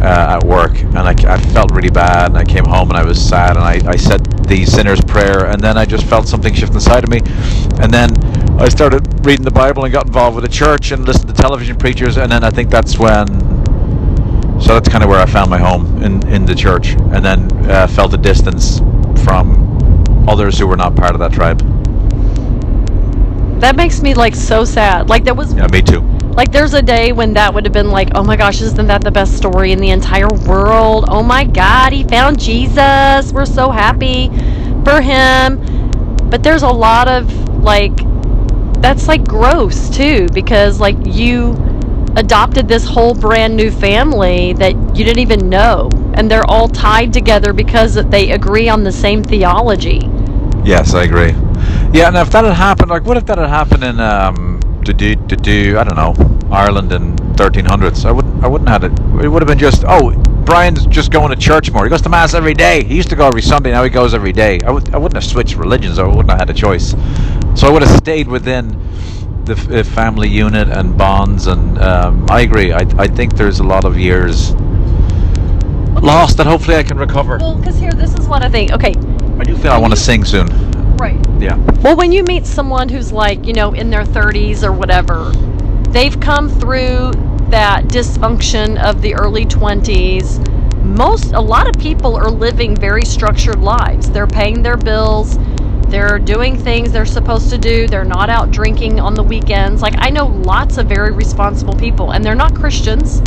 uh, 0.00 0.38
at 0.38 0.44
work, 0.44 0.78
and 0.78 0.98
I, 0.98 1.14
I 1.26 1.38
felt 1.38 1.72
really 1.72 1.90
bad, 1.90 2.30
and 2.30 2.38
I 2.38 2.44
came 2.44 2.64
home 2.64 2.88
and 2.90 2.96
I 2.96 3.04
was 3.04 3.20
sad, 3.20 3.56
and 3.56 3.64
I, 3.64 3.80
I 3.90 3.96
said 3.96 4.24
the 4.46 4.64
sinner's 4.64 5.00
prayer, 5.00 5.46
and 5.46 5.60
then 5.60 5.76
I 5.76 5.84
just 5.84 6.04
felt 6.06 6.28
something 6.28 6.54
shift 6.54 6.72
inside 6.72 7.02
of 7.02 7.10
me, 7.10 7.20
and 7.80 7.92
then 7.92 8.14
I 8.58 8.68
started 8.68 9.24
reading 9.24 9.44
the 9.44 9.52
Bible 9.52 9.84
and 9.84 9.92
got 9.92 10.06
involved 10.06 10.34
with 10.34 10.44
the 10.44 10.50
church 10.50 10.90
and 10.90 11.06
listened 11.06 11.28
to 11.28 11.34
television 11.34 11.76
preachers, 11.76 12.16
and 12.16 12.30
then 12.30 12.42
I 12.42 12.50
think 12.50 12.70
that's 12.70 12.98
when. 12.98 13.26
So 14.60 14.74
that's 14.74 14.88
kind 14.88 15.04
of 15.04 15.08
where 15.08 15.20
I 15.20 15.26
found 15.26 15.48
my 15.48 15.58
home 15.58 16.02
in 16.02 16.26
in 16.26 16.44
the 16.44 16.56
church, 16.56 16.90
and 16.90 17.24
then 17.24 17.52
uh, 17.70 17.86
felt 17.86 18.12
a 18.14 18.16
distance 18.16 18.80
from 19.24 19.68
others 20.28 20.58
who 20.58 20.66
were 20.66 20.76
not 20.76 20.96
part 20.96 21.12
of 21.14 21.20
that 21.20 21.32
tribe. 21.32 21.60
That 23.60 23.76
makes 23.76 24.02
me 24.02 24.14
like 24.14 24.34
so 24.34 24.64
sad. 24.64 25.08
Like 25.08 25.24
that 25.24 25.36
was 25.36 25.54
Yeah, 25.54 25.68
me 25.68 25.80
too. 25.80 26.00
Like 26.38 26.50
there's 26.50 26.74
a 26.74 26.82
day 26.82 27.12
when 27.12 27.34
that 27.34 27.54
would 27.54 27.64
have 27.64 27.72
been 27.72 27.90
like, 27.90 28.10
oh 28.16 28.24
my 28.24 28.36
gosh, 28.36 28.60
isn't 28.60 28.86
that 28.86 29.02
the 29.02 29.10
best 29.10 29.36
story 29.36 29.70
in 29.70 29.78
the 29.78 29.90
entire 29.90 30.28
world? 30.46 31.04
Oh 31.08 31.22
my 31.22 31.44
God, 31.44 31.92
he 31.92 32.02
found 32.02 32.40
Jesus. 32.40 33.32
We're 33.32 33.46
so 33.46 33.70
happy 33.70 34.28
for 34.84 35.00
him. 35.00 35.58
But 36.28 36.42
there's 36.42 36.62
a 36.62 36.70
lot 36.70 37.08
of 37.08 37.32
like, 37.62 37.98
that's 38.80 39.08
like 39.08 39.24
gross 39.24 39.90
too, 39.90 40.28
because 40.32 40.80
like 40.80 40.96
you 41.04 41.52
adopted 42.16 42.66
this 42.68 42.84
whole 42.84 43.14
brand 43.14 43.56
new 43.56 43.70
family 43.70 44.52
that 44.54 44.72
you 44.96 45.04
didn't 45.04 45.20
even 45.20 45.48
know. 45.48 45.88
And 46.14 46.30
they're 46.30 46.48
all 46.50 46.68
tied 46.68 47.12
together 47.12 47.52
because 47.52 47.94
they 47.94 48.32
agree 48.32 48.68
on 48.68 48.82
the 48.82 48.92
same 48.92 49.22
theology. 49.22 50.10
Yes, 50.64 50.94
I 50.94 51.04
agree. 51.04 51.30
Yeah, 51.92 52.08
and 52.08 52.16
if 52.16 52.30
that 52.30 52.44
had 52.44 52.54
happened, 52.54 52.90
like, 52.90 53.04
what 53.04 53.16
if 53.16 53.26
that 53.26 53.38
had 53.38 53.48
happened 53.48 53.84
in 53.84 54.00
um, 54.00 54.60
to 54.84 54.92
do 54.92 55.14
to 55.14 55.36
do 55.36 55.78
I 55.78 55.84
don't 55.84 55.96
know 55.96 56.14
Ireland 56.50 56.92
in 56.92 57.16
1300s? 57.36 58.04
I 58.04 58.12
wouldn't 58.12 58.44
I 58.44 58.48
wouldn't 58.48 58.68
have 58.68 58.82
had 58.82 58.92
it. 58.92 59.24
It 59.24 59.28
would 59.28 59.42
have 59.42 59.48
been 59.48 59.58
just 59.58 59.84
oh 59.86 60.10
Brian's 60.48 60.86
just 60.86 61.12
going 61.12 61.28
to 61.28 61.36
church 61.36 61.70
more. 61.70 61.84
He 61.84 61.90
goes 61.90 62.00
to 62.00 62.08
mass 62.08 62.32
every 62.32 62.54
day. 62.54 62.82
He 62.82 62.96
used 62.96 63.10
to 63.10 63.16
go 63.16 63.26
every 63.26 63.42
Sunday. 63.42 63.70
Now 63.70 63.84
he 63.84 63.90
goes 63.90 64.14
every 64.14 64.32
day. 64.32 64.58
I 64.64 64.70
would 64.70 64.94
I 64.94 64.96
wouldn't 64.96 65.22
have 65.22 65.30
switched 65.30 65.56
religions. 65.56 65.98
I 65.98 66.06
wouldn't 66.06 66.30
have 66.30 66.38
had 66.38 66.48
a 66.48 66.54
choice. 66.54 66.94
So 67.54 67.68
I 67.68 67.70
would 67.70 67.82
have 67.82 67.94
stayed 67.98 68.28
within 68.28 68.70
the 69.44 69.52
f- 69.52 69.70
uh, 69.70 69.82
family 69.82 70.26
unit 70.26 70.70
and 70.70 70.96
bonds. 70.96 71.48
And 71.48 71.78
um, 71.82 72.24
I 72.30 72.40
agree. 72.40 72.72
I 72.72 72.86
I 72.96 73.08
think 73.08 73.36
there's 73.36 73.60
a 73.60 73.62
lot 73.62 73.84
of 73.84 73.98
years 73.98 74.52
lost 76.00 76.38
that 76.38 76.46
hopefully 76.46 76.78
I 76.78 76.82
can 76.82 76.96
recover. 76.96 77.36
Well, 77.38 77.56
because 77.58 77.76
here, 77.76 77.92
this 77.92 78.14
is 78.14 78.26
what 78.26 78.42
I 78.42 78.48
think. 78.48 78.72
Okay, 78.72 78.94
I 79.38 79.44
do 79.44 79.54
feel 79.54 79.72
I 79.72 79.78
want 79.78 79.92
to 79.92 80.00
sing 80.00 80.24
soon. 80.24 80.46
right. 80.96 81.20
Yeah. 81.38 81.56
Well, 81.82 81.94
when 81.94 82.10
you 82.10 82.24
meet 82.24 82.46
someone 82.46 82.88
who's 82.88 83.12
like, 83.12 83.44
you 83.44 83.52
know, 83.52 83.74
in 83.74 83.90
their 83.90 84.04
30s 84.04 84.62
or 84.62 84.72
whatever, 84.72 85.30
they've 85.90 86.18
come 86.18 86.48
through 86.48 87.12
that 87.50 87.84
dysfunction 87.84 88.82
of 88.82 89.00
the 89.02 89.14
early 89.14 89.46
20s. 89.46 90.44
Most, 90.84 91.32
a 91.32 91.40
lot 91.40 91.68
of 91.68 91.80
people 91.80 92.16
are 92.16 92.30
living 92.30 92.76
very 92.76 93.04
structured 93.04 93.60
lives. 93.60 94.10
They're 94.10 94.26
paying 94.26 94.62
their 94.62 94.76
bills, 94.76 95.38
they're 95.88 96.18
doing 96.18 96.56
things 96.58 96.92
they're 96.92 97.06
supposed 97.06 97.50
to 97.50 97.58
do, 97.58 97.86
they're 97.86 98.04
not 98.04 98.28
out 98.28 98.50
drinking 98.50 99.00
on 99.00 99.14
the 99.14 99.22
weekends. 99.22 99.80
Like, 99.82 99.94
I 99.98 100.10
know 100.10 100.26
lots 100.26 100.76
of 100.76 100.86
very 100.86 101.12
responsible 101.12 101.74
people, 101.74 102.12
and 102.12 102.24
they're 102.24 102.34
not 102.34 102.54
Christians. 102.54 103.22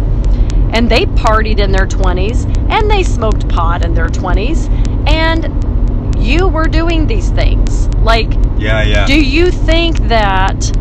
And 0.74 0.90
they 0.90 1.06
partied 1.06 1.60
in 1.60 1.72
their 1.72 1.88
20s, 1.88 2.46
and 2.70 2.90
they 2.90 3.04
smoked 3.04 3.50
pot 3.50 3.84
in 3.84 3.94
their 3.94 4.08
20s, 4.08 4.70
and 5.08 6.24
you 6.24 6.48
were 6.48 6.68
doing 6.68 7.08
these 7.08 7.30
things. 7.32 7.88
Like, 7.98 8.32
Yeah, 8.58 8.84
yeah. 8.84 9.06
do 9.06 9.20
you 9.20 9.52
think 9.52 9.98
that 10.08 10.72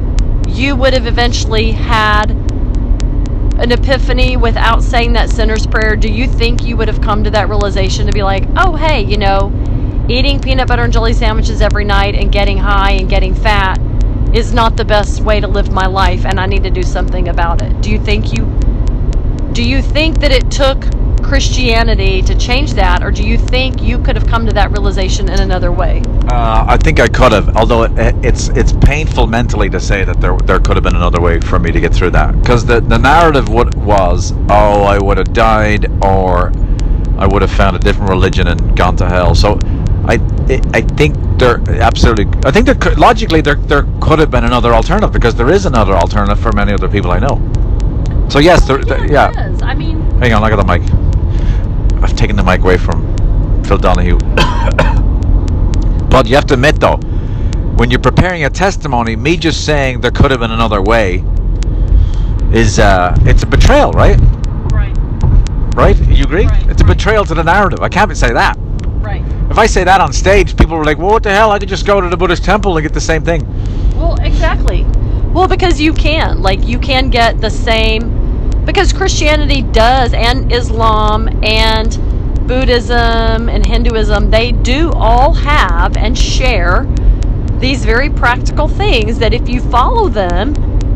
you 0.46 0.76
would 0.76 0.92
have 0.92 1.06
eventually 1.06 1.72
had 1.72 2.39
an 3.60 3.72
epiphany 3.72 4.36
without 4.38 4.82
saying 4.82 5.12
that 5.12 5.28
sinner's 5.28 5.66
prayer? 5.66 5.94
Do 5.94 6.10
you 6.10 6.26
think 6.26 6.64
you 6.64 6.76
would 6.78 6.88
have 6.88 7.00
come 7.00 7.22
to 7.24 7.30
that 7.30 7.48
realization 7.48 8.06
to 8.06 8.12
be 8.12 8.22
like, 8.22 8.44
oh, 8.56 8.74
hey, 8.74 9.02
you 9.02 9.18
know, 9.18 9.52
eating 10.08 10.40
peanut 10.40 10.66
butter 10.66 10.82
and 10.82 10.92
jelly 10.92 11.12
sandwiches 11.12 11.60
every 11.60 11.84
night 11.84 12.14
and 12.14 12.32
getting 12.32 12.56
high 12.56 12.92
and 12.92 13.08
getting 13.08 13.34
fat 13.34 13.78
is 14.34 14.54
not 14.54 14.76
the 14.76 14.84
best 14.84 15.20
way 15.20 15.40
to 15.40 15.46
live 15.46 15.70
my 15.70 15.86
life 15.86 16.24
and 16.24 16.40
I 16.40 16.46
need 16.46 16.62
to 16.62 16.70
do 16.70 16.82
something 16.82 17.28
about 17.28 17.60
it? 17.62 17.80
Do 17.82 17.90
you 17.90 18.02
think 18.02 18.32
you 18.32 18.46
do 19.52 19.68
you 19.68 19.82
think 19.82 20.20
that 20.20 20.30
it 20.30 20.50
took 20.50 20.84
Christianity 21.30 22.22
to 22.22 22.36
change 22.36 22.74
that 22.74 23.04
or 23.04 23.12
do 23.12 23.22
you 23.22 23.38
think 23.38 23.80
you 23.80 24.00
could 24.00 24.16
have 24.16 24.26
come 24.26 24.44
to 24.46 24.52
that 24.52 24.72
realization 24.72 25.28
in 25.28 25.38
another 25.38 25.70
way? 25.70 26.02
Uh, 26.26 26.64
I 26.66 26.76
think 26.76 26.98
I 26.98 27.06
could 27.06 27.30
have, 27.30 27.56
although 27.56 27.84
it, 27.84 27.92
it's 28.24 28.48
it's 28.48 28.72
painful 28.72 29.28
mentally 29.28 29.70
to 29.70 29.78
say 29.78 30.02
that 30.02 30.20
there 30.20 30.36
there 30.38 30.58
could 30.58 30.74
have 30.74 30.82
been 30.82 30.96
another 30.96 31.20
way 31.20 31.38
for 31.38 31.60
me 31.60 31.70
to 31.70 31.78
get 31.78 31.94
through 31.94 32.10
that. 32.10 32.32
Because 32.40 32.66
the 32.66 32.80
the 32.80 32.98
narrative 32.98 33.48
what 33.48 33.76
was, 33.76 34.32
oh, 34.48 34.82
I 34.82 34.98
would 34.98 35.18
have 35.18 35.32
died, 35.32 35.86
or 36.04 36.52
I 37.16 37.28
would 37.28 37.42
have 37.42 37.52
found 37.52 37.76
a 37.76 37.78
different 37.78 38.10
religion 38.10 38.48
and 38.48 38.76
gone 38.76 38.96
to 38.96 39.06
hell. 39.08 39.36
So, 39.36 39.56
I 40.06 40.14
I 40.74 40.80
think 40.80 41.14
there 41.38 41.60
absolutely, 41.80 42.26
I 42.44 42.50
think 42.50 42.66
there 42.66 42.74
could, 42.74 42.98
logically 42.98 43.40
there 43.40 43.54
there 43.54 43.86
could 44.00 44.18
have 44.18 44.32
been 44.32 44.44
another 44.44 44.74
alternative 44.74 45.12
because 45.12 45.36
there 45.36 45.50
is 45.50 45.64
another 45.64 45.92
alternative 45.92 46.40
for 46.40 46.50
many 46.50 46.72
other 46.72 46.88
people 46.88 47.12
I 47.12 47.20
know. 47.20 47.36
So 48.28 48.40
yes, 48.40 48.66
there, 48.66 48.78
there- 48.78 49.06
yeah. 49.06 49.30
it 49.30 49.52
is. 49.52 49.62
I 49.62 49.74
mean, 49.74 50.00
Hang 50.18 50.32
on, 50.32 50.42
I 50.42 50.50
got 50.50 50.56
the 50.56 50.64
mic. 50.64 50.82
I've 52.02 52.16
taken 52.16 52.36
the 52.36 52.42
mic 52.42 52.60
away 52.60 52.76
from 52.78 53.02
Phil 53.64 53.78
Donahue. 53.78 54.18
but 56.10 56.26
you 56.26 56.34
have 56.34 56.46
to 56.46 56.54
admit, 56.54 56.80
though, 56.80 56.96
when 57.76 57.90
you're 57.90 58.00
preparing 58.00 58.44
a 58.44 58.50
testimony, 58.50 59.16
me 59.16 59.36
just 59.36 59.64
saying 59.64 60.00
there 60.00 60.10
could 60.10 60.30
have 60.30 60.40
been 60.40 60.50
another 60.50 60.82
way 60.82 61.24
is 62.52 62.78
uh, 62.78 63.14
it's 63.20 63.42
a 63.42 63.46
betrayal, 63.46 63.92
right? 63.92 64.18
right, 64.72 64.94
Right? 65.76 65.96
You 66.08 66.24
agree? 66.24 66.46
Right, 66.46 66.68
it's 66.68 66.82
a 66.82 66.84
right. 66.84 66.96
betrayal 66.96 67.24
to 67.26 67.34
the 67.34 67.44
narrative. 67.44 67.80
I 67.80 67.88
can't 67.88 68.08
even 68.08 68.16
say 68.16 68.32
that. 68.32 68.56
right. 69.02 69.22
If 69.50 69.58
I 69.58 69.66
say 69.66 69.84
that 69.84 70.00
on 70.00 70.12
stage, 70.12 70.56
people 70.56 70.74
are 70.76 70.84
like, 70.84 70.98
"Well, 70.98 71.10
what 71.10 71.22
the 71.22 71.30
hell? 71.30 71.50
I 71.52 71.58
could 71.58 71.68
just 71.68 71.86
go 71.86 72.00
to 72.00 72.08
the 72.08 72.16
Buddhist 72.16 72.44
temple 72.44 72.76
and 72.76 72.84
get 72.84 72.92
the 72.92 73.00
same 73.00 73.22
thing." 73.24 73.44
Well, 73.96 74.16
exactly. 74.20 74.84
Well, 75.32 75.46
because 75.48 75.80
you 75.80 75.92
can. 75.92 76.40
Like, 76.42 76.66
you 76.66 76.78
can 76.78 77.08
get 77.10 77.40
the 77.40 77.50
same. 77.50 78.19
Because 78.70 78.92
Christianity 78.92 79.62
does, 79.62 80.14
and 80.14 80.52
Islam, 80.52 81.28
and 81.42 81.90
Buddhism, 82.46 83.48
and 83.48 83.66
Hinduism, 83.66 84.30
they 84.30 84.52
do 84.52 84.92
all 84.92 85.34
have 85.34 85.96
and 85.96 86.16
share 86.16 86.86
these 87.58 87.84
very 87.84 88.10
practical 88.10 88.68
things 88.68 89.18
that 89.18 89.34
if 89.34 89.48
you 89.48 89.60
follow 89.60 90.08
them, 90.08 90.54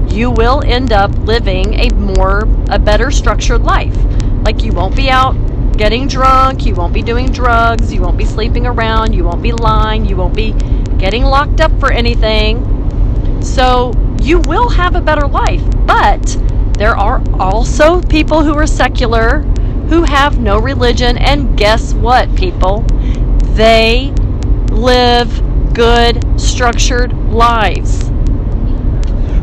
you 0.08 0.30
will 0.30 0.62
end 0.64 0.92
up 0.92 1.10
living 1.26 1.74
a 1.74 1.88
more 1.94 2.42
a 2.70 2.78
better 2.78 3.10
structured 3.10 3.62
life. 3.62 3.96
Like 4.44 4.62
you 4.62 4.72
won't 4.72 4.94
be 4.94 5.10
out 5.10 5.32
getting 5.76 6.06
drunk, 6.06 6.64
you 6.64 6.76
won't 6.76 6.94
be 6.94 7.02
doing 7.02 7.32
drugs, 7.32 7.92
you 7.92 8.00
won't 8.00 8.16
be 8.16 8.24
sleeping 8.24 8.68
around, 8.68 9.14
you 9.14 9.24
won't 9.24 9.42
be 9.42 9.50
lying, 9.50 10.04
you 10.04 10.14
won't 10.14 10.36
be 10.36 10.52
getting 10.96 11.24
locked 11.24 11.60
up 11.60 11.76
for 11.80 11.90
anything. 11.90 13.42
So 13.42 13.92
you 14.22 14.38
will 14.38 14.68
have 14.68 14.94
a 14.94 15.00
better 15.00 15.26
life. 15.26 15.64
But 15.86 16.36
there 16.78 16.96
are 16.96 17.22
also 17.38 18.00
people 18.02 18.42
who 18.42 18.54
are 18.54 18.66
secular 18.66 19.42
who 19.88 20.02
have 20.02 20.38
no 20.38 20.58
religion 20.58 21.18
and 21.18 21.56
guess 21.56 21.94
what 21.94 22.34
people? 22.36 22.80
They 23.54 24.12
live 24.70 25.74
good 25.74 26.40
structured 26.40 27.12
lives. 27.30 28.10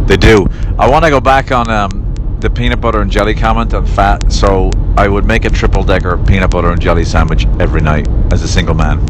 They 0.07 0.17
do. 0.17 0.47
I 0.77 0.89
want 0.89 1.05
to 1.05 1.11
go 1.11 1.21
back 1.21 1.51
on 1.51 1.69
um, 1.69 2.37
the 2.39 2.49
peanut 2.49 2.81
butter 2.81 3.01
and 3.01 3.11
jelly 3.11 3.35
comment 3.35 3.73
on 3.73 3.85
fat. 3.85 4.31
So 4.31 4.71
I 4.97 5.07
would 5.07 5.25
make 5.25 5.45
a 5.45 5.49
triple 5.49 5.83
decker 5.83 6.17
peanut 6.17 6.51
butter 6.51 6.71
and 6.71 6.81
jelly 6.81 7.05
sandwich 7.05 7.45
every 7.59 7.81
night 7.81 8.07
as 8.33 8.43
a 8.43 8.47
single 8.47 8.75
man. 8.75 9.05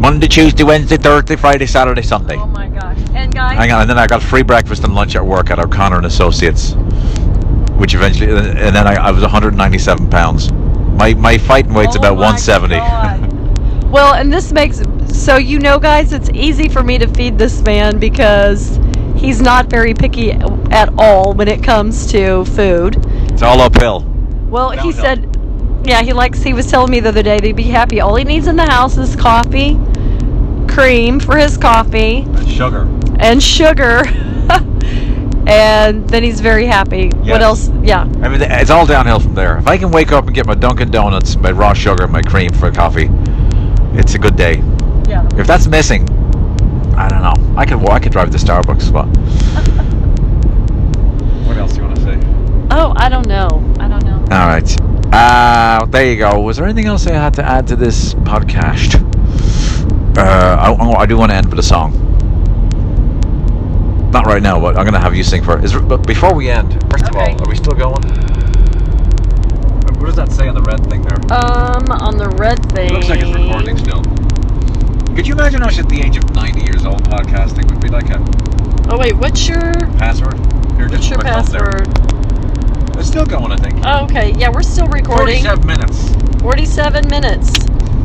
Monday, 0.00 0.28
Tuesday, 0.28 0.64
Wednesday, 0.64 0.96
Thursday, 0.96 1.36
Friday, 1.36 1.66
Saturday, 1.66 2.02
Sunday. 2.02 2.36
Oh 2.36 2.46
my 2.46 2.68
gosh. 2.68 2.98
And 3.14 3.32
guys, 3.32 3.56
Hang 3.56 3.72
on, 3.72 3.82
and 3.82 3.90
then 3.90 3.98
I 3.98 4.06
got 4.06 4.22
free 4.22 4.42
breakfast 4.42 4.84
and 4.84 4.94
lunch 4.94 5.16
at 5.16 5.24
work 5.24 5.50
at 5.50 5.58
O'Connor 5.58 5.96
and 5.96 6.06
Associates, 6.06 6.74
which 7.78 7.94
eventually, 7.94 8.30
and 8.30 8.74
then 8.74 8.86
I, 8.86 8.94
I 8.94 9.10
was 9.10 9.22
197 9.22 10.10
pounds. 10.10 10.52
My 10.52 11.14
my 11.14 11.38
fighting 11.38 11.74
weight's 11.74 11.96
Oh 11.96 12.00
about 12.00 12.16
170. 12.16 12.76
Well, 13.86 14.14
and 14.14 14.32
this 14.32 14.52
makes 14.52 14.82
so 15.08 15.36
you 15.36 15.58
know, 15.60 15.78
guys, 15.78 16.12
it's 16.12 16.28
easy 16.30 16.68
for 16.68 16.82
me 16.82 16.98
to 16.98 17.06
feed 17.06 17.38
this 17.38 17.62
man 17.62 17.98
because 17.98 18.78
he's 19.14 19.40
not 19.40 19.70
very 19.70 19.94
picky 19.94 20.32
at 20.32 20.92
all 20.98 21.32
when 21.34 21.48
it 21.48 21.62
comes 21.62 22.06
to 22.12 22.44
food. 22.46 22.96
it's 23.32 23.42
all 23.42 23.60
uphill. 23.60 24.00
Well, 24.50 24.70
he 24.70 24.92
said, 24.92 25.36
yeah, 25.84 26.02
he 26.02 26.12
likes. 26.12 26.42
He 26.42 26.52
was 26.52 26.66
telling 26.68 26.90
me 26.90 27.00
the 27.00 27.08
other 27.10 27.22
day 27.22 27.38
he'd 27.40 27.56
be 27.56 27.62
happy. 27.62 28.00
All 28.00 28.16
he 28.16 28.24
needs 28.24 28.48
in 28.48 28.56
the 28.56 28.66
house 28.66 28.98
is 28.98 29.14
coffee, 29.16 29.78
cream 30.68 31.20
for 31.20 31.36
his 31.38 31.56
coffee, 31.56 32.24
And 32.26 32.48
sugar. 32.48 32.88
and 33.20 33.42
sugar. 33.42 34.02
and 35.46 36.06
then 36.08 36.22
he's 36.22 36.40
very 36.40 36.66
happy. 36.66 37.10
Yes. 37.22 37.30
What 37.30 37.42
else? 37.42 37.70
Yeah. 37.82 38.02
I 38.02 38.28
mean, 38.28 38.42
it's 38.42 38.70
all 38.70 38.84
downhill 38.84 39.20
from 39.20 39.34
there. 39.34 39.56
If 39.58 39.68
I 39.68 39.78
can 39.78 39.90
wake 39.90 40.12
up 40.12 40.26
and 40.26 40.34
get 40.34 40.46
my 40.46 40.54
Dunkin' 40.54 40.90
Donuts, 40.90 41.36
my 41.36 41.52
raw 41.52 41.72
sugar, 41.72 42.04
and 42.04 42.12
my 42.12 42.20
cream 42.22 42.52
for 42.52 42.70
coffee, 42.72 43.08
it's 43.92 44.14
a 44.14 44.18
good 44.18 44.36
day. 44.36 44.56
Yeah. 45.08 45.26
If 45.36 45.46
that's 45.46 45.68
missing, 45.68 46.02
I 46.96 47.08
don't 47.08 47.22
know. 47.22 47.34
I 47.56 47.64
could 47.64 47.78
I 47.88 48.00
could 48.00 48.12
drive 48.12 48.30
to 48.32 48.38
Starbucks, 48.38 48.92
but. 48.92 49.06
what 51.46 51.56
else 51.56 51.74
do 51.74 51.82
you 51.82 51.84
want 51.84 51.96
to 51.96 52.02
say? 52.02 52.18
Oh, 52.72 52.92
I 52.96 53.08
don't 53.08 53.28
know. 53.28 53.48
I 53.78 53.86
don't 53.88 54.04
know. 54.04 54.18
All 54.32 54.48
right. 54.48 54.76
Uh, 55.12 55.86
there 55.86 56.10
you 56.10 56.16
go. 56.16 56.40
Was 56.40 56.56
there 56.56 56.66
anything 56.66 56.86
else 56.86 57.06
I 57.06 57.12
had 57.12 57.34
to 57.34 57.44
add 57.44 57.68
to 57.68 57.76
this 57.76 58.14
podcast? 58.14 59.00
Uh, 60.18 60.22
I, 60.22 60.72
I 60.72 61.02
I 61.02 61.06
do 61.06 61.16
want 61.16 61.30
to 61.30 61.36
end 61.36 61.50
with 61.50 61.58
a 61.58 61.62
song. 61.62 62.05
Not 64.16 64.24
right 64.24 64.42
now, 64.42 64.58
but 64.58 64.78
I'm 64.78 64.86
gonna 64.86 64.98
have 64.98 65.14
you 65.14 65.22
sing 65.22 65.44
for. 65.44 65.62
Is 65.62 65.74
but 65.74 66.06
before 66.06 66.32
we 66.32 66.48
end, 66.48 66.72
first 66.90 67.04
Okay. 67.04 67.34
of 67.34 67.38
all, 67.38 67.44
are 67.44 67.50
we 67.50 67.54
still 67.54 67.74
going? 67.74 68.02
What 70.00 70.06
does 70.06 70.16
that 70.16 70.32
say 70.32 70.48
on 70.48 70.54
the 70.54 70.62
red 70.62 70.80
thing 70.88 71.02
there? 71.02 71.18
Um, 71.30 71.84
on 71.90 72.16
the 72.16 72.30
red 72.38 72.64
thing. 72.72 72.86
It 72.88 72.92
looks 72.94 73.10
like 73.10 73.20
it's 73.20 73.30
recording 73.36 73.76
still. 73.76 74.00
Could 75.14 75.26
you 75.26 75.34
imagine 75.34 75.62
us 75.62 75.78
at 75.78 75.90
the 75.90 76.00
age 76.00 76.16
of 76.16 76.34
90 76.34 76.62
years 76.62 76.86
old 76.86 77.02
podcasting 77.04 77.70
would 77.70 77.82
be 77.82 77.90
like 77.90 78.08
a 78.08 78.16
Oh 78.88 78.96
wait, 78.96 79.14
what's 79.16 79.46
your 79.46 79.60
password? 79.98 80.38
Here, 80.76 80.88
what's 80.88 81.06
just 81.06 81.10
your 81.10 81.18
put 81.18 81.26
my 81.26 81.42
thumb 81.42 81.52
there. 81.52 81.70
password? 81.84 82.96
It's 82.98 83.08
still 83.08 83.26
going, 83.26 83.52
I 83.52 83.56
think. 83.56 83.74
Oh, 83.84 84.04
okay, 84.04 84.32
yeah, 84.38 84.48
we're 84.48 84.62
still 84.62 84.86
recording. 84.86 85.44
47 85.44 85.66
minutes. 85.66 86.40
47 86.40 87.06
minutes. 87.10 87.52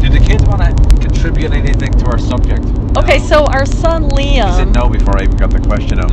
Did 0.02 0.14
the 0.14 0.20
kids 0.26 0.44
want 0.46 0.62
to 0.62 0.98
contribute 1.00 1.54
anything 1.54 1.92
to 1.94 2.06
our 2.08 2.18
subject? 2.18 2.66
Okay, 2.98 3.20
so 3.20 3.46
our 3.46 3.66
son 3.66 4.04
He 4.18 4.38
said 4.40 4.68
Liam, 4.68 4.74
no 4.74 4.90
before 4.90 5.18
I 5.18 5.24
even 5.24 5.38
got 5.38 5.52
the 5.52 5.60
question 5.60 6.00
out. 6.00 6.12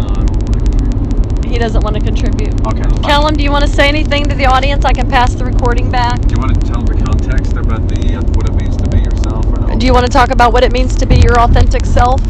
he 1.46 1.58
doesn't 1.58 1.82
want 1.82 1.96
to 1.96 2.02
contribute. 2.02 2.54
Okay. 2.66 2.82
Callum, 3.02 3.34
do 3.34 3.42
you 3.42 3.50
want 3.50 3.64
to 3.64 3.70
say 3.70 3.88
anything 3.88 4.28
to 4.28 4.34
the 4.34 4.44
audience? 4.46 4.84
I 4.84 4.92
can 4.92 5.08
pass 5.08 5.34
the 5.34 5.44
recording 5.44 5.90
back. 5.90 6.20
Do 6.22 6.34
you 6.34 6.40
want 6.40 6.60
to 6.60 6.66
tell 6.70 6.82
the 6.82 6.94
context 7.02 7.52
about 7.56 7.88
the 7.88 8.16
uh, 8.16 8.22
what 8.36 8.46
it 8.48 8.54
means 8.54 8.76
to 8.76 8.86
be 8.90 8.98
yourself 8.98 9.46
or 9.46 9.60
no? 9.66 9.78
Do 9.78 9.86
you 9.86 9.94
want 9.94 10.04
to 10.06 10.12
talk 10.12 10.30
about 10.30 10.52
what 10.52 10.62
it 10.62 10.72
means 10.72 10.94
to 10.96 11.06
be 11.06 11.16
your 11.16 11.40
authentic 11.40 11.86
self? 11.86 12.20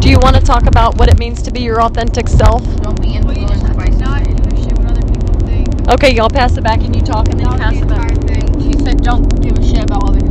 Do 0.00 0.08
you 0.08 0.18
want 0.20 0.36
to 0.36 0.42
talk 0.42 0.66
about 0.66 0.96
what 0.96 1.08
it 1.10 1.18
means 1.18 1.42
to 1.42 1.50
be 1.50 1.60
your 1.60 1.82
authentic 1.82 2.28
self? 2.28 2.62
Don't 2.82 3.00
be 3.02 3.18
Well, 3.18 3.34
you 3.36 3.42
influenced 3.42 3.66
have 3.66 3.76
by 3.76 3.86
to 3.86 3.90
not 3.98 3.98
society. 4.24 4.34
give 4.34 4.46
a 4.52 4.56
shit 4.62 4.78
what 4.78 4.90
other 4.92 5.02
people 5.12 5.34
think. 5.46 5.88
Okay, 5.90 6.14
y'all 6.14 6.30
pass 6.30 6.56
it 6.56 6.62
back 6.62 6.80
and 6.80 6.94
you 6.94 7.02
talk 7.02 7.28
and 7.28 7.40
then 7.40 7.46
you 7.50 7.58
That 7.58 7.60
pass 7.60 7.72
was 7.74 7.82
it 7.82 7.88
the 7.88 7.94
back. 7.96 8.10
entire 8.12 8.40
thing. 8.40 8.72
She 8.72 8.78
said, 8.84 9.02
"Don't 9.02 9.42
give 9.42 9.58
a 9.58 9.62
shit 9.66 9.82
about 9.82 10.02
what 10.04 10.10
other 10.10 10.20
people 10.20 10.24
think." 10.26 10.27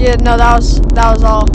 Yeah, 0.00 0.16
no, 0.16 0.38
that 0.38 0.56
was 0.56 0.80
that 0.96 1.12
was 1.12 1.22
all. 1.22 1.46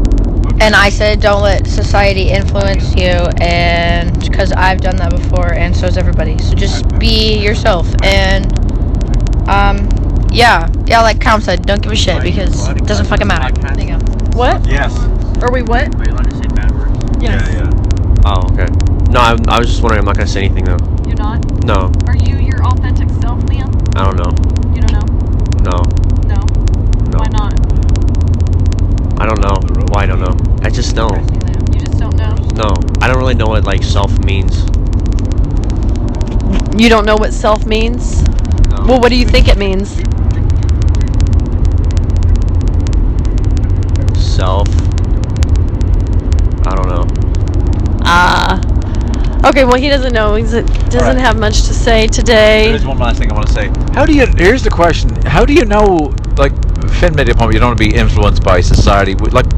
And 0.61 0.75
I 0.75 0.89
said, 0.89 1.19
"Don't 1.19 1.41
let 1.41 1.65
society 1.65 2.29
influence 2.29 2.95
you," 2.95 3.09
and 3.41 4.17
because 4.19 4.51
I've 4.51 4.81
done 4.81 4.97
that 4.97 5.09
before, 5.09 5.51
and 5.53 5.75
so 5.75 5.87
has 5.87 5.97
everybody. 5.97 6.37
So 6.37 6.53
just 6.53 6.87
be 6.99 7.39
yourself, 7.39 7.87
and 8.03 8.45
um, 9.49 9.89
yeah, 10.31 10.69
yeah, 10.85 11.01
like 11.01 11.19
Cam 11.19 11.41
said, 11.41 11.65
don't 11.65 11.81
give 11.81 11.91
a 11.91 11.95
shit 11.95 12.21
because 12.21 12.67
it 12.69 12.85
doesn't 12.85 13.05
fucking 13.07 13.25
matter. 13.25 13.51
There 13.73 13.83
you 13.83 13.97
go. 13.97 14.05
What? 14.37 14.67
Yes. 14.67 14.95
Are 15.41 15.51
we 15.51 15.63
what? 15.63 15.93
Are 15.95 16.05
you 16.05 16.11
allowed 16.13 16.29
to 16.29 16.35
say 16.37 16.47
bad 16.53 16.71
words? 16.71 16.93
Yes. 17.19 17.49
Yeah, 17.51 17.63
yeah. 17.63 18.21
Oh, 18.25 18.45
okay. 18.53 18.67
No, 19.11 19.21
I, 19.21 19.35
I 19.47 19.57
was 19.59 19.69
just 19.69 19.81
wondering. 19.81 20.01
I'm 20.01 20.05
not 20.05 20.17
gonna 20.17 20.27
say 20.27 20.45
anything 20.45 20.65
though. 20.65 20.77
You're 21.07 21.17
not? 21.17 21.43
No, 21.65 21.91
Are 22.07 22.15
you 22.17 22.37
your 22.37 22.63
authentic 22.63 23.09
self, 23.21 23.41
Liam? 23.45 23.73
I 23.97 24.05
don't 24.05 24.17
know. 24.17 24.31
You 24.75 24.81
don't 24.81 24.93
know? 24.93 25.05
No, 25.65 25.81
No. 26.29 26.39
no. 27.09 27.17
Why 27.17 27.27
not? 27.29 27.55
I 29.25 29.27
don't 29.27 29.41
know. 29.41 29.85
Why 29.87 30.03
I 30.03 30.05
don't 30.05 30.19
know. 30.19 30.37
I 30.61 30.69
just 30.69 30.95
don't. 30.95 31.17
You 31.73 31.79
just 31.81 31.97
don't 31.97 32.15
know. 32.15 32.35
No, 32.53 32.75
I 33.01 33.07
don't 33.07 33.17
really 33.17 33.33
know 33.33 33.47
what 33.47 33.63
like 33.63 33.81
self 33.81 34.15
means. 34.19 34.65
You 36.79 36.89
don't 36.89 37.07
know 37.07 37.15
what 37.15 37.33
self 37.33 37.65
means? 37.65 38.21
No. 38.69 38.85
Well, 38.85 39.01
what 39.01 39.09
do 39.09 39.15
you 39.15 39.25
think 39.25 39.47
it 39.47 39.57
means? 39.57 39.95
Self. 44.15 44.67
I 46.67 46.75
don't 46.75 46.87
know. 46.87 47.07
Ah. 48.03 48.61
okay, 49.49 49.65
well, 49.65 49.79
he 49.79 49.89
doesn't 49.89 50.13
know. 50.13 50.35
He 50.35 50.43
doesn't 50.43 50.69
Alright. 50.95 51.17
have 51.17 51.39
much 51.39 51.63
to 51.63 51.73
say 51.73 52.05
today. 52.05 52.67
There's 52.67 52.85
one 52.85 52.99
last 52.99 53.17
thing 53.17 53.31
I 53.31 53.33
want 53.33 53.47
to 53.47 53.53
say. 53.53 53.71
How 53.95 54.05
do 54.05 54.13
you? 54.13 54.27
Here's 54.27 54.61
the 54.61 54.69
question. 54.69 55.15
How 55.25 55.45
do 55.45 55.53
you 55.55 55.65
know? 55.65 56.13
Like 56.95 57.01
Finn 57.01 57.15
made 57.15 57.29
a 57.29 57.35
point. 57.35 57.53
You 57.53 57.59
don't 57.59 57.69
want 57.69 57.79
to 57.79 57.89
be 57.89 57.93
influenced 57.93 58.43
by 58.43 58.61
society. 58.61 59.15
Like, 59.15 59.49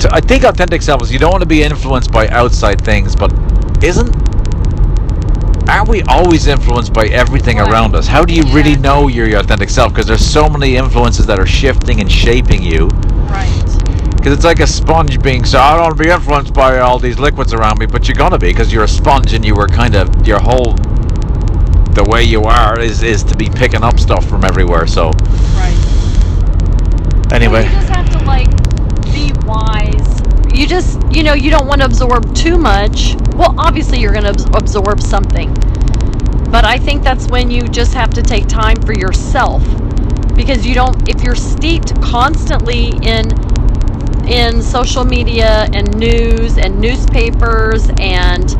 to, 0.00 0.08
I 0.12 0.20
think 0.20 0.44
authentic 0.44 0.82
self 0.82 1.02
is 1.02 1.10
you 1.10 1.18
don't 1.18 1.30
want 1.30 1.42
to 1.42 1.48
be 1.48 1.62
influenced 1.62 2.12
by 2.12 2.28
outside 2.28 2.84
things. 2.84 3.16
But 3.16 3.32
isn't? 3.82 4.14
Aren't 5.68 5.88
we 5.88 6.02
always 6.02 6.48
influenced 6.48 6.92
by 6.92 7.06
everything 7.06 7.56
Right. 7.56 7.70
around 7.70 7.94
us? 7.94 8.06
How 8.06 8.24
do 8.24 8.34
you 8.34 8.42
really 8.52 8.76
know 8.76 9.08
you're 9.08 9.28
your 9.28 9.40
authentic 9.40 9.70
self? 9.70 9.92
Because 9.94 10.06
there's 10.06 10.24
so 10.24 10.48
many 10.48 10.76
influences 10.76 11.24
that 11.26 11.38
are 11.38 11.46
shifting 11.46 12.00
and 12.00 12.10
shaping 12.12 12.62
you. 12.62 12.88
Right. 13.30 13.80
Because 14.16 14.34
it's 14.34 14.44
like 14.44 14.60
a 14.60 14.66
sponge 14.66 15.22
being 15.22 15.44
so. 15.46 15.58
I 15.58 15.72
don't 15.72 15.82
want 15.84 15.96
to 15.96 16.02
be 16.04 16.10
influenced 16.10 16.52
by 16.52 16.80
all 16.80 16.98
these 16.98 17.18
liquids 17.18 17.54
around 17.54 17.78
me, 17.78 17.86
but 17.86 18.08
you're 18.08 18.16
gonna 18.16 18.38
be 18.38 18.48
because 18.48 18.72
you're 18.72 18.84
a 18.84 18.88
sponge 18.88 19.32
and 19.32 19.44
you 19.44 19.54
were 19.54 19.68
kind 19.68 19.94
of 19.94 20.26
your 20.26 20.38
whole. 20.40 20.74
The 21.94 22.04
way 22.08 22.24
you 22.24 22.42
are 22.44 22.78
is 22.78 23.02
is 23.02 23.22
to 23.24 23.36
be 23.36 23.48
picking 23.48 23.82
up 23.82 23.98
stuff 23.98 24.26
from 24.26 24.44
everywhere. 24.44 24.86
So. 24.86 25.12
Anyway, 27.32 27.64
you 27.64 27.70
just 27.70 27.88
have 27.88 28.10
to 28.10 28.18
like 28.24 28.50
be 29.12 29.32
wise. 29.46 30.20
You 30.54 30.66
just, 30.66 31.00
you 31.10 31.22
know, 31.22 31.32
you 31.32 31.50
don't 31.50 31.66
want 31.66 31.80
to 31.80 31.86
absorb 31.86 32.34
too 32.34 32.58
much. 32.58 33.16
Well, 33.34 33.54
obviously 33.58 34.00
you're 34.00 34.12
going 34.12 34.32
to 34.34 34.50
absorb 34.54 35.00
something. 35.00 35.52
But 36.50 36.66
I 36.66 36.76
think 36.78 37.02
that's 37.02 37.26
when 37.28 37.50
you 37.50 37.62
just 37.62 37.94
have 37.94 38.10
to 38.10 38.22
take 38.22 38.46
time 38.46 38.76
for 38.82 38.92
yourself 38.92 39.62
because 40.34 40.66
you 40.66 40.74
don't 40.74 41.08
if 41.08 41.22
you're 41.22 41.34
steeped 41.34 42.00
constantly 42.02 42.88
in 43.02 43.26
in 44.28 44.62
social 44.62 45.04
media 45.04 45.68
and 45.72 45.96
news 45.96 46.58
and 46.58 46.78
newspapers 46.80 47.90
and 47.98 48.50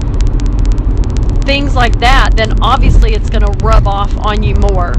things 1.45 1.75
like 1.75 1.99
that, 1.99 2.31
then 2.35 2.61
obviously 2.63 3.13
it's 3.13 3.29
going 3.29 3.43
to 3.43 3.65
rub 3.65 3.87
off 3.87 4.17
on 4.19 4.43
you 4.43 4.55
more 4.57 4.95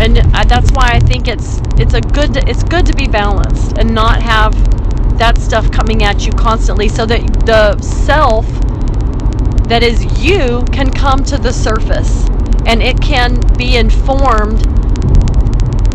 and 0.00 0.18
I, 0.34 0.44
that's 0.44 0.72
why 0.72 0.90
I 0.92 0.98
think 0.98 1.28
it's 1.28 1.60
it's 1.76 1.94
a 1.94 2.00
good 2.00 2.36
it's 2.48 2.64
good 2.64 2.86
to 2.86 2.94
be 2.94 3.06
balanced 3.06 3.76
and 3.78 3.94
not 3.94 4.22
have 4.22 4.54
that 5.18 5.36
stuff 5.38 5.70
coming 5.70 6.02
at 6.02 6.24
you 6.24 6.32
constantly 6.32 6.88
so 6.88 7.04
that 7.04 7.20
the 7.44 7.78
self 7.82 8.46
that 9.68 9.82
is 9.82 10.02
you 10.24 10.64
can 10.72 10.90
come 10.90 11.22
to 11.24 11.36
the 11.36 11.52
surface 11.52 12.26
and 12.66 12.82
it 12.82 13.00
can 13.00 13.40
be 13.56 13.76
informed. 13.76 14.66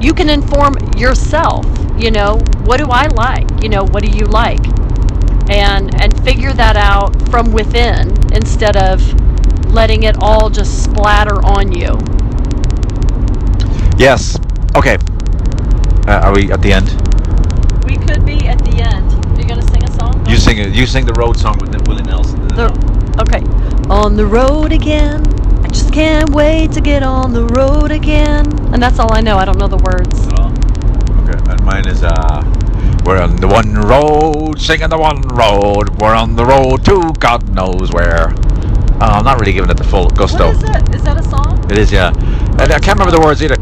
You 0.01 0.14
can 0.14 0.30
inform 0.30 0.76
yourself 0.97 1.66
you 1.97 2.12
know 2.12 2.38
what 2.66 2.78
do 2.78 2.88
I 2.89 3.08
like? 3.08 3.64
You 3.64 3.70
know 3.70 3.86
what 3.86 4.03
do 4.03 4.10
you 4.10 4.26
like? 4.26 4.64
And 5.49 5.99
and 6.01 6.24
figure 6.24 6.53
that 6.53 6.76
out 6.76 7.30
from 7.30 7.51
within 7.51 8.10
instead 8.34 8.76
of 8.76 9.01
letting 9.72 10.03
it 10.03 10.18
all 10.20 10.49
just 10.49 10.84
splatter 10.84 11.43
on 11.45 11.72
you. 11.72 11.97
Yes. 13.98 14.38
Okay. 14.76 14.98
Uh, 16.08 16.20
are 16.24 16.34
we 16.34 16.52
at 16.52 16.62
the 16.62 16.74
end? 16.74 16.89
We 17.86 17.96
could 17.96 18.26
be 18.26 18.46
at 18.48 18.60
the 18.60 18.82
end. 18.82 19.26
Are 19.26 19.41
you 19.41 19.48
gonna 19.48 19.62
sing 19.62 19.84
a 19.84 19.91
song? 19.91 20.26
You 20.28 20.36
sing 20.36 20.58
it. 20.58 20.76
You 20.76 20.86
sing 20.86 21.06
the 21.06 21.14
road 21.14 21.38
song 21.38 21.58
with 21.60 21.74
Willie 21.88 22.04
Nelson. 22.04 22.46
The, 22.50 22.68
okay. 23.22 23.41
On 23.89 24.18
the 24.18 24.26
road 24.26 24.74
again. 24.74 25.24
I 25.64 25.68
just 25.70 25.93
can't 25.93 26.30
wait 26.32 26.74
to 26.74 26.82
get 26.82 27.04
on 27.04 27.32
the 27.32 27.46
road 27.46 27.91
again. 27.91 28.46
And 28.74 28.84
that's 28.84 29.00
all 29.00 29.14
I 29.14 29.22
know. 29.22 29.38
I 29.38 29.46
don't 29.46 29.58
know 29.58 29.68
the 29.68 29.78
words. 29.78 30.28
Okay, 31.24 31.52
and 31.52 31.64
mine 31.64 31.88
is 31.88 32.04
uh, 32.04 32.43
we're 33.06 33.22
on 33.22 33.38
the 33.38 33.48
one 33.48 33.74
road, 33.76 34.60
singing 34.60 34.89
the 34.89 34.98
one 34.98 35.22
road. 35.22 36.02
We're 36.02 36.16
on 36.16 36.36
the 36.36 36.46
road 36.46 36.84
to 36.86 37.14
God 37.20 37.50
knows 37.56 37.93
where. 37.93 38.34
Uh, 39.00 39.20
I'm 39.20 39.24
not 39.24 39.39
really 39.39 39.54
giving 39.54 39.70
it 39.70 39.78
the 39.78 39.84
full 39.84 40.08
gusto. 40.10 40.48
What 40.48 40.56
is 40.58 40.64
it? 40.64 40.96
Is 40.96 41.04
that 41.04 41.18
a 41.18 41.24
song? 41.24 41.66
It 41.72 41.78
is, 41.78 41.91
yeah. 41.91 42.12
And 42.58 42.72
I 42.72 42.80
can't 42.80 42.97
remember 42.97 43.12
the 43.12 43.22
words 43.22 43.43
either. 43.43 43.58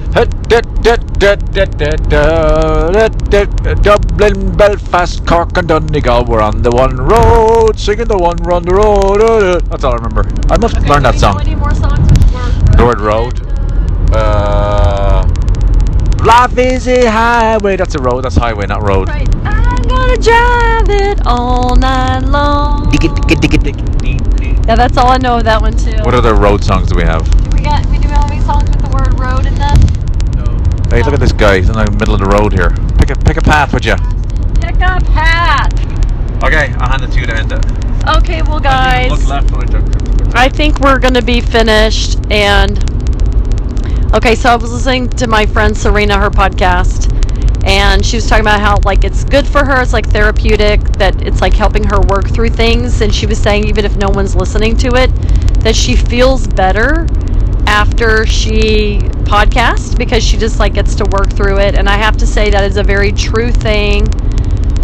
Dublin, 3.82 4.56
Belfast, 4.56 5.26
Cork, 5.26 5.58
and 5.58 5.68
Donegal. 5.68 6.26
We're 6.26 6.41
on 6.41 6.62
the 6.62 6.72
one 6.72 6.96
road, 6.98 7.78
singing 7.80 8.08
the 8.08 8.18
one 8.18 8.38
run 8.38 8.64
the 8.64 8.74
road. 8.76 9.66
That's 9.66 9.84
all 9.84 9.94
I 9.94 9.96
remember. 9.96 10.26
I 10.50 10.58
must 10.58 10.78
Okay, 10.78 10.88
learn 10.88 11.04
that 11.04 11.16
song. 11.16 11.39
Any 11.41 11.56
more 11.56 11.74
songs 11.74 12.08
the 12.08 12.36
word 12.36 12.78
The 12.78 12.86
word 12.86 13.02
road. 13.02 13.41
Uh, 14.14 15.28
life 16.24 16.58
is 16.58 16.88
a 16.88 17.06
highway. 17.08 17.76
That's 17.76 17.96
a 17.96 18.00
road. 18.00 18.24
That's 18.24 18.36
highway, 18.36 18.68
not 18.68 18.84
road. 18.84 19.08
Right. 19.10 19.28
I'm 19.44 19.82
gonna 19.84 20.18
drive 20.18 20.89
it 20.89 21.26
all 21.26 21.76
night 21.76 22.26
long. 22.26 22.91
Yeah, 24.68 24.76
that's 24.76 24.98
all 24.98 25.10
I 25.10 25.18
know 25.18 25.38
of 25.38 25.44
that 25.46 25.62
one 25.62 25.76
too. 25.76 25.98
What 26.04 26.14
other 26.14 26.36
road 26.36 26.64
songs 26.64 26.89
do 26.89 26.96
we 26.96 27.04
have? 27.04 27.24
Do 27.50 27.58
we 27.58 27.64
got? 27.64 27.86
We 27.88 27.98
do 27.98 28.08
have 28.08 28.32
any 28.32 28.39
songs 28.41 28.70
with 28.70 28.82
the 28.82 28.89
word 28.89 29.20
road 29.20 29.46
in 29.46 29.56
them? 29.56 29.78
Hey, 30.94 31.02
look 31.02 31.16
at 31.16 31.20
this 31.20 31.32
guy. 31.32 31.58
He's 31.58 31.70
in 31.70 31.74
the 31.74 31.89
middle 31.89 32.14
of 32.14 32.20
the 32.20 32.28
road 32.28 32.54
here. 32.54 32.70
Pick 33.00 33.10
a 33.10 33.16
pick 33.16 33.38
a 33.38 33.41
path, 33.41 33.74
would 33.74 33.84
you? 33.84 33.96
Pick 34.62 34.76
a 34.76 35.02
path. 35.02 35.74
Okay, 36.44 36.72
I'll 36.78 36.88
hand 36.88 37.02
it 37.02 37.12
to 37.14 37.20
you 37.20 37.26
to 37.26 37.36
end 37.36 37.52
it. 37.52 37.66
Okay, 38.18 38.44
well, 38.44 38.60
guys. 38.60 39.10
Look 39.10 39.28
left 39.28 39.50
when 39.50 39.64
I 39.64 39.66
took. 39.66 40.36
I 40.36 40.50
think 40.50 40.82
we're 40.82 41.00
going 41.00 41.16
to 41.16 41.24
be 41.24 41.41
finished. 41.41 42.20
And 42.30 42.78
okay, 44.14 44.36
so 44.36 44.52
I 44.52 44.56
was 44.56 44.72
listening 44.72 45.10
to 45.10 45.26
my 45.26 45.48
friend 45.48 45.76
Serena, 45.76 46.20
her 46.20 46.30
podcast, 46.30 47.10
and 47.66 48.06
she 48.06 48.18
was 48.18 48.28
talking 48.28 48.44
about 48.44 48.60
how 48.60 48.78
like 48.86 49.04
it's 49.04 49.24
good 49.24 49.48
for 49.48 49.66
her. 49.66 49.82
It's 49.82 49.94
like 49.94 50.06
therapeutic 50.12 50.80
that 51.00 51.24
it's 51.24 51.41
like 51.41 51.56
helping 51.56 51.86
her 51.86 52.02
work 52.02 52.30
through 52.30 52.52
things. 52.52 53.02
And 53.02 53.12
she 53.12 53.26
was 53.26 53.39
saying 53.39 53.68
even 53.68 53.84
if 53.84 53.98
no 53.98 54.10
one's 54.10 54.36
listening 54.36 54.78
to 54.78 54.89
it, 54.89 55.10
that 55.62 55.76
she 55.76 55.96
feels 55.96 56.46
better 56.46 57.08
after 57.74 58.24
she 58.28 59.00
podcast 59.26 59.98
because 59.98 60.24
she 60.24 60.38
just 60.38 60.60
like 60.60 60.76
gets 60.76 60.94
to 60.94 61.06
work 61.06 61.34
through 61.34 61.58
it. 61.58 61.74
And 61.74 61.90
I 61.90 61.98
have 61.98 62.16
to 62.18 62.28
say 62.28 62.52
that 62.52 62.64
is 62.64 62.78
a 62.78 62.84
very 62.84 63.12
true 63.12 63.52
thing 63.52 64.06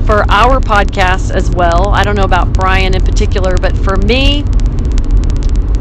for 0.07 0.25
our 0.31 0.59
podcast 0.59 1.29
as 1.29 1.51
well. 1.51 1.89
I 1.89 2.03
don't 2.03 2.15
know 2.15 2.23
about 2.23 2.51
Brian 2.51 2.95
in 2.95 3.03
particular, 3.03 3.55
but 3.61 3.77
for 3.77 3.95
me, 3.97 4.43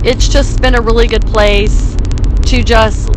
it's 0.04 0.28
just 0.28 0.60
been 0.60 0.74
a 0.74 0.82
really 0.82 1.06
good 1.06 1.24
place 1.26 1.96
to 2.44 2.62
just 2.62 3.08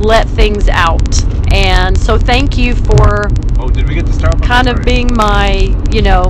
let 0.00 0.28
things 0.28 0.68
out. 0.68 1.24
And 1.50 1.96
so 1.98 2.18
thank 2.18 2.58
you 2.58 2.74
for 2.74 3.24
Oh, 3.58 3.70
did 3.70 3.88
we 3.88 3.94
get 3.94 4.04
the 4.04 4.12
Starbucks? 4.12 4.42
kind 4.42 4.68
of 4.68 4.84
being 4.84 5.08
my, 5.14 5.74
you 5.90 6.02
know, 6.02 6.28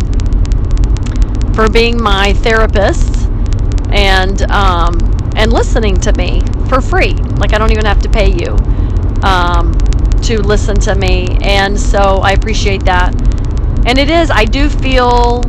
for 1.55 1.69
being 1.69 2.01
my 2.01 2.35
therapist 2.35 3.29
and 3.91 4.43
um, 4.53 4.97
and 5.41 5.55
listening 5.55 5.99
to 5.99 6.13
me 6.13 6.43
for 6.69 6.83
free. 6.83 7.15
Like 7.15 7.55
I 7.55 7.59
don't 7.59 7.73
even 7.73 7.87
have 7.87 8.01
to 8.03 8.11
pay 8.11 8.31
you 8.31 8.59
um, 9.23 9.73
to 10.23 10.41
listen 10.43 10.79
to 10.81 10.95
me, 10.95 11.39
and 11.41 11.81
so 11.81 12.21
I 12.23 12.33
appreciate 12.33 12.85
that. 12.85 13.15
And 13.87 13.99
it 13.99 14.11
is. 14.11 14.31
I 14.31 14.45
do 14.45 14.69
feel 14.69 15.43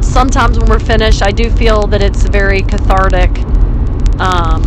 sometimes 0.00 0.58
when 0.58 0.70
we're 0.70 0.78
finished, 0.78 1.22
I 1.22 1.32
do 1.32 1.50
feel 1.50 1.86
that 1.88 2.02
it's 2.02 2.22
very 2.22 2.62
cathartic 2.62 3.30
um, 4.18 4.64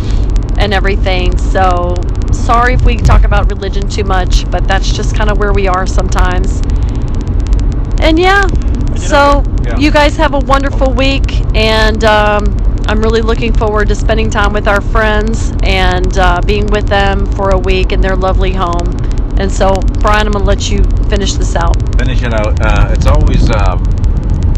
and 0.56 0.72
everything. 0.72 1.36
So 1.36 1.96
sorry 2.32 2.74
if 2.74 2.84
we 2.84 2.96
talk 2.96 3.24
about 3.24 3.50
religion 3.50 3.88
too 3.88 4.04
much, 4.04 4.48
but 4.52 4.68
that's 4.68 4.92
just 4.92 5.16
kind 5.16 5.30
of 5.30 5.38
where 5.38 5.52
we 5.52 5.66
are 5.66 5.84
sometimes. 5.84 6.62
And 8.00 8.20
yeah, 8.20 8.46
so 8.94 9.42
yeah. 9.64 9.76
you 9.78 9.90
guys 9.90 10.16
have 10.16 10.34
a 10.34 10.38
wonderful 10.38 10.92
week, 10.92 11.32
and 11.56 12.04
um, 12.04 12.44
I'm 12.88 13.00
really 13.00 13.22
looking 13.22 13.52
forward 13.52 13.88
to 13.88 13.94
spending 13.94 14.30
time 14.30 14.52
with 14.52 14.66
our 14.68 14.80
friends 14.80 15.52
and 15.62 16.16
uh, 16.18 16.40
being 16.44 16.66
with 16.68 16.86
them 16.86 17.26
for 17.32 17.50
a 17.50 17.58
week 17.58 17.92
in 17.92 18.00
their 18.00 18.16
lovely 18.16 18.52
home. 18.52 18.88
And 19.38 19.50
so, 19.50 19.80
Brian, 20.00 20.26
I'm 20.26 20.32
gonna 20.32 20.44
let 20.44 20.70
you 20.70 20.82
finish 21.08 21.34
this 21.34 21.56
out. 21.56 21.76
finish 21.98 22.22
it 22.22 22.34
out. 22.34 22.60
Uh, 22.60 22.88
it's 22.92 23.06
always 23.06 23.50
um, 23.50 23.82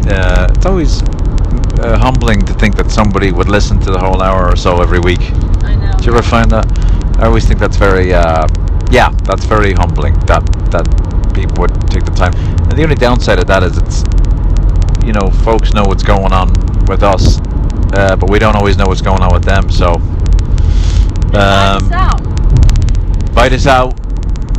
uh, 0.07 0.49
it's 0.51 0.67
always 0.67 1.03
uh, 1.03 1.99
humbling 1.99 2.45
to 2.47 2.53
think 2.55 2.77
that 2.77 2.91
somebody 2.91 3.33
would 3.33 3.49
listen 3.49 3.79
to 3.81 3.91
the 3.91 3.99
whole 3.99 4.23
hour 4.23 4.49
or 4.51 4.57
so 4.57 4.81
every 4.83 4.99
week. 4.99 5.21
I 5.63 5.75
know. 5.77 5.93
Do 5.99 6.05
you 6.07 6.13
ever 6.13 6.23
find 6.23 6.51
that? 6.51 6.67
I 7.19 7.27
always 7.27 7.47
think 7.47 7.61
that's 7.61 7.77
very, 7.77 8.13
uh, 8.13 8.47
yeah, 8.91 9.11
that's 9.25 9.45
very 9.45 9.73
humbling 9.73 10.15
that 10.27 10.43
that 10.71 10.87
people 11.35 11.63
would 11.63 11.75
take 11.91 12.05
the 12.05 12.11
time. 12.11 12.35
And 12.69 12.73
the 12.73 12.83
only 12.83 12.97
downside 12.97 13.39
of 13.39 13.47
that 13.47 13.63
is 13.63 13.79
it's, 13.79 14.03
you 15.07 15.13
know, 15.13 15.31
folks 15.45 15.73
know 15.73 15.85
what's 15.85 16.03
going 16.03 16.33
on 16.33 16.49
with 16.87 17.03
us, 17.03 17.39
uh, 17.93 18.17
but 18.17 18.31
we 18.31 18.39
don't 18.39 18.57
always 18.57 18.77
know 18.77 18.87
what's 18.87 19.03
going 19.03 19.23
on 19.23 19.33
with 19.33 19.45
them. 19.45 19.71
So, 19.71 19.95
um, 21.35 21.93
out. 21.93 22.21
invite 23.29 23.53
us 23.53 23.67
out. 23.67 23.99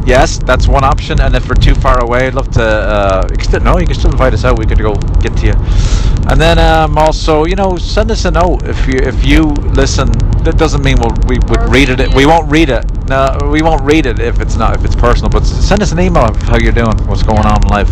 Yes, 0.05 0.37
that's 0.37 0.67
one 0.67 0.83
option. 0.83 1.21
And 1.21 1.33
if 1.35 1.47
we're 1.47 1.55
too 1.55 1.75
far 1.75 2.03
away, 2.03 2.27
I'd 2.27 2.33
love 2.33 2.51
to. 2.51 2.63
Uh, 2.63 3.27
you 3.35 3.43
still, 3.43 3.61
no, 3.61 3.77
you 3.77 3.85
can 3.85 3.95
still 3.95 4.11
invite 4.11 4.33
us 4.33 4.43
out. 4.43 4.59
We 4.59 4.65
could 4.65 4.79
go 4.79 4.95
get 5.21 5.35
to 5.37 5.45
you. 5.47 5.53
And 6.29 6.39
then 6.39 6.57
um, 6.59 6.97
also, 6.97 7.45
you 7.45 7.55
know, 7.55 7.77
send 7.77 8.11
us 8.11 8.25
a 8.25 8.31
note 8.31 8.63
if 8.63 8.87
you 8.87 8.95
if 8.95 9.25
you 9.25 9.43
listen. 9.75 10.11
That 10.43 10.57
doesn't 10.57 10.83
mean 10.83 10.97
we'll, 10.99 11.15
we 11.27 11.37
would 11.47 11.71
read 11.71 11.89
it. 11.89 12.13
We 12.13 12.25
won't 12.25 12.51
read 12.51 12.69
it. 12.69 12.83
No, 13.07 13.37
we 13.49 13.61
won't 13.61 13.81
read 13.83 14.05
it 14.05 14.19
if 14.19 14.41
it's 14.41 14.57
not 14.57 14.75
if 14.75 14.83
it's 14.83 14.95
personal. 14.95 15.29
But 15.29 15.45
send 15.45 15.81
us 15.81 15.91
an 15.91 15.99
email 15.99 16.25
of 16.25 16.35
how 16.43 16.57
you're 16.57 16.73
doing, 16.73 16.97
what's 17.07 17.23
going 17.23 17.45
on 17.45 17.63
in 17.63 17.69
life. 17.69 17.89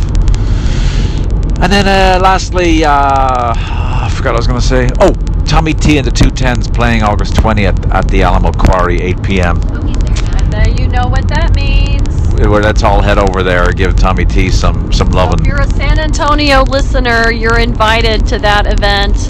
And 1.61 1.71
then 1.71 1.87
uh, 1.87 2.19
lastly, 2.21 2.83
uh, 2.83 3.53
I 3.55 4.11
forgot 4.13 4.33
what 4.33 4.35
I 4.35 4.39
was 4.39 4.47
going 4.47 4.59
to 4.59 4.67
say. 4.67 4.89
Oh, 4.99 5.13
Tommy 5.51 5.73
T 5.73 5.97
and 5.97 6.07
the 6.07 6.11
Two 6.11 6.29
Tens 6.31 6.69
playing 6.69 7.03
August 7.03 7.33
20th 7.33 7.93
at 7.93 8.07
the 8.07 8.23
Alamo 8.23 8.53
Quarry, 8.53 9.01
8 9.01 9.21
p.m. 9.21 9.57
And 9.57 10.53
there 10.53 10.69
you 10.69 10.87
know 10.87 11.09
what 11.09 11.27
that 11.27 11.53
means. 11.53 12.33
Where 12.35 12.61
let's 12.61 12.83
all 12.83 13.01
head 13.01 13.17
over 13.17 13.43
there, 13.43 13.69
give 13.73 13.97
Tommy 13.97 14.23
T 14.23 14.49
some 14.49 14.93
some 14.93 15.11
So 15.11 15.17
loving. 15.17 15.41
if 15.41 15.47
you're 15.47 15.59
a 15.59 15.67
San 15.71 15.99
Antonio 15.99 16.63
listener, 16.63 17.33
you're 17.33 17.59
invited 17.59 18.25
to 18.27 18.39
that 18.39 18.65
event. 18.65 19.29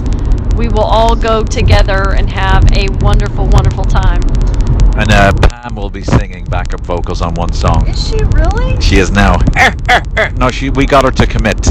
We 0.56 0.68
will 0.68 0.84
all 0.84 1.16
go 1.16 1.42
together 1.42 2.14
and 2.14 2.30
have 2.30 2.70
a 2.70 2.86
wonderful, 3.00 3.48
wonderful 3.48 3.84
time. 3.84 4.22
And 4.96 5.10
uh, 5.10 5.32
Pam 5.32 5.74
will 5.74 5.90
be 5.90 6.04
singing 6.04 6.44
backup 6.44 6.82
vocals 6.82 7.20
on 7.20 7.34
one 7.34 7.52
song. 7.52 7.88
Is 7.88 8.08
she 8.08 8.22
really? 8.26 8.80
She 8.80 8.98
is 8.98 9.10
now. 9.10 9.40
no, 10.36 10.52
she. 10.52 10.70
We 10.70 10.86
got 10.86 11.04
her 11.04 11.10
to 11.10 11.26
commit. 11.26 11.66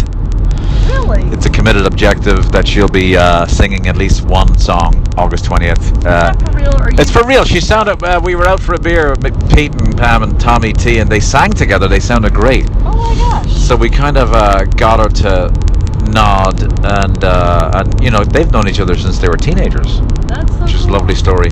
Really? 0.92 1.24
It's 1.32 1.46
a 1.46 1.50
committed 1.50 1.86
objective 1.86 2.52
that 2.52 2.68
she'll 2.68 2.88
be 2.88 3.16
uh, 3.18 3.46
singing 3.48 3.88
at 3.88 3.98
least 3.98 4.24
one 4.24 4.58
song 4.58 5.06
August 5.18 5.46
20th. 5.46 6.06
Uh, 6.06 6.32
Is 6.32 6.38
that 6.38 6.52
for 6.52 6.58
real? 6.58 6.76
Or 6.76 6.90
It's 7.02 7.12
for 7.12 7.26
real. 7.26 7.44
She 7.46 7.62
sounded. 7.62 8.04
Uh, 8.04 8.20
we 8.24 8.36
were 8.36 8.48
out 8.48 8.60
for 8.60 8.76
a 8.76 8.80
beer, 8.80 9.16
with 9.22 9.56
Pete 9.56 9.74
and 9.76 9.98
Pam 9.98 10.24
and 10.24 10.40
Tommy 10.40 10.74
T, 10.74 11.00
and 11.00 11.10
they 11.10 11.20
sang 11.20 11.52
together. 11.52 11.88
They 11.88 12.00
sounded 12.00 12.34
great. 12.34 12.70
Oh 12.82 12.98
my 12.98 13.16
gosh. 13.16 13.52
So 13.54 13.76
we 13.76 13.90
kind 13.90 14.18
of 14.18 14.34
uh, 14.34 14.66
got 14.66 15.00
her 15.00 15.10
to 15.24 15.72
nod, 16.12 16.62
and 16.86 17.24
uh, 17.24 17.72
and 17.74 18.04
you 18.04 18.12
know 18.12 18.24
they've 18.24 18.52
known 18.52 18.68
each 18.68 18.80
other 18.80 18.96
since 18.96 19.20
they 19.20 19.30
were 19.30 19.38
teenagers, 19.38 20.02
That's 20.28 20.52
so 20.54 20.64
which 20.64 20.74
is 20.74 20.86
a 20.86 20.92
lovely 20.92 21.16
story. 21.16 21.52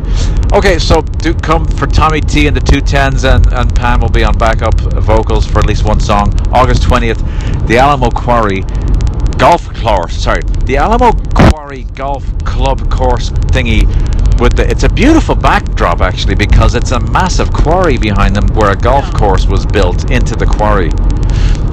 Okay, 0.53 0.79
so 0.79 1.01
do 1.01 1.33
come 1.33 1.65
for 1.65 1.87
Tommy 1.87 2.21
T 2.21 2.47
and 2.47 2.55
the 2.55 2.61
two 2.61 2.81
tens, 2.81 3.23
and 3.23 3.51
and 3.53 3.73
Pam 3.75 4.01
will 4.01 4.09
be 4.09 4.23
on 4.23 4.37
backup 4.37 4.79
vocals 4.79 5.45
for 5.45 5.59
at 5.59 5.65
least 5.65 5.85
one 5.85 5.99
song. 5.99 6.33
August 6.51 6.83
twentieth, 6.83 7.19
the 7.67 7.77
Alamo 7.77 8.09
Quarry 8.09 8.63
golf 9.39 9.73
course. 9.73 10.21
Sorry, 10.21 10.41
the 10.65 10.77
Alamo 10.77 11.13
Quarry 11.33 11.83
Golf 11.95 12.25
Club 12.43 12.91
course 12.91 13.29
thingy. 13.29 13.87
With 14.39 14.55
the, 14.55 14.69
it's 14.69 14.83
a 14.83 14.89
beautiful 14.89 15.35
backdrop 15.35 16.01
actually 16.01 16.35
because 16.35 16.75
it's 16.75 16.91
a 16.91 16.99
massive 16.99 17.51
quarry 17.51 17.97
behind 17.97 18.35
them 18.35 18.47
where 18.55 18.71
a 18.71 18.75
golf 18.75 19.13
course 19.13 19.47
was 19.47 19.65
built 19.65 20.11
into 20.11 20.35
the 20.35 20.45
quarry. 20.45 20.91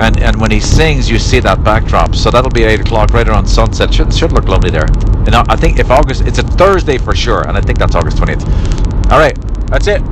And 0.00 0.18
and 0.22 0.40
when 0.40 0.50
he 0.50 0.60
sings, 0.60 1.10
you 1.10 1.18
see 1.18 1.40
that 1.40 1.64
backdrop. 1.64 2.14
So 2.14 2.30
that'll 2.30 2.50
be 2.50 2.64
eight 2.64 2.80
o'clock 2.80 3.10
right 3.10 3.26
around 3.28 3.46
sunset. 3.46 3.92
Should 3.92 4.14
should 4.14 4.32
look 4.32 4.48
lovely 4.48 4.70
there. 4.70 4.86
You 5.24 5.32
know, 5.32 5.42
I 5.48 5.56
think 5.56 5.78
if 5.78 5.90
August, 5.90 6.22
it's 6.26 6.38
a 6.38 6.42
Thursday 6.42 6.98
for 6.98 7.14
sure, 7.14 7.48
and 7.48 7.56
I 7.56 7.60
think 7.60 7.78
that's 7.78 7.94
August 7.94 8.18
twentieth. 8.18 8.44
All 9.10 9.18
right, 9.18 9.36
that's 9.66 9.86
it. 9.86 10.02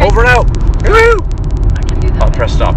Over 0.00 0.20
and 0.20 0.28
out. 0.28 0.46
Woo! 0.84 1.18
I 1.76 1.82
can 1.82 2.00
do 2.00 2.08
that. 2.08 2.22
I'll 2.22 2.30
press 2.30 2.54
stop. 2.54 2.68